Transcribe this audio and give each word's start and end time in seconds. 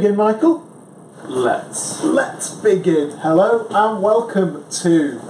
Begin, 0.00 0.16
Michael? 0.16 0.66
Let's. 1.24 2.02
Let's 2.02 2.54
begin. 2.54 3.18
Hello 3.18 3.66
and 3.68 4.02
welcome 4.02 4.64
to 4.80 5.20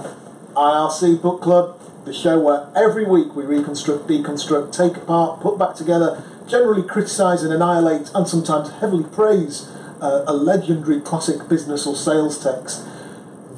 IRC 0.55 1.21
Book 1.21 1.41
Club, 1.41 1.77
the 2.05 2.13
show 2.13 2.39
where 2.39 2.69
every 2.73 3.03
week 3.03 3.35
we 3.35 3.43
reconstruct, 3.43 4.07
deconstruct, 4.07 4.71
take 4.71 4.95
apart, 4.95 5.41
put 5.41 5.59
back 5.59 5.75
together, 5.75 6.23
generally 6.47 6.83
criticise 6.83 7.43
and 7.43 7.51
annihilate, 7.51 8.11
and 8.15 8.25
sometimes 8.25 8.71
heavily 8.79 9.03
praise 9.03 9.69
uh, 9.99 10.23
a 10.25 10.31
legendary 10.31 11.01
classic 11.01 11.49
business 11.49 11.85
or 11.85 11.93
sales 11.93 12.41
text. 12.41 12.85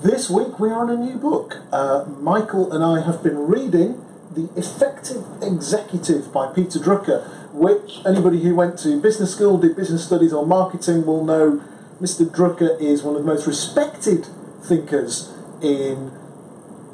This 0.02 0.32
week 0.32 0.60
we 0.60 0.70
are 0.70 0.82
on 0.82 0.90
a 0.90 0.98
new 0.98 1.18
book. 1.18 1.62
Uh, 1.72 2.06
Michael 2.22 2.74
and 2.74 2.84
I 2.84 3.06
have 3.06 3.22
been 3.22 3.38
reading 3.38 4.04
The 4.34 4.50
Effective 4.56 5.24
Executive 5.44 6.34
by 6.34 6.52
Peter 6.52 6.80
Drucker, 6.80 7.54
which 7.54 8.00
anybody 8.04 8.42
who 8.42 8.56
went 8.56 8.80
to 8.80 9.00
business 9.00 9.36
school, 9.36 9.60
did 9.60 9.76
business 9.76 10.06
studies 10.06 10.34
or 10.34 10.46
marketing 10.46 11.06
will 11.06 11.24
know 11.24 11.62
Mr. 12.02 12.26
Drucker 12.26 12.80
is 12.82 13.04
one 13.04 13.16
of 13.16 13.22
the 13.22 13.28
most 13.28 13.46
respected 13.46 14.26
thinkers 14.64 15.32
in 15.62 16.12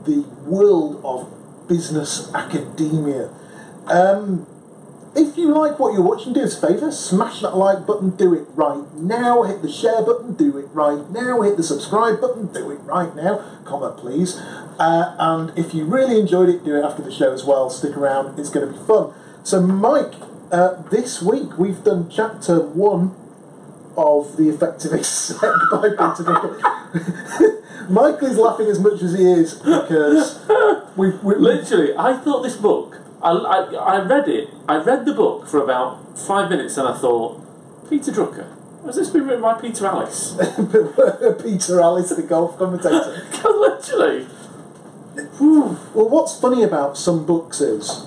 the 0.06 0.26
world 0.46 1.00
of 1.06 1.32
business 1.70 2.30
academia. 2.34 3.30
Um, 3.88 4.46
if 5.20 5.38
you 5.38 5.54
like 5.54 5.80
what 5.80 5.94
you're 5.94 6.02
watching, 6.02 6.32
do 6.32 6.42
us 6.42 6.62
a 6.62 6.68
favour, 6.68 6.92
smash 6.92 7.42
that 7.42 7.56
like 7.56 7.86
button, 7.86 8.12
do 8.12 8.34
it 8.34 8.48
right 8.56 8.94
now. 8.96 9.44
Hit 9.44 9.62
the 9.62 9.72
share 9.72 10.02
button, 10.02 10.34
do 10.34 10.58
it 10.58 10.68
right 10.74 11.10
now. 11.12 11.42
Hit 11.42 11.58
the 11.58 11.64
subscribe 11.64 12.22
button, 12.22 12.48
do 12.54 12.72
it 12.72 12.80
right 12.82 13.14
now. 13.16 13.44
Comment, 13.66 13.98
please. 13.98 14.38
Uh, 14.80 15.16
and 15.20 15.58
if 15.58 15.74
you 15.74 15.84
really 15.84 16.20
enjoyed 16.20 16.48
it, 16.48 16.64
do 16.64 16.76
it 16.76 16.84
after 16.84 17.04
the 17.04 17.12
show 17.12 17.34
as 17.34 17.44
well. 17.44 17.70
Stick 17.70 17.98
around, 17.98 18.40
it's 18.40 18.50
going 18.50 18.66
to 18.66 18.80
be 18.80 18.88
fun. 18.88 19.14
So, 19.44 19.62
Mike, 19.62 20.14
uh, 20.52 20.82
this 20.84 21.22
week 21.22 21.58
we've 21.58 21.84
done 21.84 22.10
chapter 22.10 22.60
one 22.62 23.16
of 23.98 24.38
The 24.38 24.50
Effective 24.50 24.94
Exec 24.94 25.42
by 25.72 25.90
Peter. 25.90 27.60
Michael 27.90 28.28
is 28.28 28.38
laughing 28.38 28.68
as 28.68 28.80
much 28.80 29.02
as 29.02 29.18
he 29.18 29.26
is 29.26 29.56
because 29.56 30.40
we've, 30.96 31.22
we 31.24 31.36
Literally, 31.36 31.94
I 31.98 32.18
thought 32.18 32.44
this 32.44 32.56
book. 32.56 32.99
I, 33.22 33.32
I, 33.32 33.74
I 33.74 34.06
read 34.06 34.28
it. 34.30 34.50
I 34.68 34.78
read 34.78 35.06
the 35.06 35.14
book 35.14 35.48
for 35.48 35.62
about 35.62 36.18
five 36.18 36.50
minutes, 36.50 36.78
and 36.78 36.88
I 36.88 36.98
thought, 36.98 37.42
Peter 37.90 38.12
Drucker. 38.12 38.56
Has 38.86 38.96
this 38.96 39.10
been 39.10 39.26
written 39.26 39.42
by 39.42 39.60
Peter 39.60 39.86
Alliss? 39.86 40.38
Peter 41.44 41.82
Alliss, 41.82 42.16
the 42.16 42.24
golf 42.24 42.58
commentator. 42.58 43.28
Literally. 43.44 44.28
Well, 45.94 46.08
what's 46.10 46.40
funny 46.40 46.64
about 46.64 46.98
some 46.98 47.26
books 47.26 47.60
is, 47.60 48.06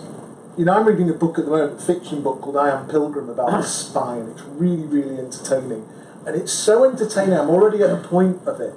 you 0.56 0.64
know, 0.64 0.74
I'm 0.74 0.86
reading 0.86 1.10
a 1.10 1.14
book 1.14 1.38
at 1.38 1.44
the 1.44 1.50
moment, 1.50 1.80
a 1.80 1.84
fiction 1.84 2.22
book 2.22 2.40
called 2.40 2.56
I 2.56 2.70
Am 2.70 2.88
Pilgrim 2.88 3.28
about 3.28 3.60
a 3.60 3.62
spy, 3.66 4.16
and 4.16 4.30
it's 4.30 4.42
really, 4.42 4.84
really 4.84 5.18
entertaining. 5.18 5.86
And 6.26 6.36
it's 6.36 6.52
so 6.52 6.84
entertaining, 6.84 7.34
I'm 7.34 7.50
already 7.50 7.82
at 7.82 7.90
a 7.90 7.96
point 7.96 8.46
of 8.46 8.60
it 8.60 8.72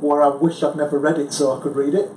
where 0.00 0.22
I 0.22 0.28
wish 0.28 0.62
I'd 0.62 0.76
never 0.76 0.98
read 0.98 1.18
it 1.18 1.32
so 1.32 1.58
I 1.58 1.62
could 1.62 1.74
read 1.74 1.94
it. 1.94 2.10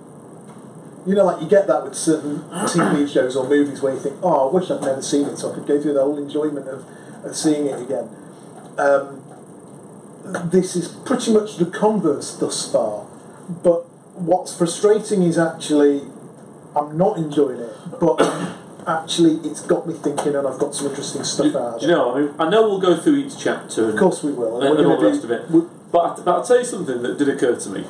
You 1.07 1.15
know, 1.15 1.23
like 1.25 1.41
you 1.41 1.47
get 1.47 1.67
that 1.67 1.83
with 1.85 1.95
certain 1.95 2.39
TV 2.67 3.11
shows 3.11 3.37
or 3.37 3.47
movies 3.47 3.81
where 3.81 3.93
you 3.93 3.99
think, 3.99 4.17
oh, 4.21 4.49
I 4.49 4.53
wish 4.53 4.69
I'd 4.69 4.81
never 4.81 5.01
seen 5.01 5.25
it 5.25 5.37
so 5.37 5.51
I 5.51 5.55
could 5.55 5.65
go 5.65 5.81
through 5.81 5.93
the 5.93 6.01
whole 6.03 6.17
enjoyment 6.17 6.67
of, 6.67 6.85
of 7.23 7.35
seeing 7.35 7.65
it 7.65 7.81
again. 7.81 8.09
Um, 8.77 9.23
this 10.51 10.75
is 10.75 10.89
pretty 10.89 11.31
much 11.33 11.55
the 11.57 11.65
converse 11.65 12.35
thus 12.35 12.69
far. 12.69 13.05
But 13.63 13.83
what's 14.19 14.55
frustrating 14.57 15.23
is 15.23 15.37
actually 15.37 16.01
I'm 16.75 16.97
not 16.97 17.17
enjoying 17.17 17.61
it, 17.61 17.73
but 18.01 18.21
actually 18.85 19.35
it's 19.49 19.61
got 19.61 19.87
me 19.87 19.93
thinking 19.93 20.35
and 20.35 20.45
I've 20.45 20.59
got 20.59 20.75
some 20.75 20.87
interesting 20.87 21.23
stuff 21.23 21.53
Do, 21.53 21.57
out 21.57 21.75
of 21.75 21.75
it. 21.75 21.81
you 21.83 21.87
know? 21.87 22.13
I 22.15 22.19
mean, 22.19 22.33
I 22.37 22.49
know 22.49 22.63
we'll 22.67 22.81
go 22.81 22.97
through 22.97 23.15
each 23.15 23.39
chapter. 23.39 23.85
And, 23.85 23.93
Of 23.93 23.99
course 23.99 24.23
we 24.23 24.33
will. 24.33 24.59
and, 24.61 24.71
we're 24.71 24.77
and 24.79 24.87
all 24.87 24.97
the 24.99 25.07
do- 25.07 25.13
rest 25.13 25.23
of 25.23 25.31
it. 25.31 25.49
But, 25.89 26.25
but 26.25 26.27
I'll 26.27 26.43
tell 26.43 26.59
you 26.59 26.65
something 26.65 27.01
that 27.01 27.17
did 27.17 27.29
occur 27.29 27.55
to 27.57 27.69
me 27.69 27.85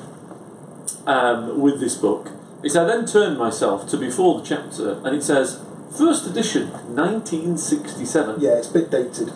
um, 1.08 1.60
with 1.60 1.80
this 1.80 1.96
book. 1.96 2.30
Is 2.64 2.76
I 2.76 2.84
then 2.86 3.06
turned 3.06 3.38
myself 3.38 3.88
to 3.90 3.98
before 3.98 4.40
the 4.40 4.46
chapter, 4.46 5.00
and 5.06 5.16
it 5.16 5.24
says 5.24 5.62
first 5.98 6.26
edition, 6.28 6.70
1967. 6.96 8.36
yeah, 8.40 8.58
it's 8.58 8.70
a 8.70 8.74
bit 8.74 8.90
dated. 8.92 9.32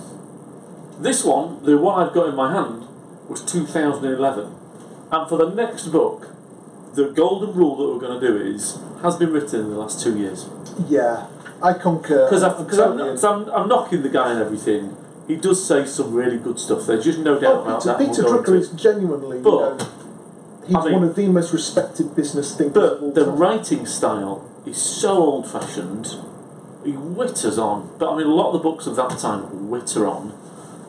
This 1.00 1.24
one, 1.24 1.64
the 1.64 1.78
one 1.78 2.06
I've 2.08 2.14
got 2.14 2.30
in 2.30 2.36
my 2.36 2.52
hand, 2.54 2.88
was 3.30 3.42
2011. 3.44 4.56
And 5.12 5.30
for 5.30 5.38
the 5.38 5.50
next 5.50 5.88
book, 5.88 6.28
the 6.96 7.10
golden 7.10 7.54
rule 7.54 7.76
that 7.78 7.88
we're 7.94 8.00
going 8.08 8.20
to 8.20 8.28
do 8.28 8.38
is 8.56 8.78
has 9.02 9.16
been 9.18 9.32
written 9.32 9.62
in 9.62 9.70
the 9.72 9.78
last 9.78 10.02
two 10.02 10.18
years. 10.18 10.48
Yeah, 10.88 11.28
I 11.62 11.74
concur. 11.74 12.26
Because 12.26 12.44
I'm 12.44 12.56
I'm, 12.58 12.70
totally 12.70 13.10
in. 13.10 13.16
'cause 13.16 13.24
I'm, 13.24 13.50
I'm 13.50 13.68
knocking 13.68 14.04
the 14.04 14.10
guy 14.10 14.32
and 14.32 14.40
everything. 14.42 14.96
He 15.28 15.36
does 15.38 15.66
say 15.66 15.86
some 15.86 16.14
really 16.14 16.38
good 16.38 16.60
stuff. 16.60 16.86
There's 16.88 17.04
just 17.06 17.20
no 17.20 17.40
doubt 17.40 17.56
Oh, 17.58 17.62
about 17.62 17.82
Peter, 17.82 17.98
that. 17.98 18.00
Peter 18.00 18.24
Drucker 18.24 18.58
is 18.60 18.70
genuinely, 18.72 19.38
you 19.38 19.44
know, 19.44 19.78
he's 20.68 20.76
I 20.76 20.84
mean- 20.86 20.94
one 20.94 21.04
of 21.04 21.16
the 21.16 21.28
most 21.28 21.54
respected 21.54 22.16
business 22.16 22.56
thinkers 22.56 22.74
But 23.00 23.16
the 23.16 23.26
time. 23.26 23.36
writing 23.38 23.86
style 23.86 24.44
is 24.66 24.78
so 24.82 25.18
old 25.18 25.48
fashioned. 25.48 26.16
He 26.84 26.94
witters 26.94 27.58
on. 27.58 27.90
But 28.00 28.12
I 28.14 28.18
mean, 28.18 28.28
a 28.28 28.34
lot 28.34 28.48
of 28.48 28.54
the 28.54 28.60
books 28.70 28.88
of 28.88 28.96
that 28.96 29.18
time 29.20 29.70
witter 29.70 30.08
on 30.08 30.34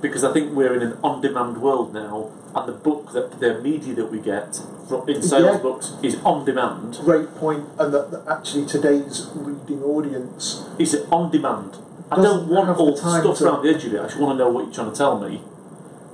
because 0.00 0.24
I 0.24 0.32
think 0.32 0.52
we're 0.54 0.74
in 0.74 0.82
an 0.82 0.96
on 1.04 1.20
demand 1.20 1.58
world 1.62 1.94
now, 1.94 2.30
and 2.56 2.66
the 2.68 2.72
book 2.72 3.12
that 3.12 3.38
the 3.40 3.60
media 3.60 3.94
that 3.94 4.10
we 4.10 4.18
get 4.18 4.58
from, 4.88 5.08
in 5.08 5.22
sales 5.22 5.44
Yeah. 5.56 5.58
books 5.58 5.92
is 6.02 6.16
on 6.24 6.44
demand. 6.44 6.98
Great 7.04 7.34
point, 7.36 7.64
and 7.78 7.94
that, 7.94 8.10
that 8.10 8.22
actually 8.28 8.66
today's 8.66 9.28
reading 9.34 9.82
audience 9.84 10.64
Is 10.78 10.92
it 10.94 11.06
on 11.12 11.30
demand? 11.30 11.76
I 12.10 12.16
don't 12.16 12.48
want 12.48 12.76
all 12.78 12.90
the 12.92 12.96
stuff 12.96 13.38
to- 13.38 13.44
around 13.46 13.62
the 13.62 13.70
edge 13.70 13.84
of 13.84 13.94
it. 13.94 14.00
I 14.00 14.04
just 14.04 14.18
want 14.18 14.36
to 14.38 14.44
know 14.44 14.50
what 14.50 14.64
you're 14.64 14.74
trying 14.74 14.90
to 14.90 14.96
tell 14.96 15.18
me. 15.18 15.40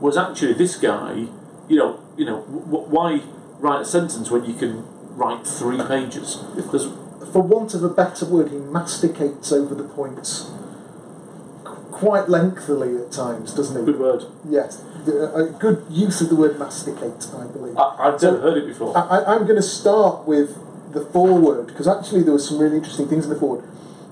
Was 0.00 0.16
actually 0.16 0.52
this 0.52 0.76
guy, 0.76 1.26
you 1.68 1.76
know, 1.78 1.96
you 2.16 2.24
know, 2.26 2.42
w- 2.70 2.86
why 2.90 3.22
write 3.58 3.82
a 3.82 3.84
sentence 3.84 4.30
when 4.30 4.44
you 4.44 4.54
can 4.54 4.84
write 5.16 5.46
three 5.46 5.78
pages? 5.82 6.42
There's 6.54 6.88
for 7.32 7.42
want 7.42 7.74
of 7.74 7.82
a 7.82 7.88
better 7.90 8.24
word, 8.24 8.50
he 8.50 8.56
masticates 8.56 9.52
over 9.52 9.74
the 9.74 9.84
points 9.84 10.50
quite 11.90 12.28
lengthily 12.28 12.96
at 12.96 13.10
times, 13.10 13.52
doesn't 13.52 13.78
he? 13.78 13.84
good 13.84 13.98
word. 14.00 14.24
Yes, 14.48 14.82
a 15.06 15.44
good 15.58 15.84
use 15.90 16.20
of 16.20 16.28
the 16.28 16.36
word 16.36 16.58
masticate, 16.58 17.26
I 17.36 17.46
believe. 17.48 17.76
I, 17.76 17.96
I've 17.98 18.20
So- 18.20 18.30
never 18.32 18.42
heard 18.42 18.58
it 18.58 18.66
before. 18.66 18.96
I, 18.96 19.24
I'm 19.34 19.44
going 19.44 19.56
to 19.56 19.62
start 19.62 20.26
with 20.26 20.56
the 20.92 21.00
foreword 21.04 21.66
because 21.66 21.88
actually 21.88 22.22
there 22.22 22.32
were 22.32 22.38
some 22.38 22.58
really 22.58 22.76
interesting 22.76 23.08
things 23.08 23.24
in 23.24 23.30
the 23.30 23.38
foreword. 23.38 23.64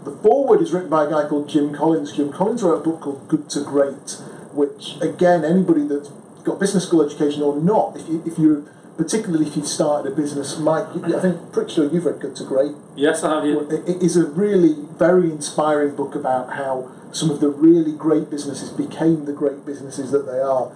The 0.05 0.11
foreword 0.11 0.61
is 0.63 0.73
written 0.73 0.91
by 0.91 1.05
a 1.07 1.11
guy 1.11 1.29
called 1.29 1.49
Jim 1.49 1.75
Collins. 1.75 2.13
Jim 2.13 2.33
Collins 2.33 2.63
wrote 2.63 2.81
a 2.81 2.83
book 2.85 3.01
called 3.01 3.27
Good 3.29 3.49
to 3.51 3.61
Great, 3.63 4.11
which 4.53 4.97
again, 5.01 5.45
anybody 5.45 5.87
that's 5.87 6.09
got 6.45 6.61
business 6.61 6.87
school 6.87 7.03
education 7.03 7.43
or 7.43 7.57
not, 7.61 7.97
if 7.97 8.09
you 8.09 8.23
if 8.27 8.39
you 8.39 8.69
particularly 8.97 9.47
if 9.47 9.57
you've 9.57 9.67
started 9.67 10.13
a 10.13 10.17
business, 10.17 10.59
Mike, 10.59 10.87
I 11.05 11.21
think 11.21 11.53
pretty 11.53 11.75
sure 11.75 11.91
you've 11.93 12.07
read 12.07 12.21
Good 12.21 12.37
to 12.37 12.45
Great. 12.45 12.73
yes, 12.97 13.23
I 13.23 13.37
have 13.37 13.45
you. 13.45 13.61
It 13.71 14.03
is 14.03 14.17
a 14.17 14.27
really 14.27 14.75
very 14.97 15.31
inspiring 15.31 15.95
book 15.95 16.15
about 16.15 16.55
how 16.55 16.91
some 17.13 17.31
of 17.31 17.41
the 17.41 17.49
really 17.49 17.93
great 17.93 18.31
businesses 18.31 18.71
became 18.71 19.25
the 19.27 19.33
great 19.33 19.65
businesses 19.67 20.11
that 20.13 20.27
they 20.27 20.39
are. 20.39 20.73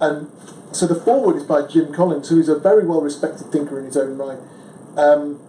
And 0.00 0.30
so 0.72 0.86
the 0.86 0.94
foreword 0.94 1.36
is 1.36 1.44
by 1.44 1.66
Jim 1.66 1.92
Collins, 1.92 2.28
who 2.28 2.40
is 2.40 2.48
a 2.48 2.58
very 2.58 2.86
well 2.86 3.00
respected 3.00 3.50
thinker 3.52 3.78
in 3.78 3.86
his 3.86 3.96
own 3.96 4.16
right. 4.16 4.38
Um, 4.96 5.40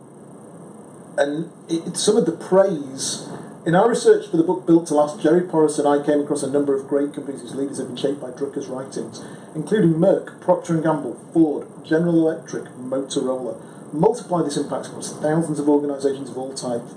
and 1.18 1.52
it, 1.68 1.98
some 1.98 2.18
of 2.18 2.26
the 2.26 2.32
praise. 2.32 3.28
In 3.66 3.76
our 3.76 3.90
research 3.90 4.30
for 4.30 4.38
the 4.38 4.44
book 4.44 4.66
Built 4.66 4.88
to 4.88 4.94
Last, 4.94 5.20
Jerry 5.20 5.42
Porras 5.42 5.78
and 5.78 5.88
I 5.88 6.02
came 6.06 6.22
across 6.22 6.44
a 6.44 6.50
number 6.50 6.74
of 6.74 6.88
great 6.88 7.14
companies 7.14 7.42
whose 7.42 7.56
leaders 7.56 7.78
have 7.78 7.88
been 7.88 7.98
shaped 7.98 8.22
by 8.22 8.30
Drucker's 8.30 8.68
writings, 8.68 9.22
including 9.54 9.96
Merck, 9.96 10.40
Procter 10.40 10.80
& 10.82 10.82
Gamble, 10.82 11.20
Ford, 11.34 11.68
General 11.84 12.16
Electric, 12.16 12.64
Motorola. 12.80 13.60
Multiply 13.92 14.44
this 14.44 14.56
impact 14.56 14.88
across 14.88 15.12
thousands 15.12 15.60
of 15.60 15.68
organisations 15.68 16.30
of 16.30 16.38
all 16.38 16.54
types. 16.54 16.96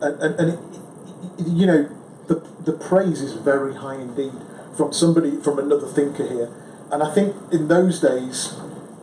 And, 0.00 0.22
and, 0.22 0.38
and 0.38 0.50
it, 0.52 1.48
you 1.48 1.66
know, 1.66 1.90
the, 2.28 2.46
the 2.64 2.72
praise 2.72 3.20
is 3.20 3.32
very 3.32 3.74
high 3.74 3.96
indeed 3.96 4.34
from 4.76 4.92
somebody, 4.92 5.42
from 5.42 5.58
another 5.58 5.88
thinker 5.88 6.28
here. 6.28 6.54
And 6.92 7.02
I 7.02 7.12
think 7.12 7.34
in 7.50 7.66
those 7.66 7.98
days, 8.00 8.54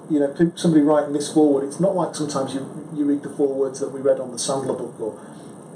you 0.09 0.19
know, 0.21 0.33
somebody 0.55 0.81
writing 0.81 1.11
this 1.11 1.31
forward, 1.33 1.65
it's 1.65 1.79
not 1.79 1.93
like 1.93 2.15
sometimes 2.15 2.53
you, 2.53 2.89
you 2.95 3.03
read 3.03 3.23
the 3.23 3.29
forewords 3.29 3.81
that 3.81 3.89
we 3.89 3.99
read 3.99 4.21
on 4.21 4.31
the 4.31 4.37
Sandler 4.37 4.77
book 4.77 4.95
or 4.97 5.19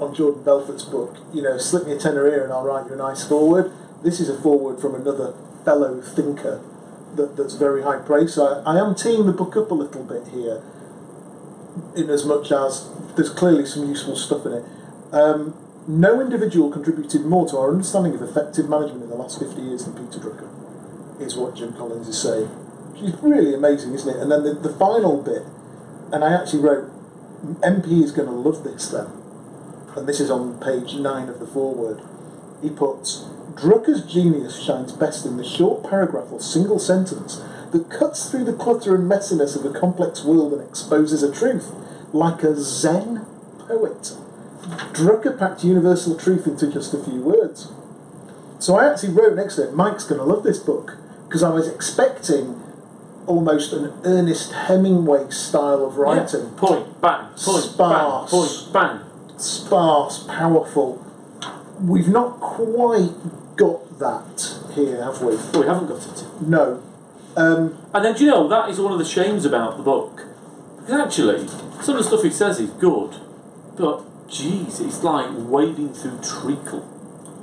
on 0.00 0.14
Jordan 0.14 0.42
Belfort's 0.42 0.84
book, 0.84 1.16
you 1.32 1.42
know, 1.42 1.58
slip 1.58 1.86
me 1.86 1.92
a 1.92 1.98
tenner 1.98 2.26
here 2.26 2.44
and 2.44 2.52
I'll 2.52 2.64
write 2.64 2.86
you 2.86 2.94
a 2.94 2.96
nice 2.96 3.26
forward. 3.26 3.72
This 4.02 4.20
is 4.20 4.28
a 4.28 4.40
forward 4.40 4.80
from 4.80 4.94
another 4.94 5.34
fellow 5.64 6.00
thinker 6.00 6.62
that, 7.16 7.36
that's 7.36 7.54
very 7.54 7.82
high 7.82 7.98
praise. 7.98 8.34
So 8.34 8.62
I, 8.66 8.76
I 8.76 8.78
am 8.78 8.94
teeing 8.94 9.26
the 9.26 9.32
book 9.32 9.56
up 9.56 9.70
a 9.70 9.74
little 9.74 10.04
bit 10.04 10.28
here, 10.28 10.62
in 11.94 12.10
as 12.10 12.24
much 12.24 12.52
as 12.52 12.88
there's 13.16 13.30
clearly 13.30 13.66
some 13.66 13.88
useful 13.88 14.16
stuff 14.16 14.46
in 14.46 14.52
it. 14.52 14.64
Um, 15.12 15.56
no 15.88 16.20
individual 16.20 16.70
contributed 16.70 17.24
more 17.24 17.48
to 17.48 17.56
our 17.58 17.70
understanding 17.70 18.14
of 18.14 18.22
effective 18.22 18.68
management 18.68 19.04
in 19.04 19.10
the 19.10 19.16
last 19.16 19.38
50 19.38 19.60
years 19.62 19.84
than 19.84 19.94
Peter 19.94 20.20
Drucker, 20.20 20.50
is 21.20 21.36
what 21.36 21.54
Jim 21.54 21.72
Collins 21.72 22.08
is 22.08 22.20
saying. 22.20 22.46
Which 22.92 23.02
is 23.02 23.22
really 23.22 23.54
amazing, 23.54 23.94
isn't 23.94 24.08
it? 24.08 24.20
And 24.20 24.30
then 24.30 24.42
the, 24.42 24.54
the 24.54 24.72
final 24.72 25.22
bit, 25.22 25.42
and 26.12 26.24
I 26.24 26.34
actually 26.34 26.62
wrote, 26.62 26.90
MP 27.60 28.02
is 28.02 28.10
going 28.10 28.28
to 28.28 28.34
love 28.34 28.64
this 28.64 28.88
then. 28.88 29.06
And 29.96 30.06
this 30.06 30.20
is 30.20 30.30
on 30.30 30.60
page 30.60 30.94
9 30.94 31.28
of 31.28 31.40
the 31.40 31.46
foreword. 31.46 32.02
He 32.62 32.70
puts, 32.70 33.24
Drucker's 33.54 34.02
genius 34.02 34.62
shines 34.62 34.92
best 34.92 35.24
in 35.24 35.38
the 35.38 35.44
short 35.44 35.88
paragraph 35.88 36.28
or 36.30 36.40
single 36.40 36.78
sentence 36.78 37.42
that 37.72 37.90
cuts 37.90 38.30
through 38.30 38.44
the 38.44 38.52
clutter 38.52 38.94
and 38.94 39.10
messiness 39.10 39.56
of 39.56 39.64
a 39.64 39.78
complex 39.78 40.24
world 40.24 40.52
and 40.52 40.62
exposes 40.62 41.22
a 41.22 41.32
truth, 41.32 41.72
like 42.12 42.42
a 42.42 42.54
Zen 42.56 43.24
poet. 43.58 44.12
Drucker 44.92 45.38
packed 45.38 45.64
universal 45.64 46.16
truth 46.16 46.46
into 46.46 46.70
just 46.70 46.92
a 46.92 47.02
few 47.02 47.20
words. 47.22 47.72
So 48.58 48.76
I 48.76 48.90
actually 48.90 49.12
wrote 49.12 49.36
next 49.36 49.56
to 49.56 49.68
it, 49.68 49.74
Mike's 49.74 50.04
going 50.04 50.18
to 50.18 50.24
love 50.24 50.42
this 50.42 50.58
book, 50.58 50.96
because 51.26 51.42
I 51.42 51.50
was 51.50 51.68
expecting 51.68 52.60
almost 53.26 53.72
an 53.72 53.92
Ernest 54.04 54.52
Hemingway 54.52 55.30
style 55.30 55.84
of 55.84 55.96
writing. 55.96 56.52
Yeah. 56.52 56.58
Point, 56.58 57.00
bang, 57.00 57.26
point, 57.28 57.64
Sparse. 57.64 58.30
bang, 58.30 58.30
point, 58.30 58.72
bang. 58.72 59.05
Sparse, 59.36 60.24
powerful. 60.24 61.04
We've 61.82 62.08
not 62.08 62.40
quite 62.40 63.10
got 63.56 63.98
that 63.98 64.58
here, 64.74 65.02
have 65.04 65.20
we? 65.20 65.36
Well, 65.36 65.60
we 65.60 65.66
haven't 65.66 65.88
got 65.88 66.06
it. 66.06 66.24
No. 66.40 66.82
Um, 67.36 67.76
And 67.92 68.04
then, 68.04 68.14
do 68.14 68.24
you 68.24 68.30
know, 68.30 68.48
that 68.48 68.70
is 68.70 68.80
one 68.80 68.92
of 68.92 68.98
the 68.98 69.04
shames 69.04 69.44
about 69.44 69.76
the 69.76 69.82
book. 69.82 70.22
Because 70.80 71.00
actually, 71.00 71.46
some 71.82 71.96
of 71.96 72.02
the 72.02 72.04
stuff 72.04 72.22
he 72.22 72.30
says 72.30 72.58
is 72.60 72.70
good, 72.70 73.16
but 73.76 74.02
geez, 74.28 74.80
it's 74.80 75.02
like 75.02 75.26
wading 75.36 75.92
through 75.92 76.18
treacle. 76.22 76.88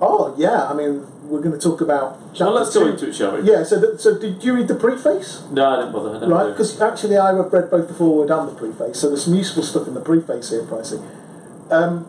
oh, 0.01 0.33
yeah, 0.37 0.67
I 0.67 0.73
mean, 0.73 1.05
we're 1.29 1.41
going 1.41 1.57
to 1.57 1.59
talk 1.59 1.79
about 1.79 2.17
chapter 2.33 2.45
Well, 2.45 2.53
let's 2.55 2.73
two. 2.73 2.79
go 2.81 2.87
into 2.87 3.07
it, 3.09 3.15
shall 3.15 3.37
we? 3.39 3.43
Yeah, 3.49 3.63
so, 3.63 3.79
th- 3.79 3.99
so 3.99 4.17
did 4.19 4.43
you 4.43 4.55
read 4.55 4.67
the 4.67 4.75
preface? 4.75 5.43
No, 5.51 5.65
I 5.69 5.75
didn't 5.77 5.93
bother. 5.93 6.25
I 6.25 6.27
Right, 6.27 6.49
because 6.51 6.81
actually 6.81 7.17
I've 7.17 7.53
read 7.53 7.69
both 7.69 7.87
the 7.87 7.93
foreword 7.93 8.29
and 8.31 8.49
the 8.49 8.55
preface, 8.55 8.99
so 8.99 9.07
there's 9.09 9.25
some 9.25 9.35
useful 9.35 9.61
stuff 9.63 9.87
in 9.87 9.93
the 9.93 10.01
preface 10.01 10.49
here, 10.49 10.63
Pricey. 10.63 11.01
Um, 11.73 12.05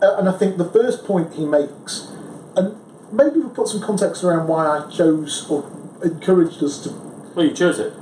and 0.00 0.28
I 0.28 0.32
think 0.32 0.56
the 0.56 0.70
first 0.70 1.04
point 1.04 1.34
he 1.34 1.44
makes, 1.44 2.08
and 2.56 2.76
maybe 3.12 3.40
we'll 3.40 3.50
put 3.50 3.68
some 3.68 3.80
context 3.80 4.24
around 4.24 4.48
why 4.48 4.66
I 4.66 4.90
chose 4.90 5.46
or 5.50 5.70
encouraged 6.02 6.62
us 6.62 6.82
to, 6.84 6.90
Well, 7.34 7.46
you 7.46 7.52
chose 7.54 7.78
it. 7.78 7.92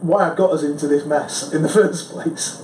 why 0.00 0.30
I 0.30 0.34
got 0.34 0.50
us 0.52 0.62
into 0.62 0.88
this 0.88 1.04
mess 1.04 1.52
in 1.52 1.62
the 1.62 1.68
first 1.80 2.10
place, 2.10 2.62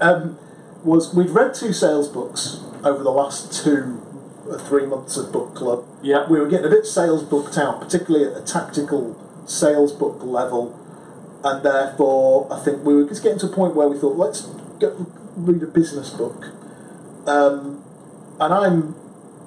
um, 0.00 0.38
was 0.84 1.14
we'd 1.14 1.30
read 1.30 1.54
two 1.54 1.72
sales 1.72 2.08
books 2.08 2.60
over 2.84 3.02
the 3.02 3.10
last 3.10 3.64
two 3.64 4.00
or 4.46 4.58
three 4.58 4.86
months 4.86 5.16
of 5.16 5.32
book 5.32 5.54
club. 5.54 5.84
Yeah. 6.02 6.28
We 6.28 6.38
were 6.38 6.48
getting 6.48 6.66
a 6.66 6.70
bit 6.70 6.86
sales 6.86 7.22
booked 7.22 7.56
out, 7.56 7.80
particularly 7.80 8.26
at 8.26 8.34
the 8.34 8.42
tactical 8.42 9.16
sales 9.46 9.92
book 9.92 10.22
level, 10.22 10.78
and 11.42 11.64
therefore 11.64 12.52
I 12.52 12.60
think 12.62 12.84
we 12.84 12.94
were 12.94 13.08
just 13.08 13.22
getting 13.22 13.38
to 13.40 13.46
a 13.46 13.54
point 13.54 13.74
where 13.74 13.88
we 13.88 13.98
thought, 13.98 14.16
let's 14.16 14.42
get, 14.78 14.92
read 15.36 15.62
a 15.62 15.66
business 15.66 16.10
book. 16.10 16.50
Um, 17.26 17.82
and 18.40 18.52
I'm 18.52 18.94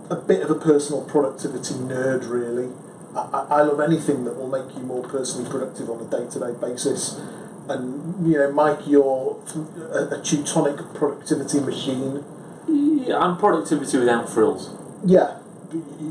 a 0.10 0.16
bit 0.16 0.42
of 0.42 0.50
a 0.50 0.56
personal 0.56 1.04
productivity 1.06 1.76
nerd, 1.76 2.30
really. 2.30 2.72
I, 3.16 3.48
I 3.50 3.62
love 3.64 3.80
anything 3.80 4.24
that 4.26 4.36
will 4.36 4.50
make 4.50 4.76
you 4.76 4.84
more 4.84 5.04
personally 5.04 5.50
productive 5.50 5.90
on 5.90 6.06
a 6.06 6.10
day-to-day 6.10 6.60
basis. 6.62 7.20
And 7.70 8.28
you 8.28 8.38
know, 8.38 8.52
Mike, 8.52 8.88
you're 8.88 9.38
a, 9.92 10.20
a 10.20 10.22
Teutonic 10.24 10.78
productivity 10.94 11.60
machine. 11.60 12.24
Yeah, 12.68 13.18
I'm 13.18 13.38
productivity 13.38 13.98
without 13.98 14.30
frills. 14.30 14.74
Yeah, 15.06 15.40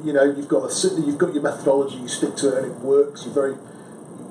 you 0.04 0.12
know, 0.12 0.24
you've 0.24 0.48
got 0.48 0.70
a 0.70 1.00
you've 1.00 1.18
got 1.18 1.32
your 1.32 1.42
methodology, 1.42 1.96
you 1.96 2.08
stick 2.08 2.36
to 2.36 2.56
it, 2.56 2.64
and 2.64 2.72
it 2.72 2.78
works. 2.80 3.24
You're 3.24 3.34
very, 3.34 3.54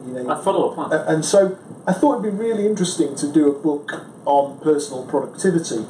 you 0.06 0.14
know, 0.14 0.30
I 0.30 0.44
follow 0.44 0.72
a 0.72 0.76
plan. 0.76 0.92
And 1.08 1.26
so 1.26 1.58
I 1.88 1.94
thought 1.94 2.20
it'd 2.20 2.38
be 2.38 2.44
really 2.44 2.68
interesting 2.68 3.16
to 3.16 3.32
do 3.32 3.50
a 3.50 3.54
book 3.54 4.06
on 4.26 4.60
personal 4.60 5.06
productivity 5.08 5.86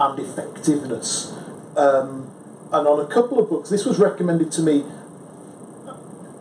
and 0.00 0.18
effectiveness. 0.18 1.32
Um, 1.76 2.30
and 2.72 2.86
on 2.86 3.00
a 3.00 3.06
couple 3.06 3.38
of 3.38 3.48
books, 3.48 3.70
this 3.70 3.84
was 3.84 3.98
recommended 3.98 4.50
to 4.52 4.62
me 4.62 4.84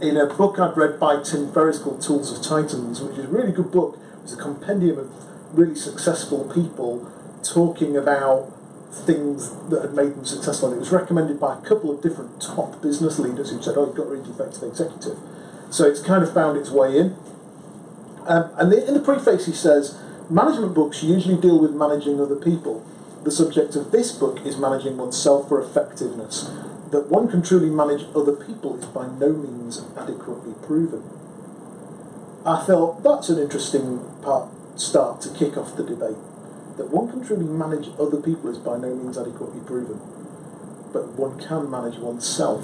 in 0.01 0.15
a 0.15 0.25
book 0.25 0.59
I'd 0.59 0.77
read 0.77 0.99
by 0.99 1.21
Tim 1.21 1.51
Ferriss 1.51 1.79
called 1.79 2.01
Tools 2.01 2.31
of 2.31 2.43
Titans, 2.43 3.01
which 3.01 3.17
is 3.17 3.25
a 3.25 3.27
really 3.27 3.51
good 3.51 3.71
book. 3.71 3.99
It's 4.23 4.33
a 4.33 4.37
compendium 4.37 4.97
of 4.97 5.11
really 5.57 5.75
successful 5.75 6.49
people 6.53 7.11
talking 7.43 7.97
about 7.97 8.53
things 9.05 9.51
that 9.69 9.81
had 9.81 9.93
made 9.93 10.15
them 10.15 10.25
successful. 10.25 10.69
And 10.69 10.77
it 10.77 10.79
was 10.79 10.91
recommended 10.91 11.39
by 11.39 11.57
a 11.57 11.61
couple 11.61 11.91
of 11.91 12.01
different 12.01 12.41
top 12.41 12.81
business 12.81 13.19
leaders 13.19 13.51
who 13.51 13.61
said, 13.61 13.75
"Oh, 13.77 13.87
you've 13.87 13.95
got 13.95 14.05
to 14.05 14.09
read 14.11 14.27
Effective 14.27 14.63
Executive." 14.63 15.17
So 15.69 15.85
it's 15.85 16.01
kind 16.01 16.23
of 16.23 16.33
found 16.33 16.57
its 16.57 16.71
way 16.71 16.97
in. 16.97 17.15
Um, 18.25 18.51
and 18.57 18.71
the, 18.71 18.87
in 18.87 18.93
the 18.93 18.99
preface, 18.99 19.45
he 19.45 19.53
says, 19.53 19.97
management 20.29 20.73
books 20.73 21.03
usually 21.03 21.39
deal 21.39 21.59
with 21.59 21.71
managing 21.71 22.19
other 22.21 22.35
people. 22.35 22.85
The 23.23 23.31
subject 23.31 23.75
of 23.75 23.91
this 23.91 24.11
book 24.11 24.45
is 24.45 24.57
managing 24.57 24.97
oneself 24.97 25.49
for 25.49 25.61
effectiveness. 25.61 26.49
That 26.91 27.07
one 27.09 27.27
can 27.27 27.41
truly 27.41 27.69
manage 27.69 28.05
other 28.15 28.31
people 28.33 28.77
is 28.77 28.85
by 28.85 29.07
no 29.07 29.29
means 29.33 29.83
adequately 29.97 30.53
proven. 30.65 31.03
I 32.45 32.63
thought 32.65 33.03
that's 33.03 33.29
an 33.29 33.37
interesting 33.37 33.99
part 34.21 34.49
start 34.79 35.21
to 35.21 35.29
kick 35.29 35.57
off 35.57 35.75
the 35.75 35.83
debate. 35.83 36.17
That 36.77 36.89
one 36.89 37.11
can 37.11 37.23
truly 37.25 37.45
manage 37.45 37.89
other 37.99 38.21
people 38.21 38.49
is 38.49 38.57
by 38.57 38.77
no 38.77 38.95
means 38.95 39.17
adequately 39.17 39.59
proven, 39.61 39.99
but 40.93 41.09
one 41.19 41.37
can 41.39 41.69
manage 41.69 41.97
oneself. 41.99 42.63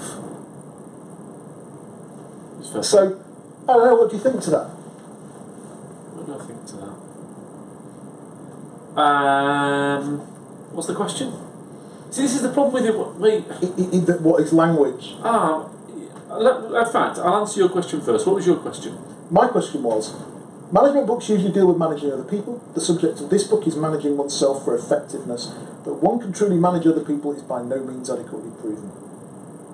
So, 2.82 3.20
I 3.68 3.72
don't 3.72 3.84
know, 3.84 3.94
what 3.94 4.10
do 4.10 4.16
you 4.16 4.22
think 4.22 4.42
to 4.44 4.50
that? 4.50 4.68
What 6.14 6.26
do 6.26 6.34
I 6.34 6.38
think 6.46 6.66
to 6.66 6.76
that? 8.94 9.00
Um, 9.00 10.35
what's 10.72 10.88
the 10.88 10.94
question? 10.94 11.32
See, 12.10 12.22
this 12.22 12.34
is 12.34 12.42
the 12.42 12.52
problem 12.52 12.74
with 12.74 12.86
it. 12.86 12.96
Wait, 13.18 13.42
what 14.20 14.40
is 14.40 14.52
language? 14.52 15.14
ah, 15.22 15.68
in 16.38 16.92
fact, 16.92 17.18
I'll 17.18 17.40
answer 17.40 17.60
your 17.60 17.68
question 17.68 18.00
first. 18.00 18.26
What 18.26 18.36
was 18.36 18.46
your 18.46 18.56
question? 18.56 18.98
My 19.30 19.48
question 19.48 19.82
was 19.82 20.14
management 20.72 21.06
books 21.06 21.28
usually 21.28 21.52
deal 21.52 21.66
with 21.66 21.78
managing 21.78 22.12
other 22.12 22.24
people. 22.24 22.62
The 22.74 22.80
subject 22.80 23.20
of 23.20 23.30
this 23.30 23.44
book 23.44 23.66
is 23.66 23.76
managing 23.76 24.16
oneself 24.16 24.64
for 24.64 24.76
effectiveness. 24.76 25.46
That 25.84 25.94
one 25.94 26.20
can 26.20 26.32
truly 26.32 26.56
manage 26.56 26.86
other 26.86 27.04
people 27.04 27.32
is 27.32 27.42
by 27.42 27.62
no 27.62 27.82
means 27.84 28.10
adequately 28.10 28.50
proven. 28.60 28.90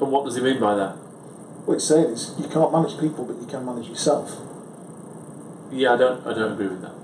And 0.01 0.13
what 0.13 0.25
does 0.25 0.37
he 0.37 0.43
mean 0.43 0.61
by 0.61 0.75
that? 0.75 0.97
What 1.65 1.75
he's 1.75 1.85
saying 1.85 2.11
is 2.11 2.35
you 2.39 2.49
can't 2.49 2.73
manage 2.73 2.99
people, 2.99 3.25
but 3.25 3.41
you 3.41 3.47
can 3.47 3.65
manage 3.65 3.89
yourself. 3.89 4.41
Yeah, 5.71 5.95
I 5.95 5.97
don't. 5.97 6.27
I 6.27 6.35
don't 6.35 6.53
agree 6.53 6.69
with 6.69 6.83
that. 6.83 6.95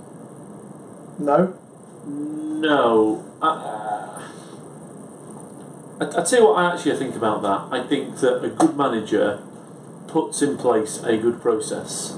No? 1.19 1.58
No. 2.09 3.25
Uh, 3.43 4.23
I, 6.01 6.05
I 6.05 6.25
tell 6.25 6.39
you 6.41 6.47
what 6.47 6.59
I 6.59 6.73
actually 6.75 6.97
think 6.97 7.15
about 7.15 7.43
that. 7.43 7.69
I 7.71 7.87
think 7.87 8.19
that 8.19 8.45
a 8.45 8.49
good 8.49 8.77
manager 8.77 9.43
puts 10.07 10.43
in 10.43 10.57
place 10.57 11.03
a 11.05 11.17
good 11.17 11.41
process 11.41 12.17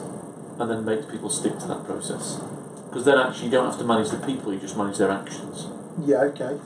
and 0.58 0.70
then 0.70 0.84
makes 0.84 1.06
people 1.06 1.28
stick 1.30 1.58
to 1.58 1.66
that 1.66 1.84
process. 1.84 2.40
Because 2.88 3.04
then 3.04 3.18
actually 3.18 3.46
you 3.46 3.50
don't 3.52 3.66
have 3.70 3.78
to 3.78 3.84
manage 3.84 4.10
the 4.10 4.18
people, 4.18 4.52
you 4.52 4.60
just 4.60 4.76
manage 4.76 4.98
their 4.98 5.10
actions. 5.10 5.66
Yeah, 6.04 6.22
okay. 6.30 6.58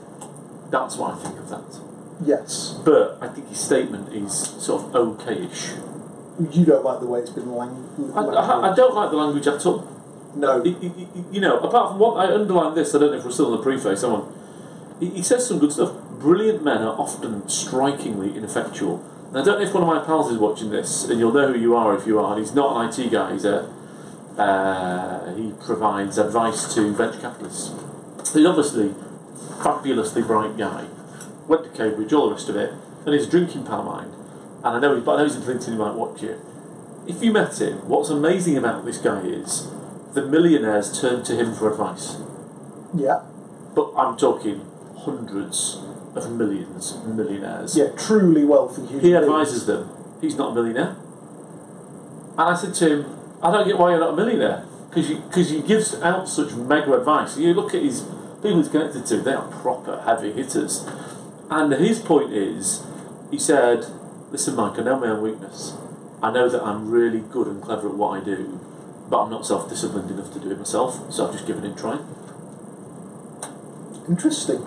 That's 0.71 0.97
what 0.97 1.15
I 1.15 1.23
think 1.23 1.39
of 1.39 1.49
that. 1.49 1.81
Yes. 2.23 2.79
But 2.83 3.17
I 3.21 3.27
think 3.27 3.49
his 3.49 3.59
statement 3.59 4.13
is 4.13 4.33
sort 4.33 4.83
of 4.83 4.95
okay-ish. 4.95 5.71
You 6.51 6.65
don't 6.65 6.83
like 6.83 6.99
the 6.99 7.07
way 7.07 7.19
it's 7.19 7.29
been 7.29 7.55
lang- 7.55 8.13
I, 8.15 8.19
I, 8.21 8.71
I 8.71 8.75
don't 8.75 8.93
like 8.93 9.09
the 9.11 9.17
language 9.17 9.47
at 9.47 9.65
all. 9.65 9.87
No. 10.35 10.63
You 10.63 11.41
know, 11.41 11.59
apart 11.59 11.91
from 11.91 11.99
what 11.99 12.17
I 12.17 12.33
underline 12.33 12.75
this, 12.75 12.93
I 12.93 12.99
don't 12.99 13.11
know 13.11 13.17
if 13.17 13.25
we're 13.25 13.31
still 13.31 13.53
in 13.53 13.57
the 13.57 13.63
preface. 13.63 14.01
Someone, 14.01 14.33
he, 14.99 15.21
says 15.21 15.47
some 15.47 15.59
good 15.59 15.71
stuff. 15.71 15.95
Brilliant 16.19 16.63
men 16.63 16.81
are 16.81 16.99
often 16.99 17.47
strikingly 17.47 18.35
ineffectual. 18.35 19.03
And 19.29 19.37
I 19.37 19.43
don't 19.43 19.59
know 19.59 19.65
if 19.65 19.73
one 19.73 19.83
of 19.83 19.89
my 19.89 20.03
pals 20.03 20.31
is 20.31 20.37
watching 20.37 20.69
this, 20.69 21.05
and 21.05 21.19
you'll 21.19 21.33
know 21.33 21.51
who 21.53 21.59
you 21.59 21.75
are 21.75 21.97
if 21.97 22.05
you 22.05 22.19
are. 22.19 22.33
And 22.33 22.45
he's 22.45 22.53
not 22.53 22.75
an 22.75 22.89
IT 22.89 23.11
guy. 23.11 23.33
He's 23.33 23.45
a 23.45 23.73
uh, 24.37 25.33
he 25.35 25.53
provides 25.65 26.17
advice 26.17 26.73
to 26.73 26.93
venture 26.93 27.19
capitalists. 27.19 27.71
He's 28.33 28.45
obviously 28.45 28.93
fabulously 29.63 30.21
bright 30.23 30.57
guy. 30.57 30.87
Went 31.47 31.63
to 31.63 31.69
Cambridge, 31.69 32.11
all 32.11 32.27
the 32.27 32.35
rest 32.35 32.49
of 32.49 32.55
it, 32.55 32.73
and 33.05 33.13
he's 33.13 33.27
a 33.27 33.29
drinking 33.29 33.65
pal 33.65 33.83
mine. 33.83 34.11
And 34.63 34.75
I 34.75 34.79
know, 34.79 34.95
he, 34.95 35.01
but 35.01 35.13
I 35.13 35.17
know 35.19 35.23
he's 35.23 35.35
in 35.35 35.43
LinkedIn. 35.43 35.69
He 35.69 35.77
might 35.77 35.95
watch 35.95 36.23
it. 36.23 36.39
If 37.07 37.23
you 37.23 37.31
met 37.31 37.61
him, 37.61 37.87
what's 37.87 38.09
amazing 38.09 38.57
about 38.57 38.83
this 38.83 38.97
guy 38.97 39.21
is 39.21 39.71
the 40.15 40.25
millionaires 40.25 40.99
turn 40.99 41.23
to 41.25 41.35
him 41.35 41.53
for 41.53 41.71
advice. 41.71 42.17
Yeah. 42.95 43.21
But 43.75 43.93
I'm 43.95 44.17
talking 44.17 44.65
hundreds 44.97 45.81
of 46.15 46.31
millions 46.31 46.93
of 46.93 47.15
millionaires. 47.15 47.77
Yeah, 47.77 47.89
truly 47.89 48.45
wealthy 48.45 48.85
human 48.85 49.05
He 49.05 49.15
advises 49.15 49.65
them. 49.65 49.89
He's 50.21 50.37
not 50.37 50.51
a 50.51 50.55
millionaire. 50.55 50.95
And 52.31 52.41
I 52.41 52.55
said 52.55 52.73
to 52.75 52.89
him, 52.89 53.19
I 53.43 53.51
don't 53.51 53.67
get 53.67 53.77
why 53.77 53.91
you're 53.91 53.99
not 53.99 54.13
a 54.13 54.15
millionaire. 54.15 54.65
Because 54.89 55.49
he 55.49 55.61
gives 55.61 55.93
out 55.95 56.29
such 56.29 56.53
mega 56.53 56.93
advice. 56.93 57.37
You 57.37 57.53
look 57.53 57.75
at 57.75 57.83
his 57.83 58.01
people 58.41 58.57
he's 58.57 58.69
connected 58.69 59.05
to, 59.07 59.17
they 59.17 59.33
are 59.33 59.51
proper 59.61 60.01
heavy 60.01 60.31
hitters. 60.31 60.87
And 61.49 61.71
his 61.73 61.99
point 61.99 62.31
is, 62.31 62.83
he 63.29 63.37
said, 63.37 63.85
Listen, 64.31 64.55
Mike, 64.55 64.79
I 64.79 64.83
know 64.83 64.99
my 64.99 65.07
own 65.07 65.21
weakness. 65.21 65.75
I 66.23 66.31
know 66.31 66.49
that 66.49 66.63
I'm 66.63 66.89
really 66.89 67.19
good 67.19 67.47
and 67.47 67.61
clever 67.61 67.89
at 67.89 67.95
what 67.95 68.21
I 68.21 68.23
do, 68.23 68.59
but 69.09 69.23
I'm 69.23 69.29
not 69.29 69.45
self 69.45 69.69
disciplined 69.69 70.09
enough 70.11 70.31
to 70.33 70.39
do 70.39 70.51
it 70.51 70.57
myself, 70.57 71.11
so 71.11 71.27
I've 71.27 71.33
just 71.33 71.45
given 71.47 71.63
it 71.65 71.73
a 71.73 71.75
try. 71.75 71.99
Interesting. 74.07 74.65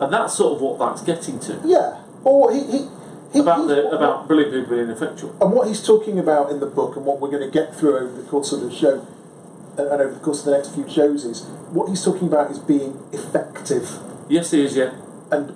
And 0.00 0.12
that's 0.12 0.34
sort 0.34 0.54
of 0.56 0.60
what 0.62 0.78
that's 0.78 1.02
getting 1.02 1.38
to. 1.40 1.60
Yeah. 1.64 2.02
Or 2.24 2.52
he, 2.52 2.60
he 2.64 2.88
He- 3.32 3.40
about 3.40 3.60
he- 3.62 3.66
the 3.74 3.90
about 3.90 4.26
brilliant 4.28 4.52
people 4.52 4.70
being 4.76 4.88
ineffectual. 4.88 5.34
And 5.40 5.52
what 5.52 5.68
he's 5.68 5.84
talking 5.84 6.18
about 6.18 6.50
in 6.50 6.60
the 6.60 6.66
book, 6.66 6.96
and 6.96 7.04
what 7.04 7.20
we're 7.20 7.30
going 7.30 7.42
to 7.42 7.50
get 7.50 7.74
through 7.74 7.96
over 7.98 8.12
the 8.22 8.28
course 8.28 8.52
of 8.52 8.60
the 8.60 8.70
show, 8.70 9.06
and 9.76 9.86
and 9.88 10.00
over 10.00 10.14
the 10.14 10.20
course 10.20 10.40
of 10.40 10.46
the 10.46 10.52
next 10.52 10.74
few 10.74 10.88
shows, 10.88 11.24
is 11.24 11.42
what 11.72 11.88
he's 11.88 12.02
talking 12.04 12.28
about 12.28 12.50
is 12.50 12.58
being 12.58 12.98
effective 13.12 13.98
Yes, 14.28 14.50
he 14.50 14.62
is. 14.64 14.76
Yeah, 14.76 14.92
and 15.30 15.50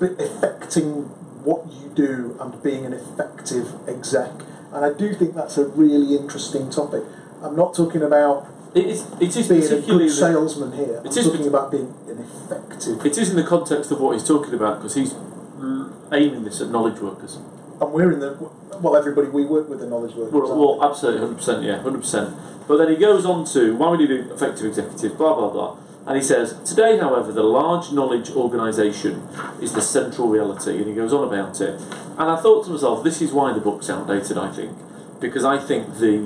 affecting 0.00 1.04
what 1.44 1.66
you 1.72 1.90
do 1.94 2.36
and 2.40 2.60
being 2.62 2.84
an 2.86 2.92
effective 2.92 3.72
exec. 3.88 4.30
And 4.72 4.84
I 4.84 4.92
do 4.92 5.14
think 5.14 5.34
that's 5.34 5.56
a 5.58 5.66
really 5.66 6.16
interesting 6.16 6.70
topic. 6.70 7.02
I'm 7.42 7.56
not 7.56 7.74
talking 7.74 8.02
about 8.02 8.46
it 8.74 8.86
is. 8.86 9.06
It 9.20 9.36
is 9.36 9.48
being 9.48 9.64
a 9.64 9.80
good 9.80 10.10
salesman 10.10 10.72
here. 10.72 10.98
I'm 11.00 11.06
It 11.06 11.16
is 11.16 11.26
talking 11.26 11.48
about 11.48 11.70
being 11.70 11.92
an 12.08 12.18
effective. 12.18 13.04
It 13.04 13.18
is 13.18 13.30
in 13.30 13.36
the 13.36 13.42
context 13.42 13.90
of 13.90 14.00
what 14.00 14.12
he's 14.12 14.26
talking 14.26 14.54
about 14.54 14.78
because 14.78 14.94
he's 14.94 15.14
aiming 16.12 16.44
this 16.44 16.60
at 16.60 16.68
knowledge 16.68 17.00
workers. 17.00 17.36
And 17.80 17.92
we're 17.92 18.12
in 18.12 18.20
the 18.20 18.36
well, 18.80 18.96
everybody 18.96 19.28
we 19.28 19.44
work 19.44 19.68
with 19.68 19.82
are 19.82 19.86
knowledge 19.86 20.14
workers. 20.14 20.32
Well, 20.32 20.78
well 20.78 20.90
absolutely, 20.90 21.20
hundred 21.20 21.36
percent, 21.36 21.64
yeah, 21.64 21.82
hundred 21.82 22.00
percent. 22.00 22.36
But 22.68 22.76
then 22.78 22.88
he 22.88 22.96
goes 22.96 23.26
on 23.26 23.44
to 23.46 23.76
why 23.76 23.90
would 23.90 24.00
you 24.00 24.06
do 24.06 24.32
effective 24.32 24.66
executives, 24.66 25.14
blah 25.14 25.34
blah 25.34 25.50
blah, 25.50 25.76
and 26.06 26.16
he 26.16 26.22
says 26.22 26.58
today, 26.64 26.98
however, 26.98 27.32
the 27.32 27.42
large 27.42 27.92
knowledge 27.92 28.30
organisation 28.30 29.28
is 29.60 29.72
the 29.72 29.82
central 29.82 30.28
reality, 30.28 30.78
and 30.78 30.86
he 30.86 30.94
goes 30.94 31.12
on 31.12 31.26
about 31.26 31.60
it. 31.60 31.80
And 32.18 32.30
I 32.30 32.40
thought 32.40 32.64
to 32.66 32.70
myself, 32.70 33.02
this 33.02 33.20
is 33.20 33.32
why 33.32 33.52
the 33.52 33.60
book's 33.60 33.90
outdated. 33.90 34.38
I 34.38 34.50
think 34.52 34.76
because 35.20 35.44
I 35.44 35.58
think 35.58 35.98
the 35.98 36.16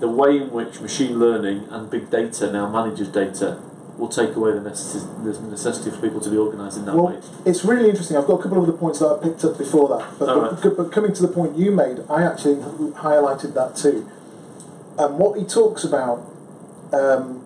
the 0.00 0.08
way 0.08 0.36
in 0.38 0.50
which 0.50 0.80
machine 0.80 1.18
learning 1.18 1.68
and 1.70 1.90
big 1.90 2.10
data 2.10 2.50
now 2.50 2.68
manages 2.68 3.08
data 3.08 3.60
will 3.98 4.08
take 4.08 4.34
away 4.34 4.52
the 4.52 4.60
necessity, 4.62 5.04
the 5.24 5.40
necessity 5.50 5.90
for 5.90 5.98
people 6.00 6.20
to 6.20 6.30
be 6.30 6.36
organised 6.38 6.78
in 6.78 6.86
that 6.86 6.94
Well, 6.94 7.08
way. 7.08 7.20
it's 7.44 7.64
really 7.64 7.90
interesting. 7.90 8.16
I've 8.16 8.26
got 8.26 8.40
a 8.40 8.42
couple 8.42 8.56
of 8.62 8.64
other 8.68 8.76
points 8.78 8.98
that 9.00 9.08
I 9.08 9.22
picked 9.22 9.44
up 9.44 9.58
before 9.58 9.88
that, 9.98 10.18
but, 10.18 10.62
but, 10.62 10.76
but 10.76 10.90
coming 10.92 11.12
to 11.12 11.22
the 11.22 11.28
point 11.28 11.56
you 11.56 11.70
made, 11.70 11.98
I 12.08 12.22
actually 12.22 12.56
highlighted 12.56 13.52
that 13.54 13.76
too. 13.76 14.08
And 14.98 15.18
what 15.18 15.38
he 15.38 15.44
talks 15.44 15.84
about, 15.84 16.24
um, 16.92 17.44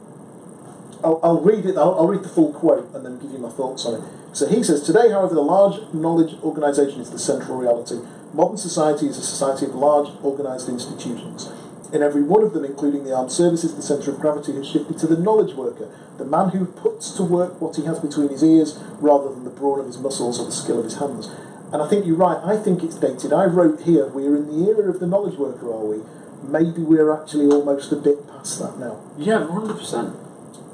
I'll, 1.02 1.18
I'll 1.22 1.40
read 1.40 1.66
it. 1.66 1.76
I'll, 1.76 1.94
I'll 1.98 2.08
read 2.08 2.22
the 2.22 2.28
full 2.28 2.52
quote 2.52 2.88
and 2.94 3.04
then 3.04 3.18
give 3.18 3.32
you 3.32 3.38
my 3.38 3.50
thoughts 3.50 3.84
on 3.84 4.00
it. 4.00 4.08
So 4.32 4.46
he 4.48 4.62
says, 4.62 4.82
today, 4.82 5.10
however, 5.10 5.34
the 5.34 5.42
large 5.42 5.92
knowledge 5.92 6.36
organisation 6.42 7.00
is 7.00 7.10
the 7.10 7.18
central 7.18 7.56
reality. 7.56 7.98
Modern 8.32 8.56
society 8.56 9.06
is 9.06 9.18
a 9.18 9.22
society 9.22 9.66
of 9.66 9.74
large 9.74 10.08
organised 10.24 10.68
institutions. 10.68 11.50
In 11.94 12.02
every 12.02 12.24
one 12.24 12.42
of 12.42 12.52
them, 12.52 12.64
including 12.64 13.04
the 13.04 13.14
armed 13.14 13.30
services, 13.30 13.76
the 13.76 13.82
centre 13.82 14.10
of 14.10 14.18
gravity 14.18 14.52
has 14.54 14.66
shifted 14.66 14.98
to 14.98 15.06
the 15.06 15.16
knowledge 15.16 15.54
worker, 15.54 15.88
the 16.18 16.24
man 16.24 16.48
who 16.48 16.66
puts 16.66 17.12
to 17.12 17.22
work 17.22 17.60
what 17.60 17.76
he 17.76 17.84
has 17.84 18.00
between 18.00 18.30
his 18.30 18.42
ears 18.42 18.76
rather 18.98 19.28
than 19.32 19.44
the 19.44 19.50
brawn 19.50 19.78
of 19.78 19.86
his 19.86 19.98
muscles 19.98 20.40
or 20.40 20.46
the 20.46 20.52
skill 20.52 20.80
of 20.80 20.84
his 20.84 20.98
hands. 20.98 21.30
And 21.72 21.80
I 21.80 21.88
think 21.88 22.04
you're 22.04 22.16
right, 22.16 22.38
I 22.44 22.56
think 22.56 22.82
it's 22.82 22.96
dated. 22.96 23.32
I 23.32 23.44
wrote 23.44 23.82
here, 23.82 24.08
we're 24.08 24.34
in 24.34 24.48
the 24.48 24.68
era 24.68 24.90
of 24.90 24.98
the 24.98 25.06
knowledge 25.06 25.38
worker, 25.38 25.72
are 25.72 25.84
we? 25.84 26.02
Maybe 26.42 26.82
we're 26.82 27.12
actually 27.12 27.46
almost 27.46 27.92
a 27.92 27.96
bit 27.96 28.28
past 28.28 28.58
that 28.58 28.76
now. 28.76 29.00
Yeah, 29.16 29.46
hundred 29.46 29.78
percent. 29.78 30.16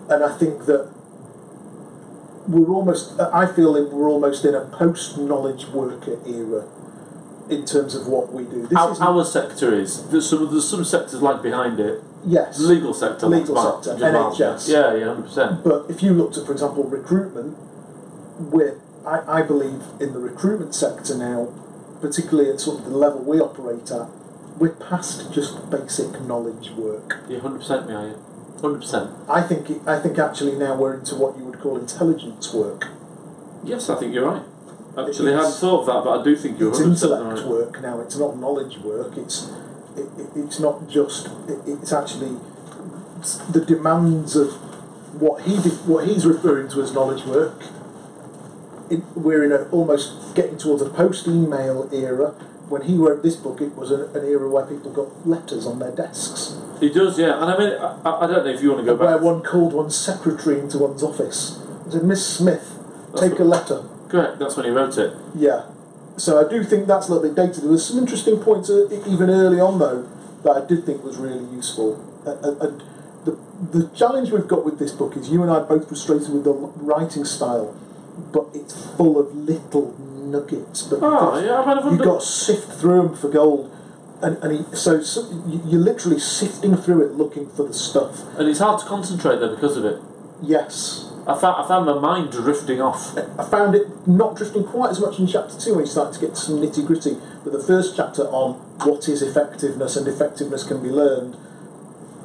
And 0.08 0.24
I 0.24 0.36
think 0.38 0.64
that 0.64 0.90
we're 2.48 2.70
almost, 2.70 3.20
I 3.20 3.44
feel 3.44 3.74
that 3.74 3.92
we're 3.92 4.08
almost 4.08 4.44
in 4.46 4.54
a 4.54 4.64
post 4.64 5.18
knowledge 5.18 5.66
worker 5.66 6.18
era 6.26 6.66
in 7.50 7.64
terms 7.64 7.94
of 7.94 8.06
what 8.06 8.32
we 8.32 8.44
do. 8.44 8.66
This 8.66 8.78
Our, 8.78 9.02
our 9.02 9.24
sector 9.24 9.74
is 9.74 10.08
there's 10.10 10.28
some 10.28 10.50
there's 10.50 10.68
some 10.68 10.84
sectors 10.84 11.20
like 11.20 11.42
behind 11.42 11.80
it 11.80 12.02
yes. 12.24 12.58
The 12.58 12.68
legal 12.68 12.94
sector, 12.94 13.26
Legal 13.26 13.54
like, 13.54 13.84
sector, 13.84 14.04
NHS. 14.04 14.68
Yeah, 14.68 14.94
yeah, 14.94 15.06
hundred 15.06 15.22
percent. 15.22 15.64
But 15.64 15.86
if 15.88 16.02
you 16.02 16.12
looked 16.12 16.36
at, 16.36 16.46
for 16.46 16.52
example, 16.52 16.84
recruitment, 16.84 17.54
where 18.52 18.78
I, 19.06 19.40
I 19.40 19.42
believe 19.42 19.82
in 20.00 20.12
the 20.12 20.20
recruitment 20.20 20.74
sector 20.74 21.16
now, 21.16 21.52
particularly 22.00 22.50
at 22.50 22.60
sort 22.60 22.80
of 22.80 22.84
the 22.86 22.96
level 22.96 23.22
we 23.22 23.40
operate 23.40 23.90
at, 23.90 24.08
we're 24.58 24.70
past 24.70 25.32
just 25.32 25.70
basic 25.70 26.20
knowledge 26.22 26.70
work. 26.72 27.20
Yeah, 27.28 27.40
hundred 27.40 27.58
percent. 27.58 27.88
Yeah, 27.88 28.06
yeah, 28.06 28.60
hundred 28.60 28.80
percent. 28.80 29.10
I 29.28 29.42
think 29.42 29.86
I 29.86 29.98
think 30.00 30.18
actually 30.18 30.56
now 30.56 30.76
we're 30.76 30.94
into 30.94 31.14
what 31.14 31.36
you 31.38 31.44
would 31.44 31.60
call 31.60 31.78
intelligence 31.78 32.52
work. 32.52 32.88
Yes, 33.64 33.90
I 33.90 33.98
think 33.98 34.14
you're 34.14 34.30
right. 34.30 34.42
Actually, 34.98 35.32
I 35.32 35.38
It's- 35.38 35.44
hadn't 35.54 35.60
thought 35.60 35.80
of 35.80 35.86
that, 35.86 36.04
but 36.04 36.20
I 36.20 36.24
do 36.24 36.36
think 36.36 36.58
you're 36.58 36.70
It's 36.70 36.80
intellect 36.80 37.22
right. 37.24 37.46
work 37.46 37.80
now. 37.82 38.00
It's 38.00 38.16
not 38.18 38.38
knowledge 38.38 38.78
work. 38.84 39.16
It's 39.16 39.48
it, 39.96 40.06
it, 40.18 40.26
it's 40.36 40.58
not 40.60 40.88
just. 40.88 41.26
It, 41.48 41.58
it's 41.66 41.92
actually 41.92 42.36
the 43.50 43.60
demands 43.60 44.34
of 44.36 44.52
what 45.20 45.42
he 45.42 45.60
did, 45.60 45.72
what 45.86 46.06
he's 46.06 46.24
referring 46.26 46.68
to 46.70 46.82
as 46.82 46.92
knowledge 46.92 47.24
work. 47.24 47.62
It, 48.88 49.02
we're 49.14 49.44
in 49.44 49.52
a 49.52 49.68
almost 49.70 50.34
getting 50.34 50.58
towards 50.58 50.82
a 50.82 50.90
post-email 50.90 51.88
era. 51.92 52.30
When 52.68 52.82
he 52.82 52.96
wrote 52.96 53.22
this 53.24 53.34
book, 53.36 53.60
it 53.60 53.76
was 53.76 53.90
an, 53.90 54.02
an 54.16 54.24
era 54.24 54.48
where 54.48 54.64
people 54.64 54.92
got 54.92 55.26
letters 55.26 55.66
on 55.66 55.80
their 55.80 55.90
desks, 55.90 56.56
He 56.78 56.88
does, 56.88 57.18
yeah. 57.18 57.40
And 57.42 57.50
I 57.50 57.58
mean, 57.58 57.72
I, 57.72 58.10
I 58.22 58.26
don't 58.28 58.44
know 58.44 58.50
if 58.52 58.62
you 58.62 58.70
want 58.70 58.80
to 58.82 58.86
go 58.86 58.94
where 58.94 59.10
back. 59.16 59.22
Where 59.22 59.32
one 59.34 59.42
called 59.42 59.72
one's 59.72 59.96
secretary 59.96 60.58
into 60.60 60.78
one's 60.78 61.02
office. 61.02 61.58
and 61.84 61.92
said, 61.92 62.04
"Miss 62.04 62.24
Smith, 62.26 62.78
That's 63.12 63.20
take 63.28 63.38
a 63.40 63.44
letter." 63.44 63.82
Correct. 64.10 64.38
That's 64.38 64.56
when 64.56 64.66
he 64.66 64.72
wrote 64.72 64.98
it. 64.98 65.14
Yeah. 65.34 65.66
So 66.16 66.44
I 66.44 66.48
do 66.50 66.62
think 66.64 66.86
that's 66.86 67.08
a 67.08 67.14
little 67.14 67.28
bit 67.28 67.36
dated. 67.36 67.62
There 67.64 67.70
was 67.70 67.86
some 67.86 67.98
interesting 67.98 68.38
points 68.40 68.68
uh, 68.68 68.88
even 69.06 69.30
early 69.30 69.60
on 69.60 69.78
though 69.78 70.08
that 70.44 70.50
I 70.50 70.66
did 70.66 70.84
think 70.84 71.02
was 71.04 71.16
really 71.16 71.44
useful. 71.54 71.96
Uh, 72.26 72.30
uh, 72.30 72.66
and 72.66 72.82
the 73.24 73.38
the 73.78 73.88
challenge 73.96 74.30
we've 74.30 74.48
got 74.48 74.64
with 74.64 74.78
this 74.78 74.92
book 74.92 75.16
is 75.16 75.30
you 75.30 75.42
and 75.42 75.50
I 75.50 75.56
are 75.56 75.64
both 75.64 75.88
frustrated 75.88 76.30
with 76.32 76.44
the 76.44 76.52
writing 76.52 77.24
style, 77.24 77.74
but 78.32 78.48
it's 78.54 78.74
full 78.96 79.18
of 79.18 79.34
little 79.34 79.94
nuggets. 79.98 80.82
But 80.82 81.00
Oh, 81.02 81.38
yeah. 81.42 81.60
I've 81.62 81.90
you've 81.92 82.02
got 82.02 82.20
to 82.20 82.26
sift 82.26 82.72
through 82.72 83.02
them 83.08 83.16
for 83.16 83.28
gold. 83.28 83.70
And, 84.22 84.36
and 84.44 84.52
he, 84.66 84.76
so, 84.76 85.02
so 85.02 85.22
you're 85.64 85.80
literally 85.80 86.20
sifting 86.20 86.76
through 86.76 87.06
it 87.06 87.12
looking 87.12 87.48
for 87.48 87.66
the 87.66 87.72
stuff. 87.72 88.20
and 88.38 88.46
it's 88.48 88.58
hard 88.58 88.78
to 88.80 88.84
concentrate 88.86 89.38
there 89.40 89.48
because 89.48 89.78
of 89.78 89.84
it. 89.86 89.98
Yes, 90.42 91.09
I 91.30 91.40
found 91.40 91.64
I 91.64 91.68
found 91.68 91.86
my 91.86 91.98
mind 91.98 92.32
drifting 92.32 92.80
off. 92.80 93.16
I 93.38 93.44
found 93.48 93.74
it 93.74 94.06
not 94.06 94.36
drifting 94.36 94.64
quite 94.64 94.90
as 94.90 95.00
much 95.00 95.18
in 95.18 95.26
chapter 95.26 95.58
two 95.58 95.74
when 95.74 95.84
you 95.84 95.90
start 95.90 96.12
to 96.14 96.20
get 96.20 96.36
some 96.36 96.56
nitty 96.56 96.86
gritty. 96.86 97.16
But 97.44 97.52
the 97.52 97.62
first 97.62 97.96
chapter 97.96 98.22
on 98.28 98.54
what 98.84 99.08
is 99.08 99.22
effectiveness 99.22 99.96
and 99.96 100.06
effectiveness 100.08 100.64
can 100.64 100.82
be 100.82 100.88
learned, 100.88 101.36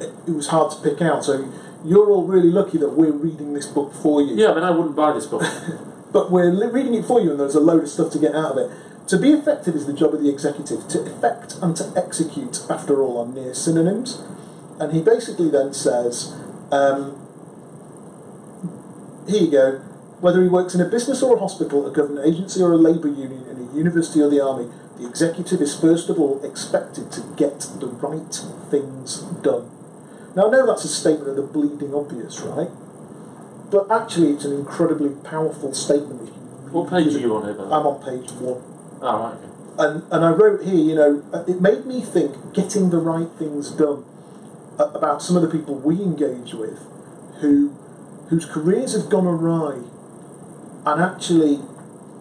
it, 0.00 0.12
it 0.26 0.32
was 0.32 0.48
hard 0.48 0.72
to 0.72 0.82
pick 0.82 1.00
out. 1.00 1.24
So 1.24 1.52
you're 1.84 2.10
all 2.10 2.26
really 2.26 2.50
lucky 2.50 2.78
that 2.78 2.90
we're 2.90 3.12
reading 3.12 3.54
this 3.54 3.66
book 3.66 3.94
for 3.94 4.20
you. 4.20 4.34
Yeah, 4.34 4.50
I 4.50 4.54
mean, 4.54 4.64
I 4.64 4.70
wouldn't 4.70 4.96
buy 4.96 5.12
this 5.12 5.26
book. 5.26 5.42
But 6.12 6.30
we're 6.30 6.50
li- 6.50 6.70
reading 6.72 6.94
it 6.94 7.04
for 7.04 7.20
you, 7.20 7.32
and 7.32 7.40
there's 7.40 7.56
a 7.56 7.60
load 7.60 7.82
of 7.82 7.90
stuff 7.90 8.10
to 8.12 8.18
get 8.18 8.34
out 8.34 8.52
of 8.52 8.58
it. 8.58 8.70
To 9.08 9.18
be 9.18 9.32
effective 9.32 9.74
is 9.74 9.86
the 9.86 9.92
job 9.92 10.14
of 10.14 10.22
the 10.22 10.30
executive. 10.30 10.88
To 10.88 11.00
effect 11.02 11.56
and 11.60 11.76
to 11.76 11.92
execute, 11.94 12.64
after 12.70 13.02
all, 13.02 13.18
are 13.18 13.26
near 13.26 13.52
synonyms. 13.52 14.22
And 14.80 14.94
he 14.94 15.02
basically 15.02 15.50
then 15.50 15.74
says, 15.74 16.32
um, 16.72 17.25
here 19.26 19.42
you 19.42 19.50
go. 19.50 19.78
Whether 20.20 20.42
he 20.42 20.48
works 20.48 20.74
in 20.74 20.80
a 20.80 20.88
business 20.88 21.22
or 21.22 21.36
a 21.36 21.38
hospital, 21.38 21.86
a 21.86 21.92
government 21.92 22.26
agency 22.26 22.62
or 22.62 22.72
a 22.72 22.76
labour 22.76 23.08
union, 23.08 23.44
in 23.50 23.68
a 23.68 23.76
university 23.76 24.20
or 24.20 24.30
the 24.30 24.40
army, 24.40 24.70
the 24.98 25.06
executive 25.06 25.60
is 25.60 25.78
first 25.78 26.08
of 26.08 26.18
all 26.18 26.42
expected 26.42 27.12
to 27.12 27.20
get 27.36 27.60
the 27.80 27.86
right 27.86 28.34
things 28.70 29.20
done. 29.42 29.70
Now, 30.34 30.48
I 30.48 30.50
know 30.50 30.66
that's 30.66 30.84
a 30.84 30.88
statement 30.88 31.28
of 31.30 31.36
the 31.36 31.42
bleeding 31.42 31.94
obvious, 31.94 32.40
right? 32.40 32.68
But 33.70 33.90
actually, 33.90 34.32
it's 34.32 34.44
an 34.44 34.52
incredibly 34.52 35.10
powerful 35.28 35.74
statement. 35.74 36.30
What 36.72 36.90
page 36.90 37.14
are 37.14 37.18
you 37.18 37.36
on 37.36 37.44
here, 37.44 37.54
by 37.54 37.64
the 37.64 37.68
way? 37.68 37.76
I'm 37.76 37.86
on 37.86 38.02
page 38.02 38.30
one. 38.32 38.62
Oh, 39.02 39.20
right, 39.20 39.34
okay. 39.34 39.56
And, 39.78 40.02
and 40.10 40.24
I 40.24 40.30
wrote 40.30 40.64
here, 40.64 40.74
you 40.74 40.94
know, 40.94 41.22
uh, 41.32 41.44
it 41.46 41.60
made 41.60 41.84
me 41.84 42.00
think 42.00 42.54
getting 42.54 42.90
the 42.90 42.98
right 42.98 43.28
things 43.38 43.70
done 43.70 44.04
about 44.78 45.22
some 45.22 45.36
of 45.36 45.42
the 45.42 45.48
people 45.48 45.74
we 45.74 46.02
engage 46.02 46.54
with 46.54 46.80
who 47.40 47.74
whose 48.28 48.44
careers 48.44 48.94
have 48.94 49.08
gone 49.08 49.26
awry. 49.26 49.82
And 50.84 51.02
actually, 51.02 51.60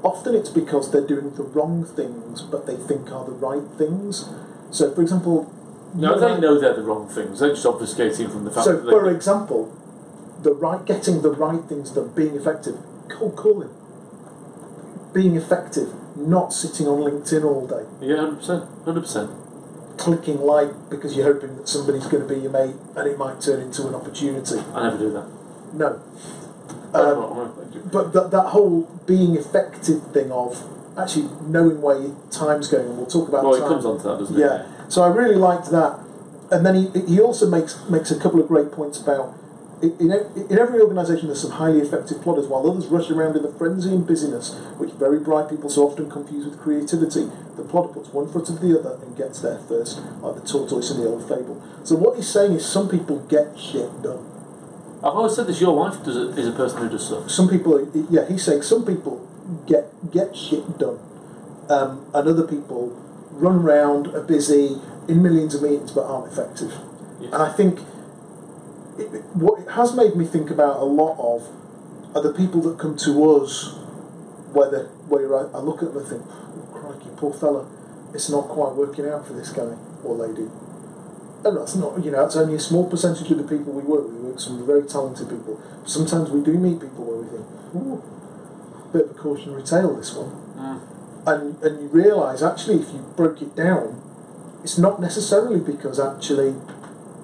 often 0.03 0.35
it's 0.35 0.49
because 0.49 0.91
they're 0.91 1.05
doing 1.05 1.35
the 1.35 1.43
wrong 1.43 1.83
things, 1.85 2.41
but 2.41 2.65
they 2.65 2.75
think 2.75 3.11
are 3.11 3.25
the 3.25 3.31
right 3.31 3.63
things. 3.77 4.29
So, 4.71 4.93
for 4.93 5.01
example, 5.01 5.51
No, 5.95 6.19
they 6.19 6.39
know 6.39 6.59
they're 6.59 6.73
the 6.75 6.81
wrong 6.83 7.07
things. 7.07 7.39
They're 7.39 7.49
just 7.51 7.65
obfuscating 7.65 8.31
from 8.31 8.43
the 8.45 8.51
fact 8.51 8.65
so, 8.65 8.81
for 8.89 9.09
example, 9.09 9.71
the 10.41 10.53
right 10.53 10.83
getting 10.85 11.21
the 11.21 11.31
right 11.31 11.61
things 11.63 11.91
done, 11.91 12.09
being 12.15 12.35
effective, 12.35 12.77
cold 13.09 13.35
calling, 13.35 13.69
being 15.13 15.35
effective, 15.35 15.93
not 16.17 16.53
sitting 16.53 16.87
on 16.87 16.99
LinkedIn 16.99 17.43
all 17.45 17.65
day, 17.67 17.85
Yeah, 18.01 18.17
hundred 18.17 18.37
percent, 18.39 18.65
hundred 18.83 19.01
percent. 19.01 19.31
clicking 19.97 20.41
like 20.41 20.89
because 20.89 21.15
you're 21.15 21.31
hoping 21.33 21.55
that 21.57 21.69
somebody's 21.69 22.07
going 22.07 22.27
to 22.27 22.33
be 22.33 22.41
your 22.41 22.51
mate 22.51 22.75
and 22.95 23.07
it 23.07 23.17
might 23.17 23.39
turn 23.41 23.61
into 23.61 23.87
an 23.87 23.95
opportunity. 23.95 24.59
I 24.73 24.83
never 24.89 24.97
do 24.97 25.11
that. 25.13 25.27
No. 25.73 26.01
Um, 26.93 27.17
well, 27.17 27.55
I 27.59 27.73
do. 27.73 27.81
but 27.91 28.13
that, 28.13 28.31
that 28.31 28.47
whole 28.47 28.83
being 29.05 29.35
effective 29.35 30.11
thing 30.13 30.31
of 30.31 30.63
actually 30.97 31.29
knowing 31.47 31.81
where 31.81 31.99
your 31.99 32.15
time's 32.31 32.67
going, 32.67 32.87
and 32.87 32.97
we'll 32.97 33.05
talk 33.05 33.27
about 33.27 33.43
well, 33.43 33.55
it 33.55 33.59
time. 33.59 33.69
comes 33.69 33.85
on 33.85 33.97
to 33.97 34.03
that, 34.03 34.19
doesn't 34.19 34.35
it? 34.35 34.39
Yeah. 34.39 34.87
So 34.87 35.03
I 35.03 35.07
really 35.07 35.35
liked 35.35 35.71
that. 35.71 35.99
And 36.51 36.65
then 36.65 36.75
he, 36.75 37.01
he 37.07 37.19
also 37.19 37.49
makes 37.49 37.77
makes 37.89 38.11
a 38.11 38.19
couple 38.19 38.39
of 38.39 38.47
great 38.47 38.71
points 38.71 38.99
about 39.01 39.35
in, 39.81 39.91
in 39.99 40.11
in 40.49 40.57
every 40.57 40.81
organisation, 40.81 41.27
there's 41.27 41.41
some 41.41 41.51
highly 41.51 41.79
effective 41.79 42.21
plotters, 42.21 42.47
while 42.47 42.69
others 42.69 42.87
rush 42.87 43.09
around 43.09 43.35
in 43.35 43.43
the 43.43 43.51
frenzy 43.51 43.89
and 43.89 44.07
busyness, 44.07 44.55
which 44.77 44.91
very 44.91 45.19
bright 45.19 45.49
people 45.49 45.69
so 45.69 45.87
often 45.87 46.09
confuse 46.09 46.45
with 46.45 46.59
creativity. 46.59 47.29
The 47.57 47.63
plodder 47.63 47.89
puts 47.89 48.09
one 48.09 48.31
foot 48.31 48.49
of 48.49 48.61
the 48.61 48.79
other 48.79 48.99
and 49.03 49.17
gets 49.17 49.41
there 49.41 49.59
first, 49.67 49.99
like 50.21 50.35
the 50.35 50.47
tortoise 50.47 50.91
in 50.91 51.01
the 51.01 51.07
old 51.07 51.27
fable. 51.27 51.61
So 51.83 51.95
what 51.95 52.15
he's 52.15 52.29
saying 52.29 52.53
is 52.53 52.65
some 52.65 52.89
people 52.89 53.19
get 53.27 53.59
shit 53.59 54.01
done. 54.01 54.34
I've 55.05 55.13
always 55.13 55.35
said 55.35 55.45
this. 55.45 55.61
Your 55.61 55.75
wife 55.75 56.03
does 56.03 56.17
it, 56.17 56.39
is 56.39 56.47
a 56.47 56.51
person 56.51 56.79
who 56.79 56.89
does 56.89 57.05
stuff. 57.05 57.29
Some 57.29 57.47
people, 57.47 57.77
yeah, 58.09 58.27
he's 58.27 58.43
saying 58.43 58.63
some 58.63 58.83
people 58.83 59.21
get 59.67 59.85
get 60.11 60.35
shit 60.35 60.79
done, 60.79 60.97
um, 61.69 62.09
and 62.11 62.27
other 62.27 62.47
people 62.47 62.89
run 63.29 63.61
round, 63.61 64.07
are 64.07 64.23
busy 64.23 64.81
in 65.07 65.21
millions 65.21 65.53
of 65.53 65.61
meetings 65.61 65.91
but 65.91 66.05
aren't 66.05 66.33
effective. 66.33 66.73
Yes. 67.21 67.33
And 67.33 67.43
I 67.43 67.53
think 67.53 67.81
it, 68.97 69.23
what 69.35 69.61
it 69.61 69.69
has 69.71 69.95
made 69.95 70.15
me 70.15 70.25
think 70.25 70.49
about 70.49 70.77
a 70.77 70.85
lot 70.85 71.19
of 71.19 71.47
are 72.15 72.23
the 72.23 72.33
people 72.33 72.61
that 72.61 72.79
come 72.79 72.97
to 72.97 73.11
us, 73.29 73.75
where 74.53 74.85
where 75.07 75.35
I, 75.35 75.51
I 75.55 75.59
look 75.59 75.83
at 75.83 75.93
them 75.93 75.97
and 75.97 76.07
think, 76.07 76.23
oh, 76.25 76.67
crikey, 76.73 77.09
poor 77.15 77.31
fella, 77.31 77.69
it's 78.11 78.29
not 78.29 78.47
quite 78.47 78.73
working 78.73 79.05
out 79.05 79.27
for 79.27 79.33
this 79.33 79.51
guy 79.51 79.75
or 80.03 80.15
lady. 80.15 80.49
And 81.45 81.57
that's 81.57 81.75
not, 81.75 82.03
you 82.03 82.09
know, 82.11 82.25
it's 82.25 82.35
only 82.35 82.55
a 82.55 82.59
small 82.59 82.89
percentage 82.89 83.29
of 83.29 83.37
the 83.37 83.43
people 83.43 83.71
we 83.71 83.83
work 83.83 84.05
with. 84.05 84.13
We 84.15 84.21
work 84.21 84.33
with 84.33 84.41
some 84.41 84.65
very 84.65 84.83
talented 84.83 85.29
people. 85.29 85.61
Sometimes 85.85 86.31
we 86.31 86.43
do 86.43 86.53
meet 86.57 86.81
people 86.81 87.05
where 87.05 87.17
we 87.21 87.27
think, 87.29 87.45
ooh, 87.75 88.01
bit 88.91 89.05
of 89.05 89.11
a 89.11 89.13
cautionary 89.13 89.63
tale, 89.63 89.95
this 89.95 90.13
one 90.15 90.41
Mm. 90.55 90.79
and 91.27 91.61
and 91.61 91.81
you 91.81 91.87
realise 91.89 92.41
actually 92.41 92.79
if 92.79 92.93
you 92.93 92.99
broke 93.17 93.41
it 93.41 93.55
down, 93.57 94.01
it's 94.63 94.77
not 94.77 95.01
necessarily 95.01 95.59
because 95.59 95.99
actually 95.99 96.55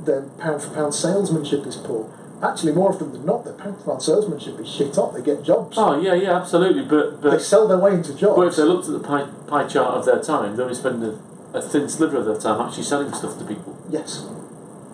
their 0.03 0.23
pound 0.37 0.61
for 0.61 0.69
pound 0.71 0.93
salesmanship 0.93 1.65
is 1.65 1.77
poor. 1.77 2.09
Actually, 2.43 2.73
more 2.73 2.89
often 2.91 3.13
than 3.13 3.25
not, 3.25 3.45
their 3.45 3.53
pound 3.53 3.77
for 3.77 3.91
pound 3.91 4.03
salesmanship 4.03 4.59
is 4.59 4.67
shit 4.69 4.97
up. 4.97 5.13
They 5.13 5.21
get 5.21 5.43
jobs. 5.43 5.77
Oh 5.79 5.97
yeah, 5.99 6.13
yeah, 6.13 6.35
absolutely. 6.35 6.83
But 6.83 7.21
they 7.21 7.39
sell 7.39 7.67
their 7.69 7.77
way 7.77 7.93
into 7.93 8.13
jobs. 8.13 8.35
but 8.35 8.47
if 8.47 8.55
they 8.57 8.63
looked 8.63 8.87
at 8.87 8.93
the 8.93 9.07
pie, 9.07 9.27
pie 9.47 9.65
chart 9.67 9.95
of 9.95 10.05
their 10.05 10.19
time, 10.21 10.57
they 10.57 10.63
only 10.63 10.75
spend 10.75 11.01
a, 11.03 11.17
a 11.53 11.61
thin 11.61 11.87
sliver 11.87 12.17
of 12.17 12.25
their 12.25 12.37
time 12.37 12.59
actually 12.67 12.83
selling 12.83 13.13
stuff 13.13 13.37
to 13.39 13.45
people. 13.45 13.77
Yes, 13.91 14.25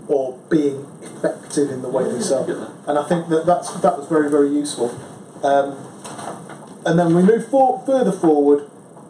or 0.08 0.38
being 0.50 0.86
effective 1.01 1.70
in 1.70 1.82
the 1.82 1.89
way 1.89 2.10
they 2.12 2.22
sell. 2.22 2.44
And 2.88 2.98
I 2.98 3.04
think 3.08 3.30
that 3.30 3.46
that's, 3.46 3.72
that 3.82 3.98
was 3.98 4.08
very, 4.08 4.30
very 4.30 4.50
useful. 4.50 4.89
Um, 5.44 5.77
and 6.86 6.98
then 6.98 7.13
we 7.16 7.22
move 7.24 7.48
for, 7.50 7.84
further 7.86 8.12
forward. 8.12 8.70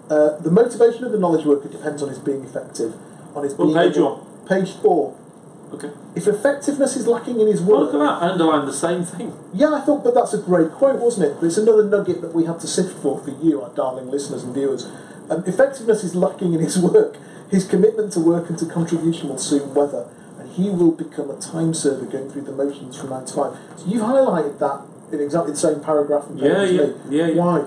Uh, 0.09 0.37
the 0.39 0.49
motivation 0.51 1.03
of 1.03 1.11
the 1.11 1.19
knowledge 1.19 1.45
worker 1.45 1.67
depends 1.69 2.01
on 2.01 2.09
his 2.09 2.17
being 2.19 2.43
effective, 2.43 2.95
on 3.35 3.43
his 3.43 3.53
What 3.55 3.65
being 3.65 3.77
page 3.77 3.97
able- 3.97 4.25
Page 4.47 4.71
four. 4.81 5.13
Okay. 5.73 5.91
If 6.15 6.27
effectiveness 6.27 6.95
is 6.95 7.07
lacking 7.07 7.41
in 7.41 7.47
his 7.47 7.61
Well, 7.61 7.81
work, 7.81 7.91
look 7.93 8.01
at 8.01 8.19
that. 8.21 8.23
I 8.23 8.31
underlined 8.31 8.67
the 8.69 8.73
same 8.73 9.03
thing. 9.03 9.33
yeah, 9.53 9.73
I 9.73 9.81
thought, 9.81 10.01
but 10.05 10.13
that's 10.15 10.33
a 10.33 10.37
great 10.37 10.71
quote, 10.71 11.01
wasn't 11.01 11.25
it? 11.27 11.35
But 11.41 11.47
it's 11.47 11.57
another 11.57 11.83
nugget 11.83 12.21
that 12.21 12.33
we 12.33 12.45
have 12.45 12.57
to 12.61 12.67
sift 12.67 12.97
for 12.99 13.19
for 13.19 13.31
you, 13.31 13.61
our 13.61 13.69
darling 13.75 14.09
listeners 14.09 14.43
and 14.45 14.53
viewers. 14.53 14.85
Um, 15.29 15.43
effectiveness 15.45 16.05
is 16.05 16.15
lacking 16.15 16.53
in 16.53 16.61
his 16.61 16.79
work. 16.79 17.17
His 17.49 17.65
commitment 17.67 18.11
to 18.13 18.19
work 18.19 18.49
and 18.49 18.57
to 18.59 18.65
contribution 18.65 19.29
will 19.29 19.37
soon 19.37 19.73
weather, 19.73 20.07
and 20.39 20.49
he 20.51 20.69
will 20.69 20.91
become 20.91 21.29
a 21.31 21.39
time 21.39 21.73
server 21.73 22.05
going 22.05 22.29
through 22.29 22.41
the 22.43 22.51
motions 22.51 22.97
from 22.99 23.09
nine 23.11 23.25
to 23.25 23.33
five. 23.33 23.57
So 23.77 23.85
you've 23.87 24.01
highlighted 24.03 24.59
that 24.59 24.81
in 25.13 25.21
exactly 25.21 25.51
the 25.53 25.57
same 25.57 25.79
paragraph 25.79 26.27
and 26.27 26.39
Yeah, 26.39 26.63
yeah, 26.63 26.81
me. 26.87 26.93
yeah, 27.09 27.27
yeah. 27.27 27.41
Why? 27.41 27.65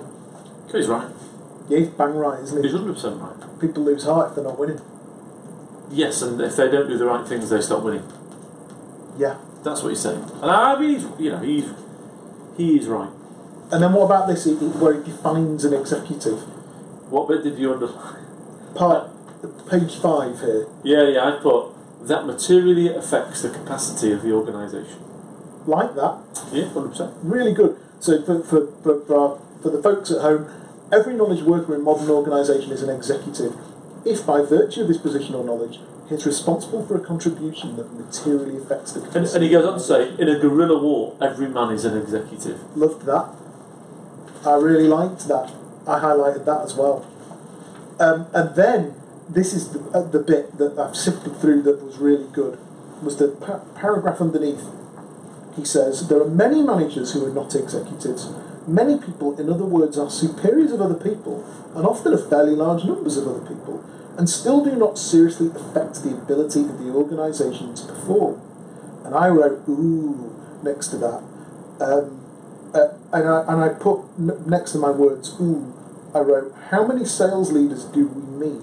He's 0.70 0.86
right. 0.88 1.08
Yeah, 1.68 1.78
he's 1.78 1.88
bang 1.88 2.14
right, 2.14 2.40
isn't 2.42 2.62
He's 2.62 2.72
hundred 2.72 2.94
percent 2.94 3.20
right. 3.20 3.60
People 3.60 3.84
lose 3.84 4.04
heart 4.04 4.30
if 4.30 4.34
they're 4.34 4.44
not 4.44 4.58
winning. 4.58 4.80
Yes, 5.90 6.22
and 6.22 6.40
if 6.40 6.56
they 6.56 6.70
don't 6.70 6.88
do 6.88 6.96
the 6.98 7.06
right 7.06 7.26
things, 7.26 7.48
they 7.50 7.60
stop 7.60 7.82
winning. 7.82 8.04
Yeah. 9.18 9.36
That's 9.64 9.82
what 9.82 9.90
he's 9.90 10.00
saying. 10.00 10.22
And 10.42 10.50
I 10.50 10.78
mean, 10.78 10.90
he's, 10.98 11.06
you 11.18 11.30
know, 11.32 11.38
he's 11.38 11.66
he 12.56 12.78
is 12.78 12.86
right. 12.86 13.10
And 13.72 13.82
then 13.82 13.92
what 13.92 14.04
about 14.04 14.26
this, 14.28 14.44
he- 14.44 14.56
he- 14.56 14.66
where 14.66 14.94
he 14.94 15.02
defines 15.10 15.64
an 15.64 15.72
executive? 15.74 16.40
What 17.10 17.28
bit 17.28 17.42
did 17.44 17.58
you 17.58 17.72
underline? 17.72 18.24
Part, 18.74 19.08
page 19.68 19.96
five 19.96 20.40
here. 20.40 20.66
Yeah, 20.82 21.08
yeah. 21.08 21.28
I 21.28 21.40
put 21.40 21.74
that 22.06 22.26
materially 22.26 22.88
affects 22.88 23.42
the 23.42 23.50
capacity 23.50 24.12
of 24.12 24.22
the 24.22 24.32
organisation. 24.32 24.98
Like 25.66 25.94
that. 25.94 26.18
Yeah, 26.52 26.68
hundred 26.68 26.90
percent. 26.90 27.14
really 27.22 27.52
good. 27.52 27.76
So 28.00 28.22
for, 28.22 28.42
for, 28.42 28.66
for, 28.82 29.04
for, 29.04 29.18
our, 29.18 29.40
for 29.62 29.70
the 29.70 29.82
folks 29.82 30.10
at 30.10 30.22
home, 30.22 30.50
every 30.90 31.14
knowledge 31.14 31.42
worker 31.42 31.74
in 31.74 31.82
modern 31.82 32.08
organisation 32.08 32.72
is 32.72 32.82
an 32.82 32.88
executive, 32.88 33.54
if 34.04 34.24
by 34.26 34.40
virtue 34.42 34.82
of 34.82 34.88
his 34.88 34.96
position 34.96 35.34
or 35.34 35.44
knowledge, 35.44 35.78
he's 36.08 36.24
responsible 36.24 36.86
for 36.86 36.96
a 36.96 37.00
contribution 37.00 37.76
that 37.76 37.92
materially 37.92 38.56
affects 38.56 38.92
the 38.92 39.02
And, 39.16 39.26
and 39.26 39.44
he 39.44 39.50
goes 39.50 39.66
on 39.66 39.74
to 39.74 39.80
say, 39.80 40.14
in 40.18 40.28
a 40.28 40.38
guerrilla 40.38 40.82
war, 40.82 41.16
every 41.20 41.48
man 41.48 41.72
is 41.72 41.84
an 41.84 41.96
executive. 41.96 42.58
Loved 42.76 43.04
that. 43.04 43.28
I 44.46 44.56
really 44.56 44.88
liked 44.88 45.28
that. 45.28 45.52
I 45.86 46.00
highlighted 46.00 46.46
that 46.46 46.62
as 46.62 46.74
well. 46.74 47.06
Um, 47.98 48.28
and 48.32 48.56
then 48.56 48.94
this 49.30 49.54
is 49.54 49.70
the, 49.70 49.80
uh, 49.90 50.02
the 50.02 50.18
bit 50.18 50.58
that 50.58 50.78
I've 50.78 50.96
sifted 50.96 51.36
through 51.40 51.62
that 51.62 51.82
was 51.82 51.98
really 51.98 52.26
good. 52.32 52.58
Was 53.02 53.16
the 53.16 53.28
pa- 53.28 53.60
paragraph 53.78 54.20
underneath? 54.20 54.64
He 55.56 55.64
says 55.64 56.08
there 56.08 56.20
are 56.20 56.28
many 56.28 56.62
managers 56.62 57.12
who 57.12 57.24
are 57.26 57.32
not 57.32 57.54
executives. 57.54 58.28
Many 58.66 58.98
people, 58.98 59.38
in 59.38 59.50
other 59.50 59.64
words, 59.64 59.98
are 59.98 60.10
superiors 60.10 60.72
of 60.72 60.80
other 60.80 60.94
people, 60.94 61.44
and 61.74 61.86
often 61.86 62.12
of 62.12 62.28
fairly 62.28 62.54
large 62.54 62.84
numbers 62.84 63.16
of 63.16 63.26
other 63.26 63.46
people, 63.46 63.84
and 64.18 64.28
still 64.28 64.64
do 64.64 64.76
not 64.76 64.98
seriously 64.98 65.48
affect 65.48 66.02
the 66.02 66.10
ability 66.10 66.60
of 66.62 66.78
the 66.78 66.90
organisation 66.92 67.74
to 67.74 67.86
perform. 67.86 68.40
And 69.04 69.14
I 69.14 69.28
wrote 69.28 69.66
ooh 69.68 70.34
next 70.62 70.88
to 70.88 70.98
that. 70.98 71.22
Um, 71.80 72.20
uh, 72.74 72.88
and 73.12 73.28
I 73.28 73.44
and 73.48 73.64
I 73.64 73.68
put 73.70 74.00
n- 74.18 74.44
next 74.46 74.72
to 74.72 74.78
my 74.78 74.90
words 74.90 75.34
ooh, 75.40 75.72
I 76.14 76.20
wrote 76.20 76.54
how 76.70 76.86
many 76.86 77.04
sales 77.04 77.50
leaders 77.50 77.84
do 77.84 78.06
we 78.06 78.46
meet 78.46 78.62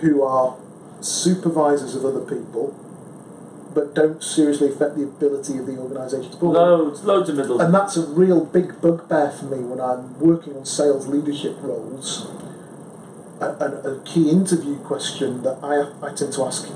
who 0.00 0.22
are 0.22 0.56
supervisors 1.00 1.94
of 1.94 2.04
other 2.04 2.20
people, 2.20 2.74
but 3.74 3.94
don't 3.94 4.22
seriously 4.22 4.68
affect 4.68 4.96
the 4.96 5.04
ability 5.04 5.58
of 5.58 5.66
the 5.66 5.78
organisation 5.78 6.30
to 6.30 6.36
perform. 6.36 6.54
Loads, 6.54 7.04
loads 7.04 7.28
of 7.28 7.36
middle. 7.36 7.60
And 7.60 7.74
that's 7.74 7.96
a 7.96 8.06
real 8.06 8.44
big 8.44 8.80
bugbear 8.80 9.30
for 9.30 9.44
me 9.46 9.58
when 9.58 9.80
I'm 9.80 10.18
working 10.18 10.56
on 10.56 10.64
sales 10.64 11.06
leadership 11.06 11.56
roles. 11.60 12.26
A, 13.40 13.44
a, 13.44 13.96
a 13.96 14.02
key 14.04 14.30
interview 14.30 14.78
question 14.78 15.42
that 15.42 15.58
I, 15.62 15.92
I 16.06 16.14
tend 16.14 16.32
to 16.34 16.44
ask 16.44 16.72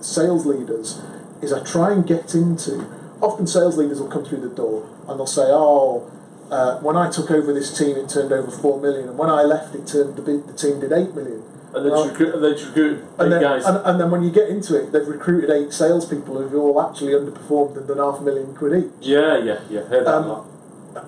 sales 0.00 0.44
leaders 0.46 1.00
is 1.40 1.52
I 1.52 1.62
try 1.62 1.92
and 1.92 2.06
get 2.06 2.34
into. 2.34 2.86
Often 3.20 3.46
sales 3.46 3.76
leaders 3.76 4.00
will 4.00 4.10
come 4.10 4.24
through 4.24 4.40
the 4.40 4.54
door 4.54 4.88
and 5.06 5.18
they'll 5.20 5.26
say, 5.28 5.46
"Oh, 5.46 6.10
uh, 6.52 6.78
when 6.80 6.96
I 6.96 7.10
took 7.10 7.30
over 7.30 7.52
this 7.52 7.76
team, 7.76 7.96
it 7.96 8.10
turned 8.10 8.30
over 8.30 8.50
four 8.50 8.78
million, 8.78 9.08
and 9.08 9.16
when 9.16 9.30
I 9.30 9.42
left, 9.42 9.74
it 9.74 9.86
turned 9.86 10.16
the, 10.16 10.22
the 10.22 10.52
team 10.52 10.80
did 10.80 10.92
eight 10.92 11.14
million. 11.14 11.42
And 11.74 11.88
just 11.90 12.08
recruit, 12.10 12.34
and 12.34 12.44
then 12.44 12.52
just 12.52 12.66
recruit 12.68 12.98
eight 12.98 13.20
And 13.22 13.32
then, 13.32 13.40
guys. 13.42 13.64
and, 13.64 13.78
and 13.86 14.00
then 14.00 14.10
when 14.10 14.22
you 14.22 14.30
get 14.30 14.48
into 14.48 14.74
it, 14.80 14.92
they've 14.92 15.06
recruited 15.06 15.50
eight 15.50 15.72
salespeople 15.72 16.40
who've 16.40 16.54
all 16.54 16.80
actually 16.80 17.12
underperformed 17.12 17.76
and 17.76 17.88
done 17.88 17.98
half 17.98 18.20
a 18.20 18.22
million 18.22 18.54
quid 18.54 18.84
each. 18.84 18.90
yeah, 19.00 19.38
yeah, 19.38 19.60
yeah. 19.70 19.80
Heard 19.82 20.06
that 20.06 20.14
Um, 20.14 20.46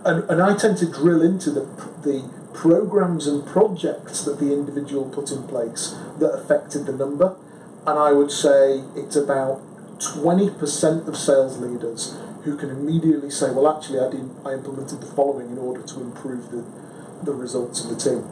and, 0.04 0.24
and 0.30 0.42
I 0.42 0.56
tend 0.56 0.78
to 0.78 0.86
drill 0.86 1.20
into 1.22 1.50
the, 1.50 1.60
the 2.02 2.30
programs 2.54 3.26
and 3.26 3.46
projects 3.46 4.22
that 4.22 4.38
the 4.38 4.52
individual 4.52 5.04
put 5.10 5.30
in 5.30 5.42
place 5.46 5.94
that 6.18 6.32
affected 6.32 6.86
the 6.86 6.92
number. 6.92 7.36
And 7.86 7.98
I 7.98 8.12
would 8.12 8.30
say 8.30 8.82
it's 8.96 9.16
about 9.16 9.60
20% 9.98 11.06
of 11.06 11.16
sales 11.16 11.58
leaders 11.58 12.16
who 12.44 12.56
can 12.56 12.70
immediately 12.70 13.30
say, 13.30 13.50
well, 13.52 13.68
actually, 13.76 13.98
I, 14.00 14.10
did, 14.10 14.30
I 14.44 14.52
implemented 14.54 15.00
the 15.00 15.06
following 15.06 15.50
in 15.50 15.58
order 15.58 15.82
to 15.82 16.00
improve 16.00 16.50
the, 16.50 16.64
the 17.22 17.32
results 17.32 17.84
of 17.84 17.90
the 17.90 17.96
team. 17.96 18.24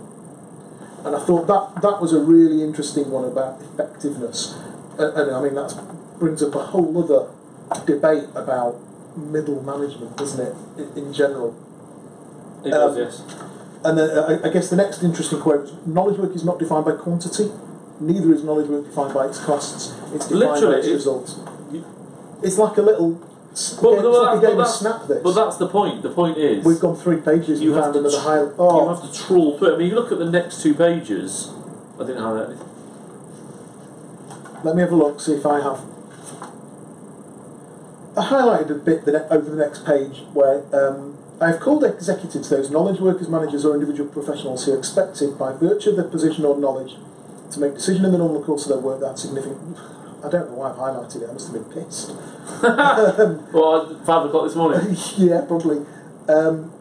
And 1.05 1.17
I 1.17 1.25
thought 1.25 1.47
that, 1.47 1.83
that 1.83 2.01
was 2.01 2.13
a 2.13 2.21
really 2.21 2.63
interesting 2.63 3.11
one 3.11 3.25
about 3.25 3.61
effectiveness. 3.61 4.55
And, 4.99 5.17
and 5.17 5.31
I 5.33 5.43
mean, 5.43 5.55
that 5.55 5.75
brings 6.19 6.43
up 6.43 6.55
a 6.55 6.67
whole 6.67 6.97
other 7.03 7.29
debate 7.85 8.29
about 8.35 8.79
middle 9.17 9.63
management, 9.63 10.17
doesn't 10.17 10.41
it, 10.41 10.55
in, 10.79 11.07
in 11.07 11.13
general? 11.13 11.57
It 12.65 12.73
um, 12.73 12.95
does, 12.95 12.99
yes. 12.99 13.37
And 13.85 13.99
then 13.99 14.11
uh, 14.11 14.41
I 14.45 14.49
guess 14.49 14.71
the 14.71 14.77
next 14.77 15.03
interesting 15.03 15.41
quote 15.41 15.63
was 15.63 15.87
knowledge 15.87 16.19
work 16.19 16.35
is 16.37 16.45
not 16.45 16.59
defined 16.59 16.85
by 16.85 16.93
quantity, 16.93 17.51
neither 18.01 18.33
is 18.33 18.45
knowledge 18.45 18.69
work 18.69 18.85
defined 18.85 19.13
by 19.13 19.27
its 19.27 19.39
costs. 19.39 19.93
It's 20.15 20.29
defined 20.29 20.53
Literally, 20.53 20.75
by 20.75 20.79
its 20.79 20.87
it- 20.89 20.93
results. 20.95 21.41
It's 22.43 22.59
like 22.59 22.77
a 22.77 22.83
little. 22.83 23.21
But, 23.55 23.83
but 23.83 24.05
it's 24.07 24.19
like 24.19 24.39
a 24.39 24.41
game 24.41 24.51
of 24.53 24.57
that's- 24.59 24.79
snap 24.79 25.07
this. 25.09 25.23
But 25.23 25.33
that's 25.35 25.57
the 25.59 25.69
point. 25.69 26.03
The 26.03 26.11
point 26.11 26.39
is, 26.39 26.65
We've 26.65 26.81
gone 26.81 26.97
three 26.97 27.19
pages 27.21 27.61
you 27.61 27.75
and 27.75 27.77
have 27.77 27.85
found 27.85 27.95
to 27.95 28.01
another 28.01 28.17
tr- 28.17 28.23
highlight. 28.23 28.49
you 28.49 28.55
Oh, 28.59 28.95
have 28.95 29.13
to 29.13 29.19
trawl 29.19 29.59
through. 29.59 29.75
I 29.75 29.79
mean, 29.79 29.89
you 29.89 29.95
look 29.95 30.11
at 30.11 30.19
the 30.19 30.31
next 30.31 30.63
two 30.63 30.73
pages. 30.75 31.51
I 32.01 32.05
didn't 32.07 32.23
highlight 32.23 32.49
anything. 32.49 32.69
let 34.65 34.75
me 34.77 34.81
have 34.83 34.93
a 34.93 34.97
look, 34.97 35.21
see 35.21 35.35
if 35.35 35.45
I 35.45 35.61
have. 35.61 35.81
I 38.17 38.25
highlighted 38.27 38.71
a 38.71 38.75
bit 38.75 39.05
the 39.05 39.13
ne- 39.13 39.29
over 39.31 39.49
the 39.51 39.57
next 39.57 39.85
page 39.87 40.23
where 40.35 40.63
um, 40.75 41.17
I 41.41 41.49
have 41.49 41.61
called 41.61 41.83
executives 41.85 42.49
those 42.51 42.71
knowledge 42.71 43.01
workers, 43.01 43.29
managers, 43.29 43.65
or 43.65 43.75
individual 43.75 44.09
professionals 44.11 44.65
who 44.65 44.75
are 44.75 44.79
expected, 44.79 45.39
by 45.39 45.53
virtue 45.53 45.91
of 45.91 45.97
their 45.97 46.09
position 46.09 46.45
or 46.45 46.57
knowledge, 46.59 46.95
to 47.53 47.61
make 47.61 47.75
decision 47.75 48.05
in 48.05 48.13
the 48.13 48.19
normal 48.19 48.43
course 48.45 48.63
of 48.65 48.69
their 48.71 48.79
work 48.79 49.01
that 49.01 49.19
significant. 49.19 49.77
I 50.25 50.29
don't 50.29 50.51
know 50.51 50.57
why 50.57 50.71
I've 50.71 50.77
highlighted 50.77 51.23
it. 51.23 51.31
I 51.31 51.33
must 51.33 51.53
have 51.53 51.55
been 51.55 51.85
pissed. 51.85 52.11
well, 53.53 54.01
five 54.07 54.27
o'clock 54.27 54.45
this 54.45 54.55
morning. 54.55 54.97
yeah, 55.17 55.43
probably. 55.47 55.85
Um, 56.29 56.73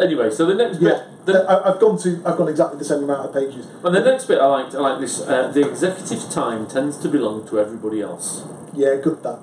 Anyway, 0.00 0.30
so 0.30 0.46
the 0.46 0.54
next 0.54 0.80
yeah, 0.80 0.90
bit. 0.90 1.26
The, 1.26 1.44
I, 1.44 1.70
I've 1.70 1.80
gone 1.80 1.98
to. 1.98 2.22
I've 2.24 2.38
gone 2.38 2.48
exactly 2.48 2.78
the 2.78 2.84
same 2.84 3.04
amount 3.04 3.28
of 3.28 3.34
pages. 3.34 3.66
and 3.84 3.94
the 3.94 4.00
next 4.00 4.24
bit 4.24 4.38
I 4.40 4.46
liked, 4.46 4.74
I 4.74 4.78
like 4.78 5.00
this. 5.00 5.20
Uh, 5.20 5.48
the 5.48 5.68
executive 5.68 6.30
time 6.30 6.66
tends 6.66 6.96
to 6.98 7.08
belong 7.08 7.46
to 7.48 7.60
everybody 7.60 8.00
else. 8.00 8.44
Yeah, 8.74 8.96
good 8.96 9.22
that. 9.22 9.38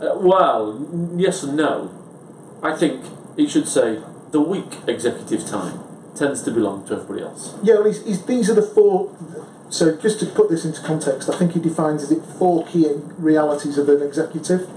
Uh, 0.00 0.18
well, 0.18 0.86
yes 1.16 1.42
and 1.42 1.56
no. 1.56 1.90
I 2.62 2.76
think 2.76 3.04
it 3.36 3.50
should 3.50 3.66
say 3.66 4.00
the 4.30 4.40
weak 4.40 4.78
executive 4.86 5.44
time 5.46 5.80
tends 6.16 6.42
to 6.42 6.50
belong 6.50 6.86
to 6.88 6.94
everybody 6.94 7.22
else. 7.22 7.54
Yeah, 7.62 7.74
well, 7.74 7.84
he's, 7.86 8.04
he's, 8.04 8.24
these 8.26 8.50
are 8.50 8.54
the 8.54 8.62
four. 8.62 9.14
So 9.70 9.96
just 9.96 10.20
to 10.20 10.26
put 10.26 10.48
this 10.50 10.64
into 10.64 10.80
context, 10.82 11.28
I 11.28 11.36
think 11.36 11.52
he 11.52 11.60
defines 11.60 12.02
is 12.04 12.12
it 12.12 12.22
four 12.38 12.64
key 12.66 12.88
realities 13.18 13.76
of 13.78 13.88
an 13.88 14.02
executive. 14.02 14.68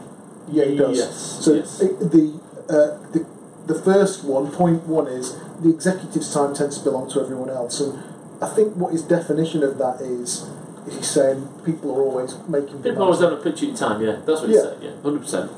Yeah, 0.49 0.65
he 0.65 0.75
does. 0.77 0.97
Yes, 0.97 1.39
So 1.45 1.53
yes. 1.53 1.81
it- 1.81 1.99
the, 1.99 2.39
uh, 2.69 3.11
the 3.11 3.25
the 3.67 3.75
first 3.81 4.23
one, 4.23 4.49
point 4.49 4.87
one, 4.87 5.07
is 5.07 5.35
the 5.61 5.69
executive's 5.69 6.33
time 6.33 6.55
tends 6.55 6.77
to 6.77 6.83
belong 6.85 7.09
to 7.11 7.19
everyone 7.19 7.49
else, 7.49 7.81
and 7.81 8.01
I 8.41 8.47
think 8.47 8.75
what 8.77 8.93
his 8.93 9.01
definition 9.03 9.61
of 9.61 9.77
that 9.77 9.99
is 9.99 10.47
is 10.87 10.95
he's 10.95 11.07
saying 11.11 11.49
people 11.65 11.91
are 11.93 12.01
always 12.01 12.37
making 12.47 12.81
People 12.81 13.03
always 13.03 13.19
have 13.19 13.33
a 13.33 13.37
pitch 13.43 13.63
in 13.63 13.75
time, 13.75 14.01
yeah. 14.01 14.21
That's 14.25 14.39
what 14.39 14.47
he's 14.49 14.55
Yeah. 14.55 14.63
saying, 14.69 14.81
yeah, 14.83 15.01
hundred 15.03 15.19
percent. 15.19 15.51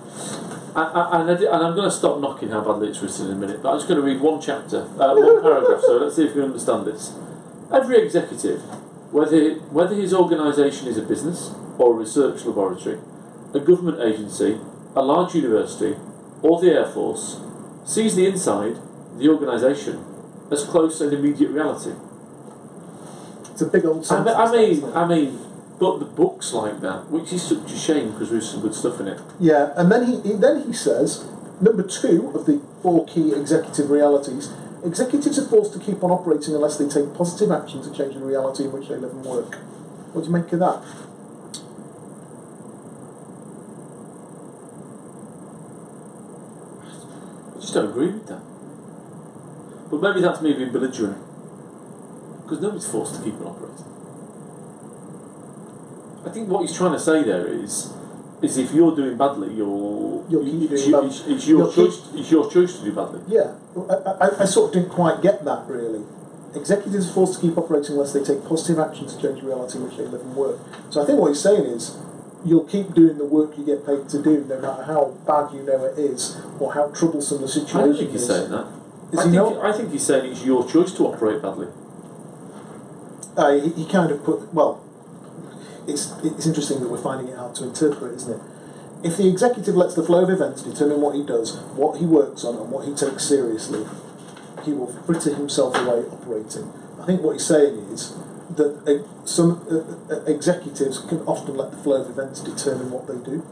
And, 0.76 1.30
I 1.32 1.36
did, 1.36 1.48
and 1.48 1.64
I'm 1.64 1.76
going 1.76 1.90
to 1.90 1.96
stop 1.96 2.20
knocking 2.20 2.50
how 2.50 2.62
badly 2.62 2.90
it's 2.90 3.02
written 3.02 3.28
in 3.28 3.32
a 3.34 3.36
minute, 3.36 3.62
but 3.64 3.72
I'm 3.72 3.78
just 3.78 3.88
going 3.88 4.00
to 4.00 4.06
read 4.06 4.22
one 4.22 4.40
chapter, 4.42 4.82
uh, 5.00 5.16
one 5.16 5.42
paragraph. 5.48 5.82
So 5.82 5.98
let's 5.98 6.16
see 6.16 6.24
if 6.24 6.30
you 6.30 6.42
can 6.42 6.52
understand 6.52 6.86
this. 6.86 7.14
Every 7.74 8.04
executive, 8.04 8.62
whether 9.12 9.56
whether 9.72 9.96
his 9.96 10.14
organisation 10.14 10.88
is 10.88 10.98
a 10.98 11.02
business 11.02 11.52
or 11.78 11.94
a 11.94 11.98
research 11.98 12.46
laboratory, 12.46 13.00
a 13.54 13.60
government 13.60 14.00
agency, 14.02 14.60
a 14.96 15.02
large 15.02 15.36
university, 15.36 15.96
or 16.42 16.60
the 16.62 16.72
air 16.72 16.86
force, 16.88 17.40
sees 17.86 18.16
the 18.16 18.28
inside, 18.28 18.76
the 19.18 19.30
organisation, 19.30 20.04
as 20.52 20.64
close 20.66 21.02
and 21.02 21.14
immediate 21.14 21.50
reality. 21.52 21.92
It's 23.52 23.62
a 23.62 23.66
big 23.66 23.86
old 23.86 24.00
I 24.00 24.08
sentence. 24.08 24.36
mean, 24.36 24.36
I 24.36 24.52
mean. 24.52 24.92
I 24.96 25.08
mean, 25.08 25.49
but 25.80 26.00
the 26.00 26.06
books 26.06 26.54
like 26.54 26.82
that, 26.82 27.10
which 27.10 27.32
is 27.32 27.42
such 27.42 27.72
a 27.72 27.78
shame 27.78 28.12
because 28.12 28.30
there's 28.30 28.52
some 28.52 28.62
good 28.62 28.76
stuff 28.76 29.00
in 29.00 29.08
it. 29.08 29.22
Yeah, 29.40 29.72
and 29.78 29.90
then 29.90 30.06
he, 30.06 30.20
he 30.22 30.34
then 30.34 30.64
he 30.68 30.74
says 30.74 31.26
number 31.62 31.84
two 31.84 32.32
of 32.36 32.46
the 32.46 32.62
four 32.84 33.06
key 33.06 33.34
executive 33.34 33.90
realities: 33.90 34.52
executives 34.84 35.40
are 35.40 35.48
forced 35.48 35.74
to 35.74 35.80
keep 35.80 36.04
on 36.04 36.12
operating 36.12 36.54
unless 36.54 36.78
they 36.78 36.88
take 36.88 37.14
positive 37.16 37.52
action 37.52 37.82
to 37.82 37.92
change 37.96 38.14
the 38.14 38.20
reality 38.20 38.66
in 38.66 38.72
which 38.74 38.90
they 38.90 38.98
live 38.98 39.12
and 39.12 39.26
work. 39.26 39.56
What 40.12 40.22
do 40.22 40.28
you 40.28 40.34
make 40.36 40.52
of 40.52 40.60
that? 40.60 40.84
I 47.56 47.62
just 47.62 47.74
don't 47.74 47.90
agree 47.90 48.08
with 48.08 48.28
that. 48.28 48.42
But 49.90 50.02
maybe 50.02 50.22
that's 50.22 50.42
me 50.42 50.54
being 50.54 50.72
belligerent. 50.72 51.18
Because 52.44 52.62
nobody's 52.62 52.90
forced 52.90 53.16
to 53.16 53.22
keep 53.22 53.36
on 53.36 53.48
operating. 53.48 53.89
I 56.26 56.30
think 56.30 56.50
what 56.50 56.62
he's 56.62 56.76
trying 56.76 56.94
to 56.94 57.00
say 57.00 57.24
there 57.24 57.48
is, 57.48 57.94
is 58.42 58.58
if 58.58 58.72
you're 58.74 58.96
doing 58.96 59.18
badly, 59.18 59.54
you're, 59.54 60.24
You'll 60.30 60.44
keep 60.46 60.72
it's, 60.72 60.84
doing 60.84 60.90
your- 60.92 61.02
bad- 61.02 61.10
it's, 61.12 61.28
it's 61.28 61.48
your 61.48 61.66
keep- 61.68 61.76
choice. 61.76 62.10
It's 62.14 62.32
your 62.32 62.52
choice 62.52 62.78
to 62.80 62.84
do 62.86 62.92
badly. 62.94 63.22
Yeah, 63.28 63.56
I, 63.90 63.94
I, 64.26 64.42
I 64.42 64.46
sort 64.46 64.68
of 64.70 64.74
didn't 64.74 64.90
quite 64.94 65.22
get 65.22 65.44
that 65.46 65.66
really. 65.68 66.04
Executives 66.56 67.10
are 67.10 67.14
forced 67.14 67.36
to 67.36 67.42
keep 67.42 67.58
operating 67.58 67.92
unless 67.94 68.14
they 68.14 68.24
take 68.24 68.44
positive 68.46 68.80
action 68.80 69.08
to 69.08 69.14
change 69.22 69.42
the 69.42 69.48
reality 69.48 69.78
in 69.78 69.84
which 69.86 69.98
they 69.98 70.04
live 70.06 70.22
and 70.22 70.36
work. 70.36 70.60
So 70.90 71.02
I 71.02 71.06
think 71.06 71.20
what 71.20 71.28
he's 71.30 71.42
saying 71.42 71.64
is, 71.66 71.96
you'll 72.44 72.64
keep 72.66 72.94
doing 72.94 73.18
the 73.18 73.26
work 73.26 73.58
you 73.58 73.66
get 73.66 73.86
paid 73.86 74.08
to 74.10 74.22
do, 74.24 74.46
no 74.48 74.60
matter 74.60 74.84
how 74.84 75.16
bad 75.28 75.54
you 75.54 75.62
know 75.62 75.84
it 75.86 76.00
is 76.00 76.38
or 76.60 76.74
how 76.74 76.88
troublesome 76.90 77.42
the 77.42 77.48
situation 77.48 77.70
is. 77.70 77.76
I 77.76 77.86
don't 77.86 77.98
think 77.98 78.12
he's 78.12 78.22
is. 78.22 78.28
saying 78.28 78.50
that. 78.52 78.66
Is 79.12 79.20
I, 79.20 79.24
he 79.26 79.30
think, 79.32 79.34
not? 79.34 79.66
I 79.66 79.72
think 79.78 79.92
he's 79.92 80.06
saying 80.06 80.32
it's 80.32 80.44
your 80.46 80.68
choice 80.68 80.92
to 80.94 81.06
operate 81.08 81.42
badly. 81.42 81.68
Uh, 83.38 83.52
he, 83.54 83.70
he 83.84 83.86
kind 83.86 84.12
of 84.12 84.24
put 84.24 84.54
well. 84.54 84.84
It's 85.90 86.12
it's 86.24 86.46
interesting 86.46 86.80
that 86.82 86.90
we're 86.90 87.02
finding 87.02 87.28
it 87.28 87.38
hard 87.38 87.56
to 87.56 87.64
interpret, 87.66 88.16
isn't 88.16 88.34
it? 88.34 88.42
If 89.02 89.18
the 89.18 89.30
executive 89.30 89.76
lets 89.76 89.96
the 89.96 90.04
flow 90.04 90.24
of 90.24 90.30
events 90.30 90.62
determine 90.64 91.00
what 91.02 91.16
he 91.16 91.24
does, 91.24 91.58
what 91.76 92.00
he 92.00 92.06
works 92.06 92.44
on, 92.44 92.58
and 92.58 92.70
what 92.70 92.86
he 92.86 92.94
takes 92.94 93.24
seriously, 93.24 93.86
he 94.64 94.74
will 94.74 94.92
fritter 95.04 95.34
himself 95.34 95.76
away 95.76 96.04
operating. 96.12 96.72
I 97.00 97.06
think 97.06 97.22
what 97.22 97.34
he's 97.34 97.46
saying 97.46 97.76
is 97.94 98.14
that 98.56 98.76
uh, 98.86 99.26
some 99.26 99.66
uh, 99.72 100.14
uh, 100.14 100.24
executives 100.26 101.00
can 101.00 101.20
often 101.22 101.56
let 101.56 101.72
the 101.72 101.78
flow 101.78 102.02
of 102.02 102.10
events 102.10 102.42
determine 102.42 102.92
what 102.92 103.08
they 103.08 103.18
do. 103.24 103.46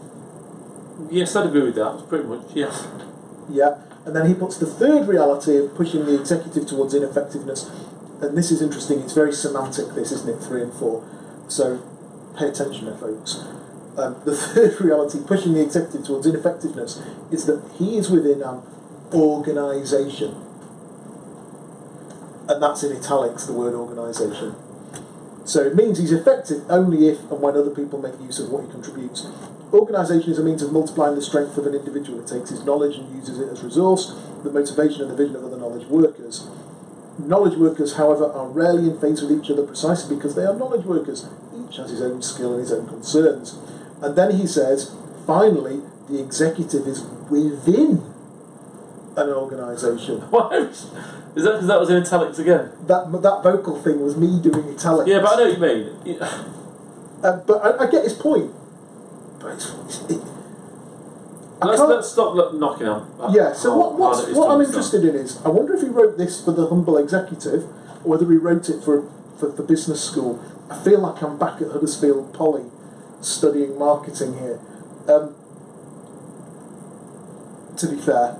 Yes, 1.10 1.36
I'd 1.36 1.48
agree 1.48 1.64
with 1.64 1.76
that. 1.76 2.06
Pretty 2.10 2.26
much, 2.26 2.44
yes. 2.54 2.88
Yeah, 3.50 3.78
and 4.06 4.16
then 4.16 4.28
he 4.28 4.34
puts 4.34 4.58
the 4.58 4.66
third 4.66 5.08
reality 5.08 5.56
of 5.58 5.76
pushing 5.76 6.06
the 6.06 6.20
executive 6.20 6.68
towards 6.68 6.94
ineffectiveness. 6.94 7.70
And 8.22 8.38
this 8.38 8.52
is 8.52 8.62
interesting. 8.62 9.00
It's 9.00 9.14
very 9.14 9.32
semantic. 9.32 9.94
This 9.94 10.12
isn't 10.12 10.30
it? 10.30 10.44
Three 10.44 10.64
and 10.64 10.74
four. 10.74 11.08
So 11.48 11.82
pay 12.38 12.50
attention, 12.50 12.86
there, 12.86 12.98
folks. 12.98 13.44
Um, 13.98 14.16
the 14.26 14.36
third 14.54 14.80
reality, 14.80 15.20
pushing 15.26 15.54
the 15.54 15.64
executive 15.64 16.06
towards 16.06 16.28
ineffectiveness, 16.28 17.02
is 17.32 17.46
that 17.46 17.64
he 17.78 17.98
is 17.98 18.10
within 18.10 18.42
an 18.44 18.62
organisation, 19.14 20.36
and 22.48 22.62
that's 22.62 22.84
in 22.84 22.96
italics. 22.96 23.46
The 23.46 23.54
word 23.54 23.74
organisation. 23.74 24.56
So 25.46 25.64
it 25.64 25.76
means 25.76 25.98
he's 25.98 26.12
effective 26.12 26.66
only 26.70 27.08
if 27.08 27.20
and 27.32 27.42
when 27.42 27.56
other 27.56 27.70
people 27.70 28.00
make 28.02 28.20
use 28.20 28.38
of 28.40 28.50
what 28.50 28.66
he 28.66 28.70
contributes. 28.72 29.26
Organisation 29.72 30.32
is 30.32 30.40
a 30.40 30.44
means 30.44 30.62
of 30.62 30.74
multiplying 30.74 31.16
the 31.16 31.22
strength 31.22 31.58
of 31.58 31.66
an 31.66 31.74
individual. 31.74 32.20
It 32.20 32.28
takes 32.28 32.50
his 32.50 32.66
knowledge 32.66 32.98
and 32.98 33.16
uses 33.16 33.40
it 33.40 33.50
as 33.50 33.64
resource, 33.64 34.14
the 34.44 34.52
motivation 34.52 35.04
and 35.04 35.12
the 35.12 35.16
vision 35.16 35.38
of 35.38 35.46
other 35.46 35.58
knowledge 35.58 35.88
workers. 35.88 36.48
Knowledge 37.18 37.58
workers, 37.58 37.94
however, 37.96 38.32
are 38.32 38.48
rarely 38.48 38.90
in 38.90 39.00
phase 39.00 39.22
with 39.22 39.32
each 39.32 39.50
other 39.50 39.66
precisely 39.66 40.16
because 40.18 40.36
they 40.36 40.46
are 40.46 40.54
knowledge 40.54 40.86
workers. 40.86 41.28
Each 41.70 41.78
has 41.78 41.90
his 41.92 42.02
own 42.02 42.22
skill 42.22 42.54
and 42.54 42.62
his 42.62 42.72
own 42.72 42.88
concerns. 42.88 43.58
And 44.02 44.16
then 44.16 44.38
he 44.38 44.46
says, 44.48 44.96
finally, 45.26 45.82
the 46.10 46.24
executive 46.24 46.88
is 46.88 47.04
within 47.30 48.04
an 49.16 49.30
organisation. 49.30 50.22
Why? 50.30 50.56
Is 50.58 50.92
that 51.44 51.54
because 51.54 51.68
that 51.68 51.80
was 51.80 51.90
in 51.90 52.02
italics 52.02 52.40
again? 52.40 52.72
That 52.88 53.12
that 53.22 53.42
vocal 53.44 53.80
thing 53.82 54.02
was 54.02 54.16
me 54.18 54.42
doing 54.42 54.74
italics. 54.74 55.10
Yeah, 55.10 55.20
but 55.20 55.34
I 55.34 55.36
know 55.38 55.50
what 55.50 55.54
you 55.54 55.60
mean. 55.60 56.18
Yeah. 56.20 56.44
Uh, 57.24 57.38
but 57.46 57.58
I, 57.66 57.86
I 57.86 57.92
get 57.92 58.04
his 58.04 58.14
point. 58.14 58.52
But 59.40 59.54
it's, 59.54 59.72
it, 60.10 60.22
Let's, 61.60 61.82
let's 61.82 62.12
stop 62.12 62.36
look, 62.36 62.54
knocking 62.54 62.88
on. 62.88 63.34
yeah. 63.34 63.52
So 63.54 63.76
what, 63.76 63.96
what's, 63.98 64.28
what 64.36 64.52
I'm 64.52 64.62
interested 64.62 65.04
in 65.04 65.16
is, 65.16 65.44
I 65.44 65.50
wonder 65.50 65.74
if 65.74 65.82
he 65.82 65.88
wrote 65.88 66.16
this 66.16 66.44
for 66.44 66.52
the 66.52 66.68
humble 66.68 66.98
executive, 66.98 67.64
or 68.04 68.12
whether 68.12 68.30
he 68.30 68.38
wrote 68.38 68.70
it 68.70 68.84
for 68.84 69.10
for, 69.40 69.52
for 69.54 69.64
business 69.64 70.04
school. 70.04 70.44
I 70.70 70.84
feel 70.84 71.00
like 71.00 71.22
I'm 71.22 71.38
back 71.38 71.62
at 71.62 71.72
Huddersfield 71.72 72.34
Poly, 72.34 72.66
studying 73.22 73.78
marketing 73.78 74.38
here. 74.38 74.60
Um, 75.08 75.36
to 77.78 77.88
be 77.88 77.98
fair, 77.98 78.38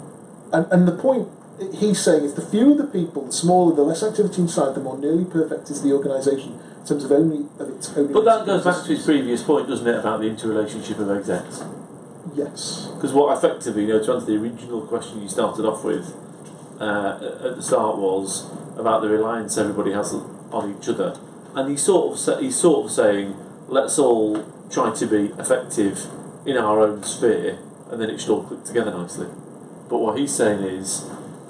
and 0.52 0.66
and 0.72 0.88
the 0.88 0.98
point 0.98 1.30
he's 1.74 2.00
saying 2.00 2.24
is 2.24 2.34
the 2.34 2.42
fewer 2.42 2.76
the 2.76 2.88
people, 2.88 3.26
the 3.26 3.32
smaller, 3.32 3.76
the 3.76 3.82
less 3.82 4.04
activity 4.04 4.42
inside, 4.42 4.76
the 4.76 4.82
more 4.82 4.98
nearly 4.98 5.26
perfect 5.26 5.70
is 5.70 5.82
the 5.82 5.94
organisation 5.94 6.54
in 6.54 6.86
terms 6.86 7.04
of 7.04 7.12
only 7.12 7.46
of 7.60 7.70
its 7.70 7.96
only. 7.98 8.14
But 8.14 8.26
that 8.26 8.46
goes 8.46 8.64
back 8.64 8.84
to 8.84 8.90
his 8.90 9.06
previous 9.06 9.44
point, 9.44 9.68
doesn't 9.68 9.88
it, 9.88 9.96
about 9.96 10.20
the 10.20 10.28
interrelationship 10.28 11.00
of 11.00 11.10
execs? 11.12 11.64
Yes. 12.36 12.90
Because 12.96 13.14
what 13.14 13.36
effectively, 13.38 13.84
you 13.84 13.90
know, 13.90 14.04
to 14.04 14.14
answer 14.14 14.26
the 14.26 14.38
original 14.38 14.82
question 14.86 15.22
you 15.22 15.30
started 15.30 15.66
off 15.66 15.84
with 15.84 16.14
uh, 16.80 17.20
at 17.44 17.56
the 17.56 17.64
start 17.64 17.98
was 17.98 18.50
about 18.78 19.02
the 19.02 19.10
reliance 19.10 19.58
everybody 19.58 19.92
has 19.92 20.14
on 20.14 20.76
each 20.78 20.88
other, 20.90 21.18
and 21.58 21.70
he's 21.72 21.82
sort 21.84 22.14
of 22.14 22.20
sa- 22.20 22.40
he's 22.40 22.56
sort 22.56 22.86
of 22.86 22.92
saying, 22.92 23.36
let's 23.68 23.98
all 23.98 24.46
try 24.70 24.94
to 24.94 25.08
be 25.08 25.34
effective 25.40 26.06
in 26.46 26.56
our 26.56 26.80
own 26.80 27.04
sphere, 27.04 27.58
and 27.90 28.00
then 28.00 28.10
it 28.10 28.22
should 28.22 28.30
all 28.30 28.44
click 28.44 28.64
together 28.64 28.92
nicely. 28.92 29.28
But 29.90 29.98
what 29.98 30.20
he's 30.20 30.34
saying 30.36 30.64
is, 30.64 31.10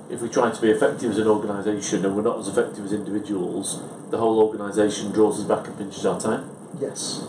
if 0.09 0.21
we 0.21 0.29
try 0.29 0.49
to 0.49 0.61
be 0.61 0.69
effective 0.69 1.11
as 1.11 1.17
an 1.17 1.27
organisation 1.27 2.05
and 2.05 2.15
we're 2.15 2.21
not 2.21 2.39
as 2.39 2.47
effective 2.47 2.85
as 2.85 2.93
individuals, 2.93 3.83
the 4.09 4.17
whole 4.17 4.39
organisation 4.39 5.11
draws 5.11 5.39
us 5.41 5.45
back 5.45 5.67
and 5.67 5.77
pinches 5.77 6.05
our 6.05 6.19
time. 6.19 6.49
Yes. 6.79 7.27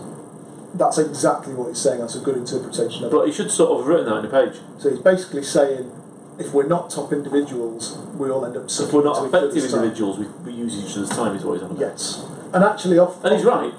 That's 0.75 0.99
exactly 0.99 1.55
what 1.55 1.69
he's 1.69 1.81
saying. 1.81 1.99
That's 1.99 2.15
a 2.15 2.21
good 2.21 2.37
interpretation 2.37 3.05
of 3.05 3.13
it. 3.13 3.17
But 3.17 3.27
he 3.27 3.33
should 3.33 3.51
sort 3.51 3.73
of 3.73 3.79
have 3.79 3.87
written 3.89 4.07
that 4.07 4.19
in 4.19 4.25
a 4.27 4.31
page. 4.31 4.61
So 4.79 4.91
he's 4.91 5.01
basically 5.01 5.43
saying 5.43 5.91
if 6.39 6.53
we're 6.53 6.69
not 6.69 6.91
top 6.91 7.13
individuals, 7.13 7.99
we 8.15 8.31
all 8.31 8.45
end 8.45 8.57
up 8.57 8.67
If 8.71 8.93
we're 8.93 9.03
not 9.03 9.27
effective 9.27 9.65
individuals, 9.65 10.19
we, 10.19 10.27
we 10.45 10.53
use 10.53 10.77
each 10.79 10.97
other's 10.97 11.09
time, 11.09 11.35
is 11.35 11.45
what 11.45 11.55
he's 11.55 11.63
on 11.63 11.73
about. 11.73 11.81
Yes. 11.81 12.25
And 12.53 12.65
actually, 12.65 12.99
often, 12.99 13.27
And 13.27 13.37
he's 13.37 13.45
right. 13.45 13.73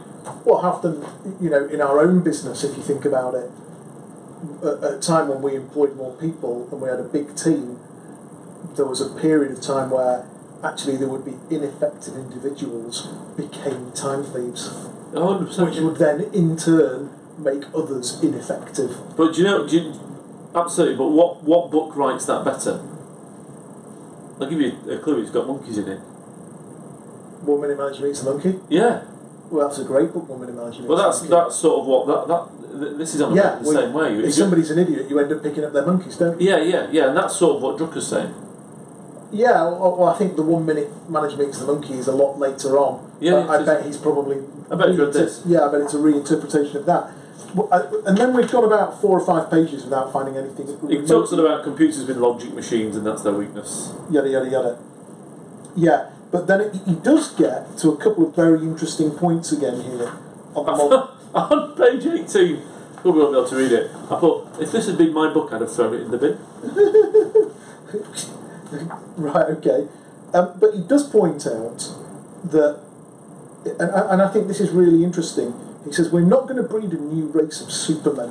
Well, 0.46 0.58
often, 0.58 1.06
you 1.42 1.50
know, 1.50 1.66
in 1.66 1.82
our 1.82 2.00
own 2.00 2.24
business, 2.24 2.64
if 2.64 2.78
you 2.78 2.84
think 2.84 3.06
about 3.06 3.34
it, 3.36 3.50
at, 4.64 4.84
a 4.84 5.00
time 5.00 5.28
when 5.28 5.42
we 5.42 5.56
employed 5.56 5.96
more 5.96 6.16
people 6.18 6.68
and 6.72 6.82
we 6.82 6.90
had 6.90 7.00
a 7.00 7.04
big 7.04 7.36
team, 7.36 7.80
there 8.76 8.86
was 8.86 9.02
a 9.02 9.10
period 9.20 9.52
of 9.52 9.62
time 9.62 9.90
where 9.90 10.26
actually 10.64 10.98
there 10.98 11.08
would 11.08 11.26
be 11.26 11.36
ineffective 11.50 12.16
individuals 12.16 13.08
became 13.38 13.92
time 13.94 14.24
thieves, 14.24 14.68
hundred 15.14 15.48
percent. 15.48 15.70
which 15.70 15.80
would 15.80 15.96
then 15.98 16.22
in 16.34 16.58
turn 16.58 17.10
make 17.38 17.64
others 17.74 18.22
ineffective. 18.22 18.98
But 19.16 19.34
do 19.34 19.42
you 19.42 19.48
know? 19.48 19.68
Do 19.68 19.78
you, 19.78 20.00
absolutely. 20.56 20.98
But 20.98 21.10
what 21.10 21.44
what 21.44 21.72
book 21.72 21.96
writes 21.96 22.26
that 22.26 22.44
better? 22.44 22.84
I'll 24.40 24.50
give 24.50 24.62
you 24.62 24.78
a 24.90 25.00
clue. 25.00 25.22
It's 25.22 25.32
got 25.32 25.48
monkeys 25.48 25.78
in 25.78 25.88
it. 25.88 26.00
One 27.44 27.62
minute 27.62 27.78
manager 27.78 28.04
meets 28.06 28.22
the 28.22 28.32
monkey. 28.32 28.60
Yeah. 28.70 29.02
Well, 29.50 29.68
that's 29.68 29.80
a 29.80 29.84
great 29.86 30.14
book. 30.14 30.28
One 30.30 30.42
minute 30.42 30.56
manager 30.56 30.80
meets 30.80 30.90
Well, 30.90 30.98
that's 30.98 31.22
the 31.22 31.30
monkey. 31.30 31.46
that's 31.50 31.56
sort 31.56 31.80
of 31.82 31.86
what 31.88 32.08
that 32.08 32.28
that. 32.28 32.80
th- 32.80 32.98
This 32.98 33.16
is 33.16 33.22
on 33.22 33.34
Yeah, 33.36 33.56
the 33.62 33.64
well, 33.70 33.82
same 33.82 33.94
way. 33.94 34.16
If 34.18 34.26
You- 34.26 34.32
somebody's 34.32 34.72
an 34.72 34.80
idiot, 34.80 35.08
you 35.10 35.20
end 35.20 35.32
up 35.32 35.42
picking 35.42 35.64
up 35.66 35.74
their 35.74 35.86
monkeys, 35.86 36.18
don't 36.18 36.40
you? 36.40 36.50
yeah, 36.50 36.58
yeah, 36.58 36.88
yeah, 36.92 37.08
and 37.10 37.18
that's 37.18 37.36
sort 37.36 37.58
of 37.58 37.62
what 37.64 37.78
Drucker's 37.78 38.08
saying. 38.08 38.34
Yeah, 39.32 39.64
well, 39.64 39.96
well, 40.00 40.10
I 40.10 40.14
think 40.18 40.36
the 40.36 40.42
one 40.44 40.66
minute 40.66 40.90
manager 41.10 41.38
meets 41.38 41.60
the 41.60 41.66
monkey 41.66 41.94
is 41.96 42.08
a 42.08 42.12
lot 42.12 42.40
later 42.40 42.78
on. 42.80 43.00
Yeah, 43.20 43.46
I 43.50 43.62
bet 43.64 43.86
he's 43.86 43.98
probably. 43.98 44.38
I 44.72 44.76
bet 44.76 44.88
reinter- 44.88 45.12
this. 45.12 45.42
Yeah, 45.46 45.66
I 45.66 45.72
bet 45.72 45.82
it's 45.82 45.94
a 45.94 45.98
reinterpretation 45.98 46.76
of 46.76 46.86
that. 46.86 47.12
Uh, 47.72 47.82
and 48.06 48.16
then 48.18 48.34
we've 48.36 48.52
got 48.52 48.64
about 48.64 49.02
four 49.02 49.20
or 49.20 49.26
five 49.26 49.50
pages 49.50 49.84
without 49.84 50.14
finding 50.14 50.38
anything. 50.38 50.68
He 50.88 51.02
talks 51.06 51.32
about 51.32 51.64
computers 51.64 52.06
with 52.06 52.18
logic 52.18 52.54
machines, 52.54 52.96
and 52.96 53.06
that's 53.06 53.24
their 53.24 53.34
weakness. 53.34 53.92
Yada 54.12 54.30
yada 54.30 54.48
yada. 54.50 54.78
Yeah, 55.76 56.06
but 56.32 56.48
then 56.48 56.62
it, 56.62 56.76
he 56.86 56.96
does 56.96 57.34
get 57.36 57.78
to 57.80 57.90
a 57.90 57.98
couple 57.98 58.28
of 58.28 58.36
very 58.36 58.62
interesting 58.62 59.12
points 59.12 59.52
again 59.52 59.82
here. 59.82 60.14
On 60.56 61.10
on 61.34 61.76
page 61.76 62.06
18, 62.06 62.62
probably 63.02 63.22
won't 63.22 63.34
be 63.34 63.38
able 63.38 63.48
to 63.50 63.56
read 63.56 63.72
it. 63.72 63.92
I 63.92 64.20
thought, 64.20 64.60
if 64.60 64.72
this 64.72 64.88
had 64.88 64.98
been 64.98 65.14
my 65.14 65.34
book, 65.34 65.52
I'd 65.54 65.62
have 65.62 65.74
thrown 65.74 65.94
it 65.94 66.02
in 66.02 66.12
the 66.12 66.18
bin. 66.18 66.38
right, 69.18 69.46
okay. 69.58 69.88
Um, 70.34 70.54
but 70.60 70.76
he 70.76 70.82
does 70.82 71.10
point 71.10 71.48
out 71.48 71.90
that, 72.44 72.82
and, 73.66 73.92
and 73.92 74.22
I 74.22 74.28
think 74.28 74.48
this 74.48 74.60
is 74.60 74.72
really 74.72 75.04
interesting. 75.04 75.54
He 75.86 75.92
says, 75.92 76.12
We're 76.12 76.22
not 76.22 76.44
going 76.48 76.58
to 76.58 76.64
breed 76.64 76.92
a 76.92 77.02
new 77.02 77.28
race 77.28 77.62
of 77.62 77.72
supermen. 77.72 78.30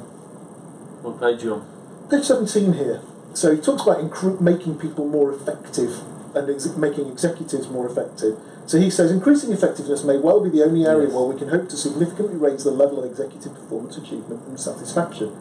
What 1.03 1.21
page 1.21 1.43
you 1.43 1.55
on? 1.55 2.09
Page 2.11 2.25
17 2.25 2.75
here. 2.75 3.03
So 3.35 3.55
he 3.55 3.61
talks 3.61 3.83
about 3.83 3.99
incre- 3.99 4.41
making 4.41 4.79
people 4.79 5.09
more 5.09 5.33
effective 5.33 6.03
and 6.39 6.51
ex- 6.51 6.77
making 6.77 7.09
executives 7.09 7.69
more 7.69 7.87
effective. 7.87 8.39
So 8.67 8.79
he 8.79 8.91
says 8.91 9.11
increasing 9.11 9.53
effectiveness 9.53 10.05
may 10.05 10.19
well 10.19 10.41
be 10.41 10.51
the 10.51 10.63
only 10.65 10.85
area 10.87 11.07
Yes. 11.07 11.15
where 11.15 11.25
we 11.25 11.37
can 11.37 11.49
hope 11.49 11.69
to 11.71 11.77
significantly 11.77 12.37
raise 12.37 12.65
the 12.65 12.71
level 12.71 12.99
of 12.99 13.05
executive 13.11 13.55
performance, 13.55 13.97
achievement, 13.97 14.43
and 14.47 14.61
satisfaction. 14.61 15.33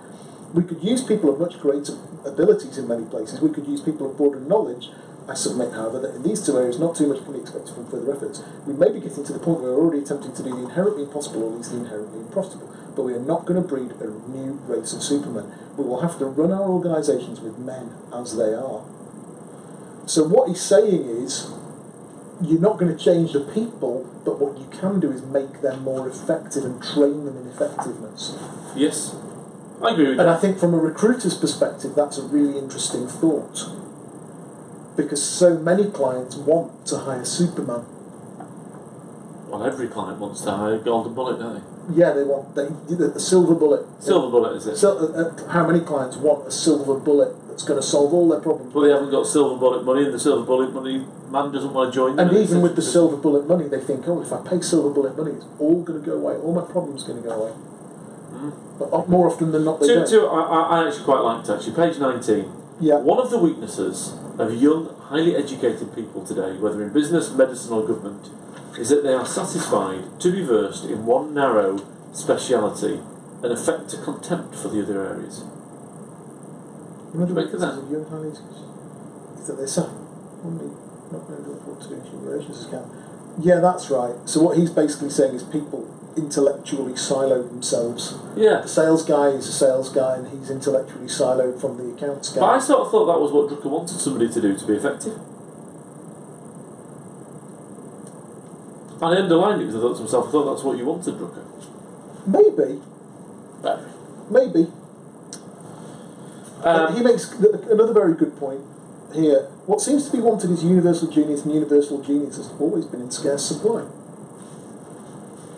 We 0.54 0.64
could 0.64 0.82
use 0.82 1.04
people 1.04 1.30
of 1.30 1.40
much 1.40 1.60
greater 1.60 1.94
abilities 2.26 2.78
in 2.78 2.88
many 2.88 3.04
places. 3.06 3.42
We 3.42 3.50
could 3.50 3.68
use 3.68 3.82
people 3.82 4.10
of 4.10 4.18
broader 4.18 4.40
knowledge. 4.40 4.90
I 5.28 5.34
submit, 5.34 5.74
however, 5.74 6.00
that 6.00 6.16
in 6.16 6.24
these 6.24 6.42
two 6.46 6.58
areas, 6.58 6.80
not 6.80 6.96
too 6.96 7.08
much 7.08 7.22
can 7.26 7.34
be 7.34 7.40
expected 7.40 7.76
from 7.76 7.86
further 7.88 8.14
efforts. 8.16 8.42
We 8.66 8.72
may 8.74 8.90
be 8.94 9.02
getting 9.02 9.26
to 9.26 9.34
the 9.34 9.40
point 9.40 9.60
where 9.60 9.74
we're 9.74 9.82
already 9.84 10.04
attempting 10.04 10.34
to 10.34 10.44
do 10.44 10.52
the 10.52 10.64
inherently 10.64 11.04
impossible, 11.04 11.44
or 11.44 11.52
at 11.52 11.58
least 11.58 11.72
the 11.72 11.78
inherently 11.80 12.22
impossible. 12.22 12.70
But 12.96 13.04
we 13.04 13.14
are 13.14 13.20
not 13.20 13.46
going 13.46 13.62
to 13.62 13.68
breed 13.68 13.92
a 14.00 14.08
new 14.08 14.54
race 14.68 14.94
of 14.94 15.04
supermen. 15.04 15.52
We 15.76 15.84
will 15.84 16.00
have 16.00 16.18
to 16.20 16.26
run 16.26 16.54
our 16.54 16.64
organisations 16.70 17.42
with 17.42 17.58
men 17.60 17.92
as 18.14 18.38
they 18.38 18.54
are. 18.54 18.84
So 20.08 20.24
what 20.24 20.48
he's 20.48 20.62
saying 20.62 21.04
is, 21.04 21.52
you're 22.42 22.62
not 22.62 22.80
going 22.80 22.96
to 22.96 23.04
change 23.04 23.34
the 23.34 23.42
people, 23.42 24.10
but 24.24 24.40
what 24.40 24.58
you 24.58 24.66
can 24.72 25.02
do 25.02 25.12
is 25.12 25.22
make 25.22 25.62
them 25.62 25.84
more 25.84 26.08
effective 26.08 26.64
and 26.64 26.82
train 26.82 27.26
them 27.26 27.38
in 27.38 27.48
effectiveness. 27.48 28.38
Yes. 28.74 29.14
I 29.82 29.92
agree 29.92 30.10
with 30.10 30.20
And 30.20 30.30
I 30.30 30.38
think 30.38 30.60
from 30.60 30.74
a 30.74 30.78
recruiter's 30.78 31.38
perspective, 31.38 31.94
that's 31.94 32.18
a 32.18 32.24
really 32.24 32.58
interesting 32.58 33.08
thought. 33.08 33.70
Because 34.96 35.22
so 35.22 35.58
many 35.60 35.92
clients 35.92 36.38
want 36.38 36.88
to 36.88 37.00
hire 37.00 37.26
Superman. 37.26 37.86
Well, 39.50 39.66
every 39.66 39.90
client 39.90 40.20
wants 40.20 40.42
to 40.42 40.52
hire 40.52 40.76
a 40.76 40.80
golden 40.80 41.14
bullet, 41.14 41.40
don't 41.40 41.56
they? 41.56 42.00
Yeah, 42.00 42.14
they 42.14 42.24
want 42.24 42.56
they, 42.56 42.68
the, 42.96 43.10
the 43.10 43.20
silver 43.20 43.56
bullet. 43.56 43.86
Silver 44.00 44.30
bullet, 44.30 44.56
is 44.56 44.68
it? 44.68 44.78
So, 44.78 44.98
uh, 44.98 45.22
uh, 45.22 45.48
how 45.50 45.68
many 45.68 45.82
clients 45.82 46.16
want 46.18 46.48
a 46.48 46.52
silver 46.52 47.00
bullet 47.00 47.34
that's 47.58 47.68
going 47.68 47.82
to 47.82 47.86
solve 47.86 48.14
all 48.14 48.30
their 48.30 48.40
problems? 48.40 48.72
Well, 48.72 48.86
they 48.86 48.92
haven't 48.92 49.10
got 49.10 49.26
silver 49.26 49.58
bullet 49.58 49.84
money, 49.84 50.06
and 50.06 50.14
the 50.14 50.20
silver 50.20 50.46
bullet 50.46 50.72
money 50.72 51.04
man 51.32 51.52
doesn't 51.52 51.74
want 51.74 51.92
to 51.92 51.96
join 51.96 52.16
them. 52.16 52.30
And 52.30 52.38
even 52.38 52.62
with 52.62 52.76
the 52.76 52.84
silver 52.84 53.18
bullet 53.18 53.48
money, 53.48 53.68
they 53.68 53.80
think, 53.80 54.08
oh, 54.08 54.22
if 54.22 54.32
I 54.32 54.48
pay 54.48 54.62
silver 54.62 54.92
bullet 54.92 55.18
money, 55.18 55.32
it's 55.32 55.46
all 55.58 55.82
going 55.82 56.00
to 56.00 56.06
go 56.06 56.18
away. 56.18 56.36
All 56.36 56.54
my 56.54 56.62
problems 56.72 57.04
are 57.04 57.14
going 57.14 57.24
to 57.24 57.30
go 57.30 57.34
away. 57.34 57.54
Mm. 58.30 58.54
But 58.78 59.10
more 59.10 59.28
often 59.28 59.52
than 59.52 59.66
not, 59.66 59.80
they 59.80 59.88
Two, 59.88 60.06
two, 60.06 60.28
I, 60.28 60.84
I 60.84 60.88
actually 60.88 61.06
quite 61.06 61.22
liked 61.22 61.50
actually. 61.50 61.74
Page 61.74 61.98
19. 61.98 62.52
Yeah. 62.80 63.00
One 63.00 63.18
of 63.18 63.32
the 63.32 63.40
weaknesses 63.40 64.14
of 64.38 64.54
young, 64.54 64.94
highly 65.10 65.36
educated 65.36 65.96
people 65.96 66.24
today, 66.24 66.58
whether 66.58 66.84
in 66.84 66.94
business, 66.94 67.32
medicine, 67.32 67.74
or 67.74 67.88
government, 67.88 68.30
is 68.78 68.90
that 68.90 69.02
they 69.02 69.14
are 69.14 69.26
satisfied 69.26 70.20
to 70.20 70.32
be 70.32 70.44
versed 70.44 70.86
in 70.86 71.08
one 71.08 71.34
narrow 71.34 71.82
speciality 72.14 73.02
and 73.42 73.52
affect 73.52 73.96
a 73.96 73.98
contempt 73.98 74.54
for 74.54 74.68
the 74.68 74.84
other 74.84 75.04
areas. 75.04 75.44
One 77.18 77.24
of 77.24 77.34
the 77.34 77.42
Make 77.42 77.46
of 77.50 77.54
weaknesses 77.58 77.78
that. 77.78 77.82
of 77.82 77.92
young 77.92 78.06
highly 78.06 78.30
is 78.30 79.48
that 79.48 79.58
they're 79.58 79.66
so 79.66 79.90
only 80.46 80.70
not 81.12 81.26
going 81.26 81.44
to 81.44 81.50
afford 81.50 81.82
to 81.82 81.90
do 81.90 81.96
human 82.02 82.26
relations 82.30 82.66
as. 82.66 82.86
Yeah, 83.42 83.60
that's 83.60 83.90
right. 83.90 84.14
So 84.30 84.44
what 84.44 84.56
he's 84.56 84.70
basically 84.70 85.10
saying 85.10 85.34
is 85.34 85.42
people 85.42 85.90
intellectually 86.16 86.96
silo 86.96 87.42
themselves. 87.42 88.14
Yeah. 88.36 88.62
The 88.62 88.68
sales 88.68 89.04
guy 89.04 89.30
is 89.30 89.48
a 89.48 89.52
sales 89.52 89.90
guy, 89.90 90.18
and 90.18 90.28
he's 90.30 90.52
intellectually 90.52 91.08
siloed 91.08 91.60
from 91.60 91.78
the 91.78 91.90
accounts 91.96 92.30
But 92.30 92.44
I 92.54 92.60
sort 92.60 92.82
of 92.86 92.92
thought 92.92 93.06
that 93.08 93.20
was 93.20 93.32
what 93.32 93.50
Drucker 93.50 93.72
wanted 93.72 93.98
somebody 93.98 94.30
to 94.30 94.40
do 94.40 94.56
to 94.56 94.66
be 94.68 94.74
effective. 94.74 95.18
And 99.02 99.06
I 99.06 99.22
underlined 99.22 99.62
it 99.62 99.66
because 99.66 99.76
I 99.76 99.80
thought 99.82 99.98
to 99.98 100.04
myself, 100.04 100.28
I 100.28 100.32
thought 100.32 100.54
that's 100.54 100.64
what 100.64 100.78
you 100.78 100.86
wanted, 100.86 101.16
Drucker. 101.16 101.46
Maybe, 102.28 102.82
But, 103.64 103.82
maybe. 104.30 104.68
Um, 106.64 106.96
he 106.96 107.04
makes 107.04 107.32
another 107.34 107.94
very 107.94 108.14
good 108.14 108.38
point 108.38 108.62
here. 109.14 109.44
What 109.66 109.82
seems 109.82 110.06
to 110.06 110.12
be 110.12 110.20
wanted 110.20 110.52
is 110.52 110.64
universal 110.64 111.10
genius, 111.10 111.44
and 111.44 111.54
universal 111.54 112.02
genius 112.02 112.38
has 112.38 112.50
always 112.60 112.86
been 112.86 113.02
in 113.02 113.12
scarce 113.12 113.46
supply. 113.46 113.86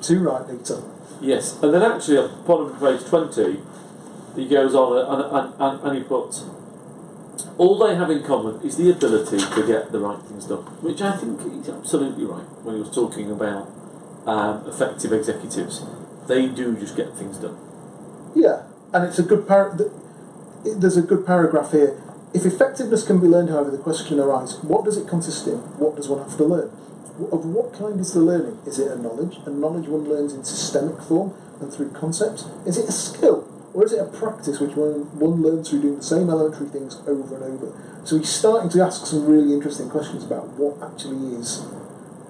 Too 0.01 0.19
right, 0.19 0.47
Peter. 0.47 0.81
Yes, 1.21 1.61
and 1.61 1.73
then 1.73 1.83
actually 1.83 2.17
on 2.17 2.45
bottom 2.45 2.71
of 2.71 2.79
page 2.79 3.07
20, 3.07 3.59
he 4.35 4.47
goes 4.47 4.73
on 4.73 4.97
and, 4.97 5.35
and, 5.35 5.53
and, 5.59 5.87
and 5.87 5.97
he 5.97 6.03
puts, 6.03 6.43
all 7.57 7.77
they 7.77 7.95
have 7.95 8.09
in 8.09 8.23
common 8.23 8.61
is 8.61 8.77
the 8.77 8.89
ability 8.89 9.37
to 9.37 9.67
get 9.67 9.91
the 9.91 9.99
right 9.99 10.21
things 10.23 10.45
done, 10.45 10.63
which 10.81 11.01
I 11.01 11.17
think 11.17 11.41
he's 11.41 11.67
absolutely 11.67 12.23
right 12.23 12.47
when 12.63 12.75
he 12.75 12.81
was 12.81 12.93
talking 12.93 13.29
about 13.29 13.67
um, 14.25 14.65
effective 14.65 15.11
executives. 15.11 15.83
They 16.27 16.47
do 16.47 16.77
just 16.77 16.95
get 16.95 17.13
things 17.15 17.37
done. 17.37 17.57
Yeah, 18.33 18.63
and 18.93 19.03
it's 19.03 19.19
a 19.19 19.23
good 19.23 19.45
par- 19.47 19.77
There's 20.63 20.97
a 20.97 21.01
good 21.01 21.25
paragraph 21.25 21.71
here. 21.71 22.01
If 22.33 22.45
effectiveness 22.45 23.05
can 23.05 23.19
be 23.19 23.27
learned, 23.27 23.49
however, 23.49 23.71
the 23.71 23.77
question 23.77 24.19
arises: 24.19 24.61
What 24.63 24.83
does 24.85 24.97
it 24.97 25.07
consist 25.07 25.47
in? 25.47 25.57
What 25.79 25.95
does 25.95 26.09
one 26.09 26.19
have 26.19 26.37
to 26.37 26.43
learn? 26.43 26.69
Of 27.31 27.45
what 27.45 27.73
kind 27.73 27.99
is 27.99 28.13
the 28.13 28.19
learning? 28.19 28.59
Is 28.65 28.79
it 28.79 28.91
a 28.91 28.97
knowledge? 28.97 29.39
A 29.45 29.49
knowledge 29.49 29.87
one 29.87 30.07
learns 30.07 30.33
in 30.33 30.43
systemic 30.43 31.01
form 31.01 31.33
and 31.61 31.71
through 31.71 31.91
concepts? 31.91 32.45
Is 32.65 32.77
it 32.77 32.87
a 32.87 32.91
skill, 32.91 33.47
or 33.73 33.85
is 33.85 33.93
it 33.93 33.99
a 33.99 34.05
practice 34.05 34.59
which 34.59 34.75
one, 34.75 35.19
one 35.19 35.41
learns 35.41 35.69
through 35.69 35.81
doing 35.81 35.97
the 35.97 36.03
same 36.03 36.29
elementary 36.29 36.67
things 36.67 36.97
over 37.07 37.35
and 37.35 37.43
over? 37.43 38.01
So 38.05 38.17
he's 38.17 38.29
starting 38.29 38.69
to 38.71 38.81
ask 38.81 39.05
some 39.05 39.25
really 39.25 39.53
interesting 39.53 39.89
questions 39.89 40.23
about 40.23 40.47
what 40.49 40.81
actually 40.81 41.35
is 41.35 41.65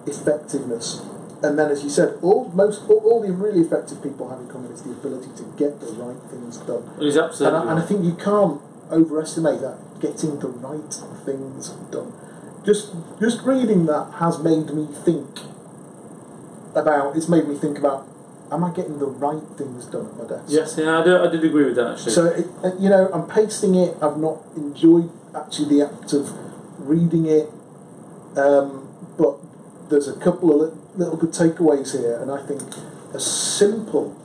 effectiveness. 0.07 1.01
And 1.41 1.57
then, 1.57 1.71
as 1.71 1.83
you 1.83 1.89
said, 1.89 2.17
all 2.21 2.51
most 2.53 2.89
all, 2.89 2.99
all 2.99 3.21
the 3.21 3.31
really 3.31 3.61
effective 3.61 4.03
people 4.03 4.29
have 4.29 4.39
in 4.39 4.49
common 4.49 4.71
is 4.71 4.83
the 4.83 4.91
ability 4.91 5.29
to 5.37 5.43
get 5.57 5.79
the 5.79 5.87
right 5.93 6.19
things 6.29 6.57
done. 6.57 6.83
And 6.95 7.03
he's 7.03 7.15
And 7.15 7.25
absolutely 7.25 7.59
I, 7.59 7.71
and 7.71 7.79
I 7.79 7.85
think 7.85 8.03
you 8.03 8.15
can't 8.15 8.61
overestimate 8.91 9.61
that 9.61 9.77
getting 10.01 10.39
the 10.39 10.47
right 10.47 10.93
things 11.25 11.69
done. 11.91 12.13
Just 12.65 12.93
just 13.19 13.41
reading 13.43 13.85
that 13.85 14.15
has 14.19 14.39
made 14.39 14.73
me 14.73 14.87
think 15.05 15.39
about. 16.75 17.15
It's 17.15 17.29
made 17.29 17.47
me 17.47 17.55
think 17.55 17.77
about. 17.77 18.07
Am 18.51 18.63
I 18.63 18.73
getting 18.73 18.97
the 18.97 19.05
right 19.05 19.43
things 19.57 19.85
done 19.85 20.07
at 20.07 20.17
my 20.17 20.27
desk? 20.27 20.45
Yes, 20.47 20.75
yeah, 20.75 20.99
I, 20.99 21.03
do, 21.03 21.23
I 21.23 21.29
did 21.29 21.43
agree 21.43 21.65
with 21.65 21.75
that 21.75 21.91
actually. 21.91 22.13
So 22.13 22.25
it, 22.25 22.47
uh, 22.63 22.75
you 22.79 22.89
know, 22.89 23.07
I'm 23.13 23.27
pasting 23.29 23.75
it. 23.75 23.95
I've 24.01 24.17
not 24.17 24.41
enjoyed 24.57 25.11
actually 25.35 25.77
the 25.77 25.85
act 25.85 26.13
of 26.13 26.33
reading 26.79 27.27
it, 27.27 27.47
um, 28.35 28.89
but 29.19 29.37
there's 29.89 30.07
a 30.07 30.17
couple 30.19 30.51
of 30.53 30.73
li- 30.73 30.79
little 30.95 31.17
good 31.17 31.31
takeaways 31.31 31.97
here, 31.97 32.19
and 32.21 32.31
I 32.31 32.45
think 32.45 32.61
as 33.13 33.25
simple 33.25 34.15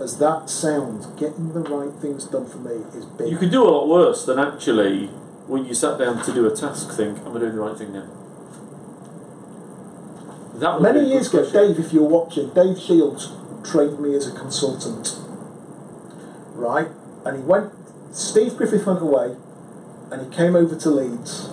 as 0.00 0.18
that 0.18 0.50
sounds, 0.50 1.06
getting 1.18 1.52
the 1.54 1.60
right 1.60 1.92
things 2.00 2.24
done 2.26 2.46
for 2.46 2.58
me 2.58 2.84
is 2.96 3.06
big. 3.06 3.28
you 3.28 3.38
could 3.38 3.50
do 3.50 3.62
a 3.62 3.70
lot 3.70 3.88
worse 3.88 4.24
than 4.26 4.38
actually, 4.38 5.06
when 5.46 5.64
you 5.64 5.74
sat 5.74 5.98
down 5.98 6.22
to 6.24 6.32
do 6.32 6.46
a 6.46 6.54
task, 6.54 6.90
think, 6.92 7.18
am 7.20 7.36
I 7.36 7.40
doing 7.40 7.54
the 7.54 7.60
right 7.62 7.78
thing 7.78 7.92
now? 7.92 8.06
That 10.58 10.80
would 10.80 10.82
be 10.82 10.88
a 10.88 10.92
Many 10.92 11.00
good 11.00 11.12
years 11.12 11.28
ago, 11.28 11.42
question. 11.42 11.74
Dave, 11.74 11.86
if 11.86 11.92
you're 11.92 12.08
watching, 12.08 12.50
Dave 12.50 12.78
Shields 12.78 13.32
trained 13.64 14.00
me 14.00 14.14
as 14.14 14.26
a 14.26 14.32
consultant, 14.32 15.16
right? 16.54 16.88
And 17.24 17.36
he 17.38 17.42
went. 17.42 17.72
Steve 18.12 18.56
Griffith 18.56 18.86
went 18.86 19.02
away, 19.02 19.36
and 20.10 20.22
he 20.22 20.34
came 20.34 20.56
over 20.56 20.74
to 20.74 20.90
Leeds, 20.90 21.48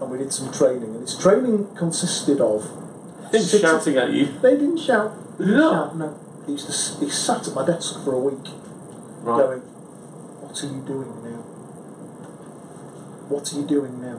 and 0.00 0.10
we 0.10 0.18
did 0.18 0.32
some 0.32 0.52
training. 0.52 0.94
And 0.94 1.02
his 1.02 1.16
training 1.16 1.68
consisted 1.76 2.40
of 2.40 2.66
Shouting 3.32 3.96
at 3.96 4.10
you. 4.10 4.26
They 4.40 4.52
didn't 4.56 4.78
shout. 4.78 5.12
They 5.38 5.44
Did 5.44 5.50
didn't 5.52 5.58
they 5.60 5.64
not? 5.64 5.88
shout. 5.90 5.96
No. 5.96 6.14
He 6.46 6.52
used 6.52 6.66
to. 6.66 7.04
He 7.04 7.10
sat 7.10 7.46
at 7.48 7.54
my 7.54 7.66
desk 7.66 8.02
for 8.04 8.14
a 8.14 8.18
week, 8.18 8.46
Right. 9.22 9.44
going, 9.44 9.60
"What 10.40 10.62
are 10.62 10.66
you 10.66 10.80
doing 10.86 11.12
now? 11.22 11.42
What 13.28 13.52
are 13.52 13.56
you 13.56 13.66
doing 13.66 14.00
now? 14.00 14.18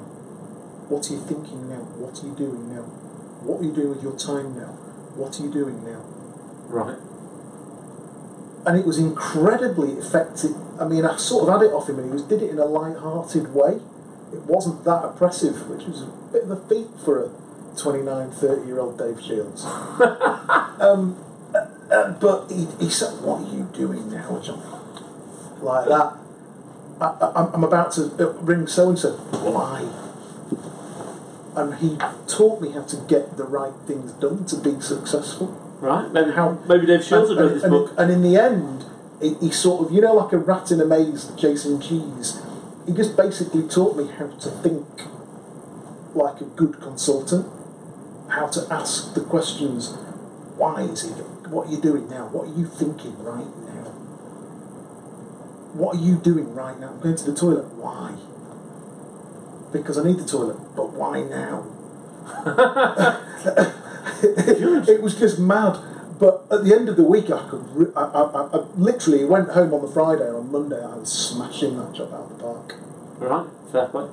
What 0.90 1.10
are 1.10 1.14
you 1.14 1.20
thinking 1.20 1.70
now? 1.70 1.84
What 1.98 2.24
are 2.24 2.28
you 2.28 2.34
doing 2.34 2.70
now? 2.76 2.84
What 3.44 3.62
are 3.62 3.64
you 3.64 3.72
doing 3.72 3.90
with 3.90 4.04
your 4.04 4.14
time 4.14 4.56
now? 4.56 4.74
What 5.16 5.40
are 5.40 5.44
you 5.44 5.50
doing 5.50 5.84
now?" 5.84 6.02
Right. 6.70 6.98
and 8.66 8.78
it 8.78 8.86
was 8.86 9.00
incredibly 9.00 9.94
effective. 9.94 10.54
I 10.80 10.86
mean, 10.86 11.06
I 11.06 11.16
sort 11.16 11.48
of 11.48 11.54
had 11.62 11.68
it 11.70 11.74
off 11.74 11.90
him, 11.90 11.98
and 11.98 12.06
he 12.08 12.12
was 12.12 12.24
did 12.24 12.44
it 12.44 12.52
in 12.52 12.60
a 12.60 12.66
light-hearted 12.66 13.56
way. 13.56 13.80
It 14.34 14.46
wasn't 14.46 14.84
that 14.84 15.04
oppressive, 15.06 15.68
which 15.70 15.88
was 15.88 16.04
a 16.04 16.08
bit 16.32 16.44
of 16.44 16.52
a 16.52 16.58
feat 16.68 16.88
for 17.04 17.24
a 17.24 17.30
29, 17.78 18.32
30 18.32 18.68
year 18.68 18.80
old 18.80 18.98
Dave 18.98 19.22
Shields. 19.22 19.64
um, 20.80 21.18
uh, 21.54 21.58
uh, 21.92 22.12
but 22.20 22.50
he, 22.52 22.68
he 22.80 22.90
said, 22.90 23.22
"What 23.22 23.42
are 23.42 23.56
you 23.56 23.64
doing 23.74 24.12
now, 24.12 24.40
John?" 24.40 24.62
Like 25.62 25.88
that. 25.90 26.14
I, 27.02 27.06
I, 27.06 27.26
I'm- 27.36 27.52
I'm 27.54 27.64
about 27.64 27.92
to 27.94 28.04
uh, 28.20 28.32
ring 28.42 28.68
so 28.68 28.90
and 28.90 29.00
so. 29.00 29.14
Why? 29.14 29.88
And 31.56 31.76
he 31.76 31.98
taught 32.28 32.62
me 32.62 32.72
how 32.72 32.84
to 32.84 32.96
get 33.08 33.36
the 33.38 33.44
right 33.44 33.74
things 33.88 34.12
done 34.14 34.46
to 34.46 34.56
be 34.58 34.80
successful. 34.80 35.48
Right. 35.82 36.12
Maybe 36.12 36.32
How- 36.32 36.60
maybe 36.68 36.86
Dave 36.86 37.04
Shields 37.04 37.32
And- 37.32 37.40
and- 37.40 37.56
this 37.56 37.64
and- 37.64 37.72
book. 37.72 37.94
And 37.98 38.12
in 38.12 38.22
the 38.22 38.38
end, 38.38 38.86
he, 39.22 39.34
he 39.36 39.52
sort 39.52 39.88
of, 39.88 39.92
you 39.94 40.02
know, 40.02 40.14
like 40.14 40.32
a 40.34 40.38
rat 40.38 40.72
in 40.72 40.80
a 40.80 40.86
maze 40.86 41.32
chasing 41.38 41.80
cheese. 41.80 42.40
He 42.86 42.94
just 42.94 43.18
basically 43.18 43.64
taught 43.64 43.98
me 43.98 44.08
how 44.08 44.28
to 44.28 44.50
think 44.50 44.86
like 46.16 46.42
a 46.42 46.46
good 46.46 46.80
consultant, 46.82 47.46
how 48.30 48.48
to 48.48 48.68
ask 48.72 49.14
the 49.14 49.22
questions. 49.22 49.96
Why 50.58 50.82
is 50.82 51.04
it? 51.06 51.14
What 51.50 51.68
are 51.68 51.72
you 51.72 51.82
doing 51.82 52.10
now? 52.10 52.28
What 52.28 52.50
are 52.50 52.58
you 52.58 52.66
thinking 52.66 53.18
right 53.24 53.48
now? 53.66 53.90
What 55.74 55.98
are 55.98 56.00
you 56.00 56.18
doing 56.18 56.54
right 56.54 56.80
now? 56.80 56.90
I'm 56.90 57.00
going 57.00 57.16
to 57.16 57.32
the 57.32 57.36
toilet. 57.36 57.66
Why? 57.76 58.16
Because 59.72 59.98
I 59.98 60.04
need 60.04 60.18
the 60.18 60.28
toilet. 60.28 60.58
But 60.76 60.94
why 60.94 61.22
now? 61.22 61.66
it 64.22 65.02
was 65.02 65.16
just 65.18 65.40
mad. 65.40 65.80
But 66.20 66.46
at 66.52 66.66
the 66.66 66.76
end 66.76 66.90
of 66.90 66.98
the 66.98 67.04
week, 67.04 67.32
I 67.32 67.48
could. 67.50 67.66
Re- 67.76 67.94
I, 67.96 68.04
I, 68.04 68.50
I, 68.54 68.58
literally 68.76 69.24
went 69.24 69.52
home 69.52 69.74
on 69.74 69.82
the 69.82 69.88
Friday, 69.88 70.28
and 70.28 70.36
on 70.36 70.52
Monday, 70.52 70.84
I 70.84 70.98
was 70.98 71.12
smashing 71.12 71.78
that 71.78 71.94
job 71.94 72.14
out 72.14 72.30
of 72.32 72.38
the 72.38 72.44
park. 72.44 72.76
Right. 73.20 73.48
Fair 73.72 73.88
play. 73.88 74.10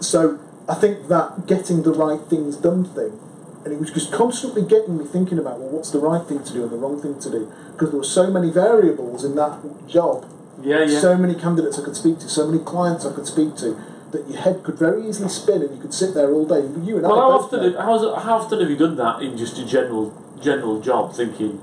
So 0.00 0.38
I 0.68 0.74
think 0.74 1.08
that 1.08 1.46
getting 1.46 1.82
the 1.82 1.92
right 1.92 2.20
things 2.20 2.56
done 2.56 2.84
thing, 2.84 3.18
and 3.64 3.72
it 3.74 3.78
was 3.80 3.90
just 3.90 4.12
constantly 4.12 4.62
getting 4.62 4.96
me 4.98 5.04
thinking 5.04 5.38
about 5.38 5.58
well, 5.60 5.68
what's 5.68 5.90
the 5.90 5.98
right 5.98 6.26
thing 6.26 6.42
to 6.42 6.52
do 6.52 6.62
and 6.62 6.70
the 6.72 6.76
wrong 6.76 7.00
thing 7.00 7.18
to 7.20 7.30
do, 7.30 7.52
because 7.72 7.90
there 7.90 7.98
were 7.98 8.04
so 8.04 8.30
many 8.30 8.50
variables 8.50 9.24
in 9.24 9.34
that 9.36 9.58
job, 9.86 10.24
Yeah. 10.62 10.84
Yeah. 10.84 10.98
so 11.00 11.16
many 11.16 11.34
candidates 11.34 11.78
I 11.78 11.82
could 11.84 11.96
speak 11.96 12.18
to, 12.20 12.28
so 12.28 12.46
many 12.46 12.62
clients 12.64 13.04
I 13.04 13.12
could 13.12 13.26
speak 13.26 13.56
to, 13.56 13.76
that 14.12 14.28
your 14.28 14.40
head 14.40 14.62
could 14.64 14.74
very 14.76 15.06
easily 15.08 15.28
spin, 15.28 15.62
and 15.62 15.74
you 15.76 15.80
could 15.80 15.94
sit 15.94 16.14
there 16.14 16.32
all 16.32 16.44
day. 16.44 16.62
You 16.82 16.96
and 16.96 17.06
I 17.06 17.10
how 17.10 17.30
often 17.32 17.62
have, 17.62 17.74
how 17.76 18.36
often 18.38 18.60
have 18.60 18.68
you 18.70 18.76
done 18.76 18.96
that 18.96 19.22
in 19.22 19.36
just 19.36 19.58
a 19.58 19.64
general 19.64 20.12
general 20.40 20.80
job, 20.80 21.12
thinking, 21.14 21.60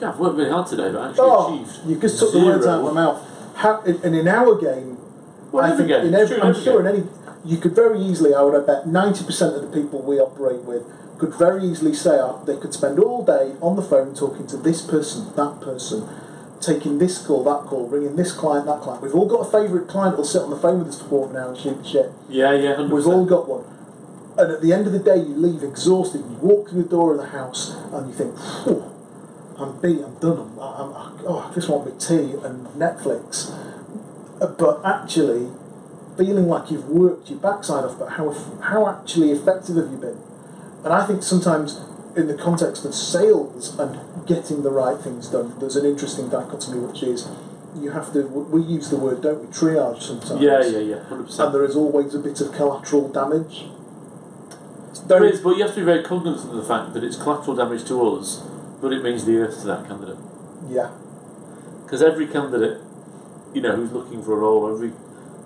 "Yeah, 0.00 0.10
I've 0.10 0.18
worked 0.18 0.36
really 0.36 0.50
hard 0.50 0.66
today, 0.66 0.90
but 0.92 1.00
actually 1.10 1.24
Oh, 1.30 1.54
achieved." 1.54 1.78
you 1.86 1.96
just 1.96 2.18
took 2.18 2.32
the 2.32 2.40
words 2.44 2.66
out 2.66 2.80
of 2.80 2.84
my 2.86 3.00
mouth. 3.02 3.22
How, 3.54 3.80
and 3.86 4.14
in 4.14 4.26
our 4.28 4.54
game, 4.56 4.98
Well, 5.52 5.64
I 5.64 5.74
think 5.76 5.88
game. 5.88 6.06
in 6.06 6.14
every, 6.14 6.36
true 6.36 6.44
I'm 6.48 6.54
sure 6.54 6.82
game. 6.82 6.94
in 6.94 7.00
any, 7.02 7.08
you 7.44 7.56
could 7.56 7.74
very 7.74 8.00
easily, 8.00 8.34
I 8.34 8.42
would 8.42 8.66
bet, 8.66 8.86
90% 8.86 9.54
of 9.56 9.62
the 9.62 9.68
people 9.68 10.02
we 10.02 10.18
operate 10.20 10.62
with 10.64 10.82
could 11.18 11.34
very 11.34 11.64
easily 11.64 11.94
say 11.94 12.18
uh, 12.18 12.36
they 12.44 12.56
could 12.56 12.72
spend 12.72 12.98
all 12.98 13.24
day 13.24 13.54
on 13.60 13.76
the 13.76 13.82
phone 13.82 14.14
talking 14.14 14.46
to 14.48 14.56
this 14.56 14.82
person, 14.82 15.34
that 15.36 15.60
person, 15.60 16.08
taking 16.60 16.98
this 16.98 17.18
call, 17.24 17.44
that 17.44 17.68
call, 17.68 17.88
ringing 17.88 18.16
this 18.16 18.32
client, 18.32 18.66
that 18.66 18.80
client. 18.80 19.02
We've 19.02 19.14
all 19.14 19.26
got 19.26 19.46
a 19.46 19.50
favourite 19.50 19.88
client 19.88 20.12
that'll 20.12 20.24
sit 20.24 20.42
on 20.42 20.50
the 20.50 20.56
phone 20.58 20.80
with 20.80 20.88
us 20.88 21.00
for 21.02 21.08
quarter 21.08 21.30
of 21.30 21.36
an 21.36 21.42
hour 21.42 21.48
and 21.50 21.58
shoot 21.58 21.86
shit. 21.86 22.12
Yeah, 22.28 22.52
yeah, 22.52 22.76
hundred 22.76 22.94
We've 22.94 23.06
all 23.06 23.26
got 23.26 23.48
one. 23.48 23.64
And 24.38 24.52
at 24.52 24.62
the 24.62 24.72
end 24.72 24.86
of 24.86 24.92
the 24.92 25.00
day, 25.00 25.16
you 25.16 25.34
leave 25.34 25.62
exhausted. 25.64 26.18
You 26.18 26.36
walk 26.40 26.70
through 26.70 26.84
the 26.84 26.88
door 26.88 27.12
of 27.12 27.18
the 27.18 27.26
house 27.26 27.74
and 27.92 28.08
you 28.08 28.14
think, 28.14 28.36
Phew, 28.38 28.84
I'm 29.58 29.80
beat, 29.80 30.04
I'm 30.04 30.14
done. 30.20 30.38
I'm, 30.38 30.58
I'm, 30.60 30.92
I, 30.94 31.12
oh, 31.26 31.48
I 31.50 31.54
just 31.54 31.68
want 31.68 31.84
my 31.90 31.98
tea 31.98 32.34
and 32.44 32.66
Netflix. 32.78 33.50
Uh, 34.40 34.46
But 34.46 34.80
actually, 34.84 35.50
feeling 36.16 36.46
like 36.46 36.70
you've 36.70 36.88
worked 36.88 37.30
your 37.30 37.40
backside 37.40 37.84
off, 37.84 37.98
but 37.98 38.10
how, 38.10 38.30
how 38.62 38.88
actually 38.88 39.32
effective 39.32 39.74
have 39.74 39.90
you 39.90 39.96
been? 39.96 40.18
And 40.84 40.92
I 40.92 41.06
think 41.06 41.22
sometimes 41.22 41.80
in 42.16 42.26
the 42.26 42.34
context 42.34 42.84
of 42.84 42.94
sales 42.94 43.78
and 43.78 44.26
getting 44.26 44.62
the 44.62 44.70
right 44.70 44.98
things 45.00 45.28
done, 45.28 45.58
there's 45.58 45.76
an 45.76 45.84
interesting 45.84 46.28
dichotomy, 46.28 46.80
which 46.80 47.02
is 47.02 47.28
you 47.76 47.90
have 47.90 48.12
to, 48.12 48.22
we 48.26 48.62
use 48.62 48.90
the 48.90 48.96
word, 48.96 49.22
don't 49.22 49.40
we, 49.40 49.46
triage 49.48 50.02
sometimes. 50.02 50.40
Yeah, 50.40 50.62
yeah, 50.64 50.78
yeah, 50.78 51.02
hundred 51.04 51.18
And 51.18 51.26
percent. 51.26 51.46
And 51.46 51.54
there 51.54 51.64
is 51.64 51.76
always 51.76 52.14
a 52.14 52.18
bit 52.18 52.40
of 52.40 52.52
collateral 52.52 53.08
damage. 53.08 53.66
There 55.06 55.24
is, 55.24 55.40
but 55.40 55.56
you 55.56 55.62
have 55.62 55.74
to 55.74 55.80
be 55.80 55.86
very 55.86 56.02
cognizant 56.02 56.50
of 56.50 56.56
the 56.56 56.64
fact 56.64 56.92
that 56.94 57.04
it's 57.04 57.16
collateral 57.16 57.56
damage 57.56 57.86
to 57.86 58.16
us, 58.16 58.42
but 58.80 58.92
it 58.92 59.02
means 59.02 59.24
the 59.24 59.38
earth 59.38 59.60
to 59.60 59.66
that 59.68 59.86
candidate. 59.86 60.18
Yeah, 60.68 60.90
Because 61.84 62.02
every 62.02 62.26
candidate, 62.26 62.78
you 63.54 63.62
know, 63.62 63.76
who's 63.76 63.92
looking 63.92 64.22
for 64.22 64.32
a 64.32 64.36
role, 64.36 64.68
every 64.70 64.92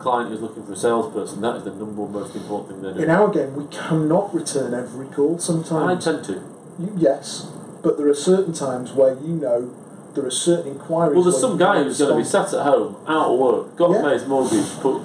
client 0.03 0.31
who's 0.31 0.41
looking 0.41 0.65
for 0.67 0.73
a 0.73 0.77
salesperson, 0.77 1.41
that 1.43 1.57
is 1.57 1.65
the 1.65 1.71
number 1.71 2.03
one 2.03 2.13
most 2.13 2.35
important 2.35 2.71
thing 2.71 2.83
they 2.83 2.93
do. 2.99 3.05
in 3.05 3.11
our 3.11 3.29
game, 3.29 3.55
we 3.55 3.65
cannot 3.67 4.35
return 4.35 4.75
every 4.75 5.07
call 5.07 5.39
Sometimes 5.39 6.07
I 6.07 6.13
tend 6.13 6.25
to. 6.27 6.33
You- 6.79 6.93
yes, 6.97 7.47
but 7.83 7.97
there 7.97 8.09
are 8.09 8.15
certain 8.15 8.53
times 8.53 8.93
where 8.93 9.15
you 9.15 9.35
know 9.35 9.71
there 10.15 10.27
are 10.27 10.31
certain 10.31 10.73
inquiries. 10.73 11.15
Well, 11.15 11.25
there's 11.25 11.41
some 11.41 11.57
guy 11.57 11.83
who's 11.83 11.99
going 11.99 12.11
to 12.11 12.17
be 12.19 12.25
sat 12.25 12.53
at 12.53 12.63
home, 12.67 12.97
out 13.07 13.31
of 13.33 13.39
work, 13.39 13.77
got 13.77 13.89
to 13.89 13.95
Yeah. 13.95 14.03
pay 14.03 14.13
his 14.15 14.27
mortgage, 14.27 14.71
put, 14.81 15.03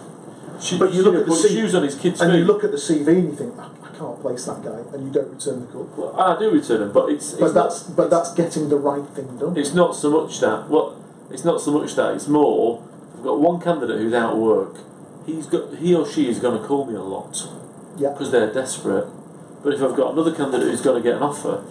But 0.79 0.91
you 0.93 1.03
look 1.03 1.13
know, 1.13 1.19
at 1.21 1.25
the 1.27 1.35
shoes 1.35 1.75
on 1.75 1.83
his 1.83 1.95
kid's 1.95 2.19
And 2.19 2.33
you 2.33 2.43
look 2.43 2.63
at 2.63 2.71
the 2.71 2.77
CV 2.77 3.07
and 3.19 3.25
you 3.29 3.35
think, 3.35 3.53
I, 3.57 3.65
I 3.65 3.97
can't 3.97 4.19
place 4.21 4.45
that 4.45 4.63
guy, 4.63 4.79
and 4.93 5.05
you 5.05 5.11
don't 5.11 5.29
return 5.31 5.61
the 5.61 5.67
call. 5.67 5.87
Well, 5.95 6.19
I 6.19 6.37
do 6.39 6.49
return 6.51 6.79
them, 6.79 6.91
but 6.91 7.09
it's, 7.09 7.33
it's 7.33 7.39
But 7.41 7.53
not, 7.53 7.69
that's 7.69 7.83
but 7.83 8.09
that's 8.09 8.33
getting 8.33 8.69
the 8.69 8.77
right 8.77 9.05
thing 9.15 9.37
done. 9.37 9.55
It's 9.55 9.73
not 9.73 9.95
so 9.95 10.09
much 10.09 10.39
that. 10.41 10.67
What? 10.69 10.93
It's 11.29 11.43
not 11.45 11.61
so 11.61 11.71
much 11.71 11.95
that. 11.95 12.13
It's 12.15 12.27
more. 12.27 12.81
I've 13.17 13.23
got 13.23 13.39
one 13.39 13.59
candidate 13.59 13.97
who's 13.99 14.13
out 14.13 14.33
of 14.33 14.39
work. 14.39 14.75
He's 15.25 15.47
got. 15.47 15.75
He 15.77 15.93
or 15.95 16.07
she 16.07 16.29
is 16.29 16.39
going 16.39 16.61
to 16.61 16.67
call 16.67 16.85
me 16.85 16.95
a 16.95 17.01
lot 17.01 17.35
Yeah, 17.97 18.11
because 18.11 18.31
they're 18.31 18.53
desperate. 18.53 19.07
But 19.63 19.73
if 19.73 19.81
I've 19.81 19.95
got 19.95 20.13
another 20.13 20.33
candidate 20.33 20.67
who's 20.69 20.81
going 20.81 21.01
to 21.01 21.07
get 21.07 21.17
an 21.17 21.23
offer, 21.23 21.65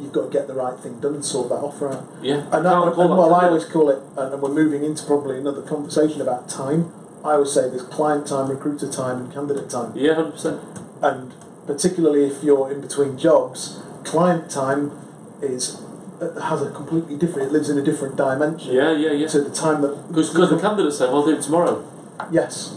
you've 0.00 0.12
got 0.12 0.24
to 0.26 0.30
get 0.30 0.46
the 0.48 0.54
right 0.54 0.78
thing 0.80 0.98
done 1.00 1.14
and 1.14 1.24
sort 1.24 1.48
that 1.50 1.56
offer 1.56 1.92
out. 1.92 2.04
yeah, 2.22 2.46
And, 2.50 2.64
that, 2.66 2.82
and 2.82 2.96
well, 2.96 3.34
I 3.34 3.46
always 3.46 3.64
call 3.66 3.90
it, 3.90 4.00
and 4.16 4.40
we're 4.42 4.52
moving 4.52 4.82
into 4.84 5.04
probably 5.04 5.38
another 5.38 5.62
conversation 5.62 6.20
about 6.20 6.48
time. 6.48 6.92
I 7.24 7.32
always 7.34 7.52
say 7.52 7.68
there's 7.68 7.82
client 7.82 8.26
time, 8.26 8.50
recruiter 8.50 8.90
time, 8.90 9.18
and 9.20 9.32
candidate 9.32 9.68
time. 9.70 9.92
Yeah, 9.94 10.14
hundred 10.14 10.32
percent. 10.32 10.60
and 11.02 11.32
particularly 11.66 12.24
if 12.24 12.42
you're 12.42 12.70
in 12.72 12.80
between 12.80 13.18
jobs, 13.18 13.80
client 14.04 14.50
time 14.50 14.92
is 15.42 15.80
has 16.42 16.62
a 16.62 16.70
completely 16.70 17.16
different. 17.16 17.48
It 17.48 17.52
lives 17.52 17.68
in 17.70 17.78
a 17.78 17.82
different 17.82 18.16
dimension 18.16 18.72
Yeah, 18.74 18.92
yeah, 18.92 19.12
yeah. 19.12 19.26
to 19.28 19.40
the 19.40 19.50
time 19.50 19.82
that. 19.82 20.08
Because 20.08 20.32
the 20.32 20.58
candidate's 20.58 20.98
saying, 20.98 21.12
"Well, 21.12 21.20
I'll 21.22 21.26
do 21.26 21.34
it 21.36 21.42
tomorrow," 21.42 21.84
yes, 22.30 22.76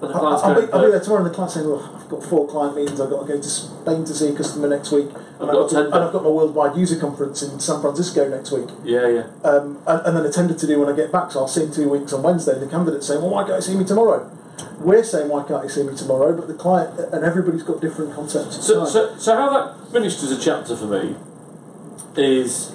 and 0.00 0.10
the 0.10 0.14
I- 0.14 0.18
client's 0.18 0.42
I'll, 0.44 0.54
be, 0.54 0.72
I'll 0.72 0.84
be 0.84 0.90
there 0.90 1.00
tomorrow. 1.00 1.22
in 1.24 1.28
the 1.28 1.34
client 1.34 1.52
saying, 1.52 1.66
"Look, 1.68 1.82
I've 1.94 2.08
got 2.08 2.22
four 2.24 2.46
client 2.48 2.76
meetings. 2.76 3.00
I've 3.00 3.10
got 3.10 3.26
to 3.26 3.32
go 3.32 3.36
to 3.40 3.48
Spain 3.48 4.04
to 4.04 4.14
see 4.14 4.28
a 4.28 4.34
customer 4.34 4.68
next 4.68 4.90
week, 4.92 5.08
I've 5.10 5.16
and, 5.16 5.24
got 5.38 5.48
I've 5.50 5.54
got, 5.54 5.70
tender." 5.70 5.86
and 5.96 6.04
I've 6.04 6.12
got 6.12 6.22
my 6.24 6.30
worldwide 6.30 6.76
user 6.76 6.98
conference 6.98 7.42
in 7.42 7.60
San 7.60 7.80
Francisco 7.80 8.28
next 8.28 8.50
week, 8.52 8.68
"Yeah, 8.84 9.06
yeah." 9.08 9.22
um, 9.44 9.78
and, 9.86 10.06
and 10.06 10.16
then 10.16 10.24
a 10.26 10.32
tender 10.32 10.54
to 10.54 10.66
do 10.66 10.80
when 10.80 10.88
I 10.88 10.96
get 10.96 11.12
back. 11.12 11.32
So 11.32 11.40
I'll 11.40 11.48
see 11.48 11.64
in 11.64 11.72
two 11.72 11.88
weeks 11.88 12.12
on 12.12 12.22
Wednesday. 12.22 12.58
The 12.58 12.66
candidate's 12.66 13.06
saying, 13.06 13.20
"Well, 13.20 13.30
why 13.30 13.44
can't 13.44 13.56
you 13.56 13.62
see 13.62 13.76
me 13.76 13.84
tomorrow?" 13.84 14.28
We're 14.80 15.04
saying, 15.04 15.28
"Why 15.28 15.42
can't 15.42 15.62
you 15.64 15.68
see 15.70 15.82
me 15.82 15.94
tomorrow?" 15.94 16.32
But 16.32 16.48
the 16.48 16.54
client 16.54 16.98
and 17.12 17.24
everybody's 17.24 17.62
got 17.62 17.80
different 17.80 18.14
concepts. 18.14 18.64
So, 18.66 18.84
so, 18.86 19.14
so 19.18 19.36
how 19.36 19.50
that 19.50 19.92
finished 19.92 20.22
as 20.22 20.30
a 20.32 20.38
chapter 20.40 20.74
for 20.76 20.86
me 20.86 21.16
is 22.16 22.72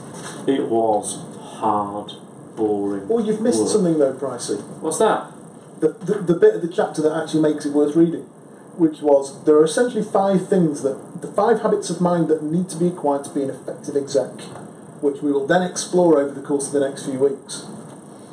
it 0.48 0.68
was 0.70 1.24
hard, 1.40 2.14
boring. 2.56 3.08
Well, 3.08 3.26
you've 3.26 3.42
missed 3.42 3.62
work. 3.62 3.70
something 3.70 3.98
though, 4.00 4.14
Pricey. 4.14 4.62
What's 4.82 5.00
that? 5.00 5.32
the, 5.80 5.90
the, 5.90 6.34
the 6.34 6.34
bit 6.34 6.56
of 6.56 6.62
the 6.62 6.68
chapter 6.68 7.02
that 7.02 7.16
actually 7.16 7.42
makes 7.42 7.66
it 7.66 7.74
worth 7.74 7.96
reading, 7.96 8.22
which 8.78 9.02
was 9.02 9.44
there 9.46 9.56
are 9.56 9.64
essentially 9.64 10.04
five 10.04 10.48
things 10.48 10.82
that 10.84 11.22
the 11.22 11.28
five 11.28 11.62
habits 11.62 11.90
of 11.90 12.02
mind 12.02 12.28
that 12.30 12.44
need 12.44 12.70
to 12.70 12.78
be 12.78 12.88
acquired 12.88 13.24
to 13.26 13.30
be 13.32 13.44
an 13.44 13.50
effective 13.50 13.96
exec, 13.96 14.42
which 15.02 15.22
we 15.22 15.32
will 15.32 15.46
then 15.48 15.62
explore 15.62 16.20
over 16.20 16.34
the 16.34 16.42
course 16.42 16.68
of 16.68 16.74
the 16.74 16.80
next 16.80 17.06
few 17.06 17.20
weeks. 17.20 17.66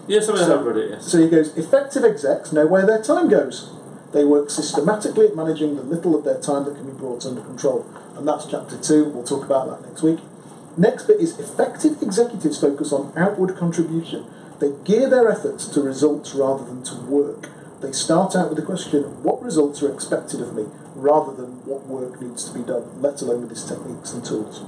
Yes, 0.06 0.28
I 0.28 0.34
mean, 0.34 0.44
So- 0.44 0.58
I've 0.60 0.66
read 0.66 0.76
it. 0.76 0.90
Yes. 0.90 1.06
So 1.06 1.18
he 1.18 1.28
goes, 1.28 1.56
effective 1.56 2.04
execs 2.04 2.52
know 2.52 2.66
where 2.66 2.86
their 2.86 3.02
time 3.02 3.28
goes. 3.28 3.70
They 4.12 4.24
work 4.24 4.50
systematically 4.50 5.28
at 5.28 5.36
managing 5.36 5.76
the 5.76 5.82
little 5.82 6.14
of 6.14 6.24
their 6.24 6.38
time 6.40 6.64
that 6.64 6.74
can 6.74 6.84
be 6.84 6.92
brought 6.92 7.24
under 7.24 7.40
control. 7.40 7.86
And 8.16 8.28
that's 8.28 8.44
chapter 8.46 8.76
two. 8.76 9.04
We'll 9.04 9.24
talk 9.24 9.42
about 9.44 9.70
that 9.70 9.88
next 9.88 10.02
week. 10.02 10.18
Next 10.76 11.06
bit 11.06 11.20
is 11.20 11.38
effective 11.38 12.00
executives 12.02 12.60
focus 12.60 12.92
on 12.92 13.12
outward 13.16 13.56
contribution. 13.56 14.26
They 14.58 14.72
gear 14.84 15.08
their 15.10 15.30
efforts 15.30 15.66
to 15.68 15.82
results 15.82 16.34
rather 16.34 16.64
than 16.64 16.82
to 16.84 16.94
work. 16.94 17.50
They 17.80 17.92
start 17.92 18.36
out 18.36 18.48
with 18.48 18.58
the 18.58 18.64
question, 18.64 19.02
what 19.22 19.42
results 19.42 19.82
are 19.82 19.92
expected 19.92 20.40
of 20.40 20.54
me? 20.54 20.66
rather 20.94 21.32
than 21.34 21.64
what 21.66 21.86
work 21.86 22.20
needs 22.20 22.44
to 22.44 22.54
be 22.58 22.64
done, 22.64 23.00
let 23.00 23.20
alone 23.22 23.42
with 23.42 23.50
his 23.50 23.64
techniques 23.64 24.12
and 24.12 24.24
tools. 24.24 24.62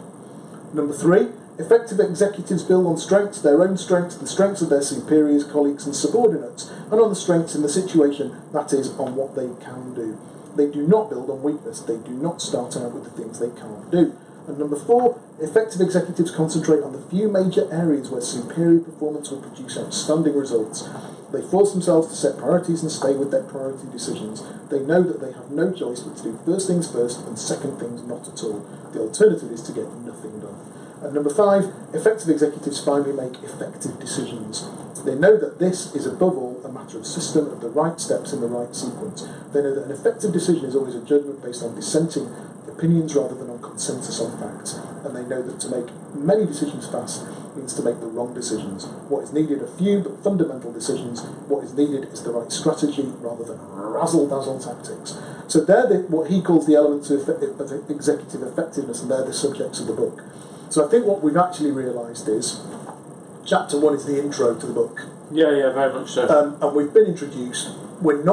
Number 0.72 0.94
three, 0.94 1.28
effective 1.58 2.00
executives 2.00 2.64
build 2.64 2.86
on 2.86 2.96
strengths, 2.96 3.40
their 3.40 3.62
own 3.62 3.76
strengths, 3.76 4.16
the 4.16 4.26
strengths 4.26 4.62
of 4.62 4.70
their 4.70 4.82
superiors, 4.82 5.44
colleagues, 5.44 5.86
and 5.86 5.94
subordinates, 5.94 6.70
and 6.90 7.00
on 7.00 7.10
the 7.10 7.16
strengths 7.16 7.54
in 7.54 7.62
the 7.62 7.68
situation, 7.68 8.34
that 8.52 8.72
is, 8.72 8.90
on 8.98 9.14
what 9.14 9.36
they 9.36 9.48
can 9.64 9.94
do. 9.94 10.18
They 10.56 10.70
do 10.70 10.86
not 10.86 11.10
build 11.10 11.30
on 11.30 11.42
weakness, 11.42 11.80
they 11.80 11.96
do 11.96 12.12
not 12.12 12.40
start 12.40 12.76
out 12.76 12.92
with 12.92 13.04
the 13.04 13.10
things 13.10 13.38
they 13.38 13.50
can't 13.50 13.90
do. 13.90 14.16
And 14.46 14.58
number 14.58 14.76
four, 14.76 15.20
effective 15.40 15.80
executives 15.80 16.30
concentrate 16.30 16.82
on 16.82 16.92
the 16.92 17.00
few 17.08 17.28
major 17.28 17.66
areas 17.72 18.10
where 18.10 18.20
superior 18.20 18.80
performance 18.80 19.30
will 19.30 19.40
produce 19.40 19.78
outstanding 19.78 20.36
results. 20.36 20.86
They 21.32 21.42
force 21.42 21.72
themselves 21.72 22.08
to 22.08 22.14
set 22.14 22.38
priorities 22.38 22.82
and 22.82 22.92
stay 22.92 23.14
with 23.14 23.30
their 23.30 23.42
priority 23.42 23.88
decisions. 23.90 24.42
They 24.70 24.80
know 24.80 25.02
that 25.02 25.20
they 25.20 25.32
have 25.32 25.50
no 25.50 25.72
choice 25.72 26.00
but 26.00 26.16
to 26.18 26.22
do 26.24 26.38
first 26.44 26.68
things 26.68 26.90
first 26.90 27.26
and 27.26 27.38
second 27.38 27.78
things 27.78 28.02
not 28.04 28.28
at 28.28 28.42
all. 28.44 28.60
The 28.92 29.00
alternative 29.00 29.50
is 29.50 29.62
to 29.62 29.72
get 29.72 29.90
nothing 30.04 30.38
done. 30.40 30.60
And 31.02 31.14
number 31.14 31.30
five, 31.30 31.72
effective 31.92 32.28
executives 32.28 32.84
finally 32.84 33.12
make 33.12 33.42
effective 33.42 33.98
decisions. 33.98 34.68
They 35.04 35.14
know 35.14 35.36
that 35.36 35.58
this 35.58 35.94
is 35.94 36.06
above 36.06 36.36
all 36.38 36.60
a 36.64 36.72
matter 36.72 36.98
of 36.98 37.06
system, 37.06 37.48
of 37.48 37.60
the 37.60 37.68
right 37.68 38.00
steps 38.00 38.32
in 38.32 38.40
the 38.40 38.46
right 38.46 38.74
sequence. 38.74 39.28
They 39.52 39.60
know 39.60 39.74
that 39.74 39.84
an 39.84 39.90
effective 39.90 40.32
decision 40.32 40.64
is 40.64 40.74
always 40.74 40.94
a 40.94 41.04
judgment 41.04 41.42
based 41.42 41.62
on 41.62 41.74
dissenting 41.74 42.32
opinions 42.68 43.14
rather 43.14 43.34
than 43.34 43.50
on 43.50 43.60
consensus 43.62 44.20
on 44.20 44.38
facts. 44.38 44.74
And 45.04 45.14
they 45.16 45.22
know 45.24 45.42
that 45.42 45.60
to 45.60 45.68
make 45.68 45.86
many 46.14 46.46
decisions 46.46 46.88
fast 46.88 47.24
means 47.56 47.74
to 47.74 47.82
make 47.82 48.00
the 48.00 48.06
wrong 48.06 48.34
decisions. 48.34 48.86
What 49.08 49.24
is 49.24 49.32
needed 49.32 49.62
are 49.62 49.66
few 49.66 50.00
but 50.00 50.22
fundamental 50.24 50.72
decisions. 50.72 51.22
What 51.48 51.64
is 51.64 51.74
needed 51.74 52.04
is 52.12 52.22
the 52.24 52.32
right 52.32 52.50
strategy 52.50 53.04
rather 53.20 53.44
than 53.44 53.58
razzle 53.76 54.26
dazzle 54.28 54.58
tactics. 54.58 55.16
So 55.46 55.60
they're 55.64 55.86
the, 55.86 55.98
what 56.08 56.30
he 56.30 56.40
calls 56.42 56.66
the 56.66 56.74
elements 56.74 57.10
of, 57.10 57.28
of 57.28 57.90
executive 57.90 58.42
effectiveness, 58.42 59.02
and 59.02 59.10
they're 59.10 59.24
the 59.24 59.32
subjects 59.32 59.78
of 59.80 59.86
the 59.86 59.92
book. 59.92 60.22
So 60.70 60.84
I 60.86 60.90
think 60.90 61.06
what 61.06 61.22
we've 61.22 61.36
actually 61.36 61.70
realised 61.70 62.28
is 62.28 62.60
chapter 63.46 63.78
one 63.78 63.94
is 63.94 64.04
the 64.06 64.18
intro 64.20 64.58
to 64.58 64.66
the 64.66 64.72
book, 64.72 65.02
Yeah, 65.30 65.50
yeah, 65.50 65.72
very 65.72 65.92
much 65.92 66.10
so. 66.12 66.26
um, 66.28 66.56
and 66.62 66.74
we've 66.74 66.92
been 66.92 67.06
introduced. 67.06 67.70
We're 68.00 68.14
not 68.14 68.22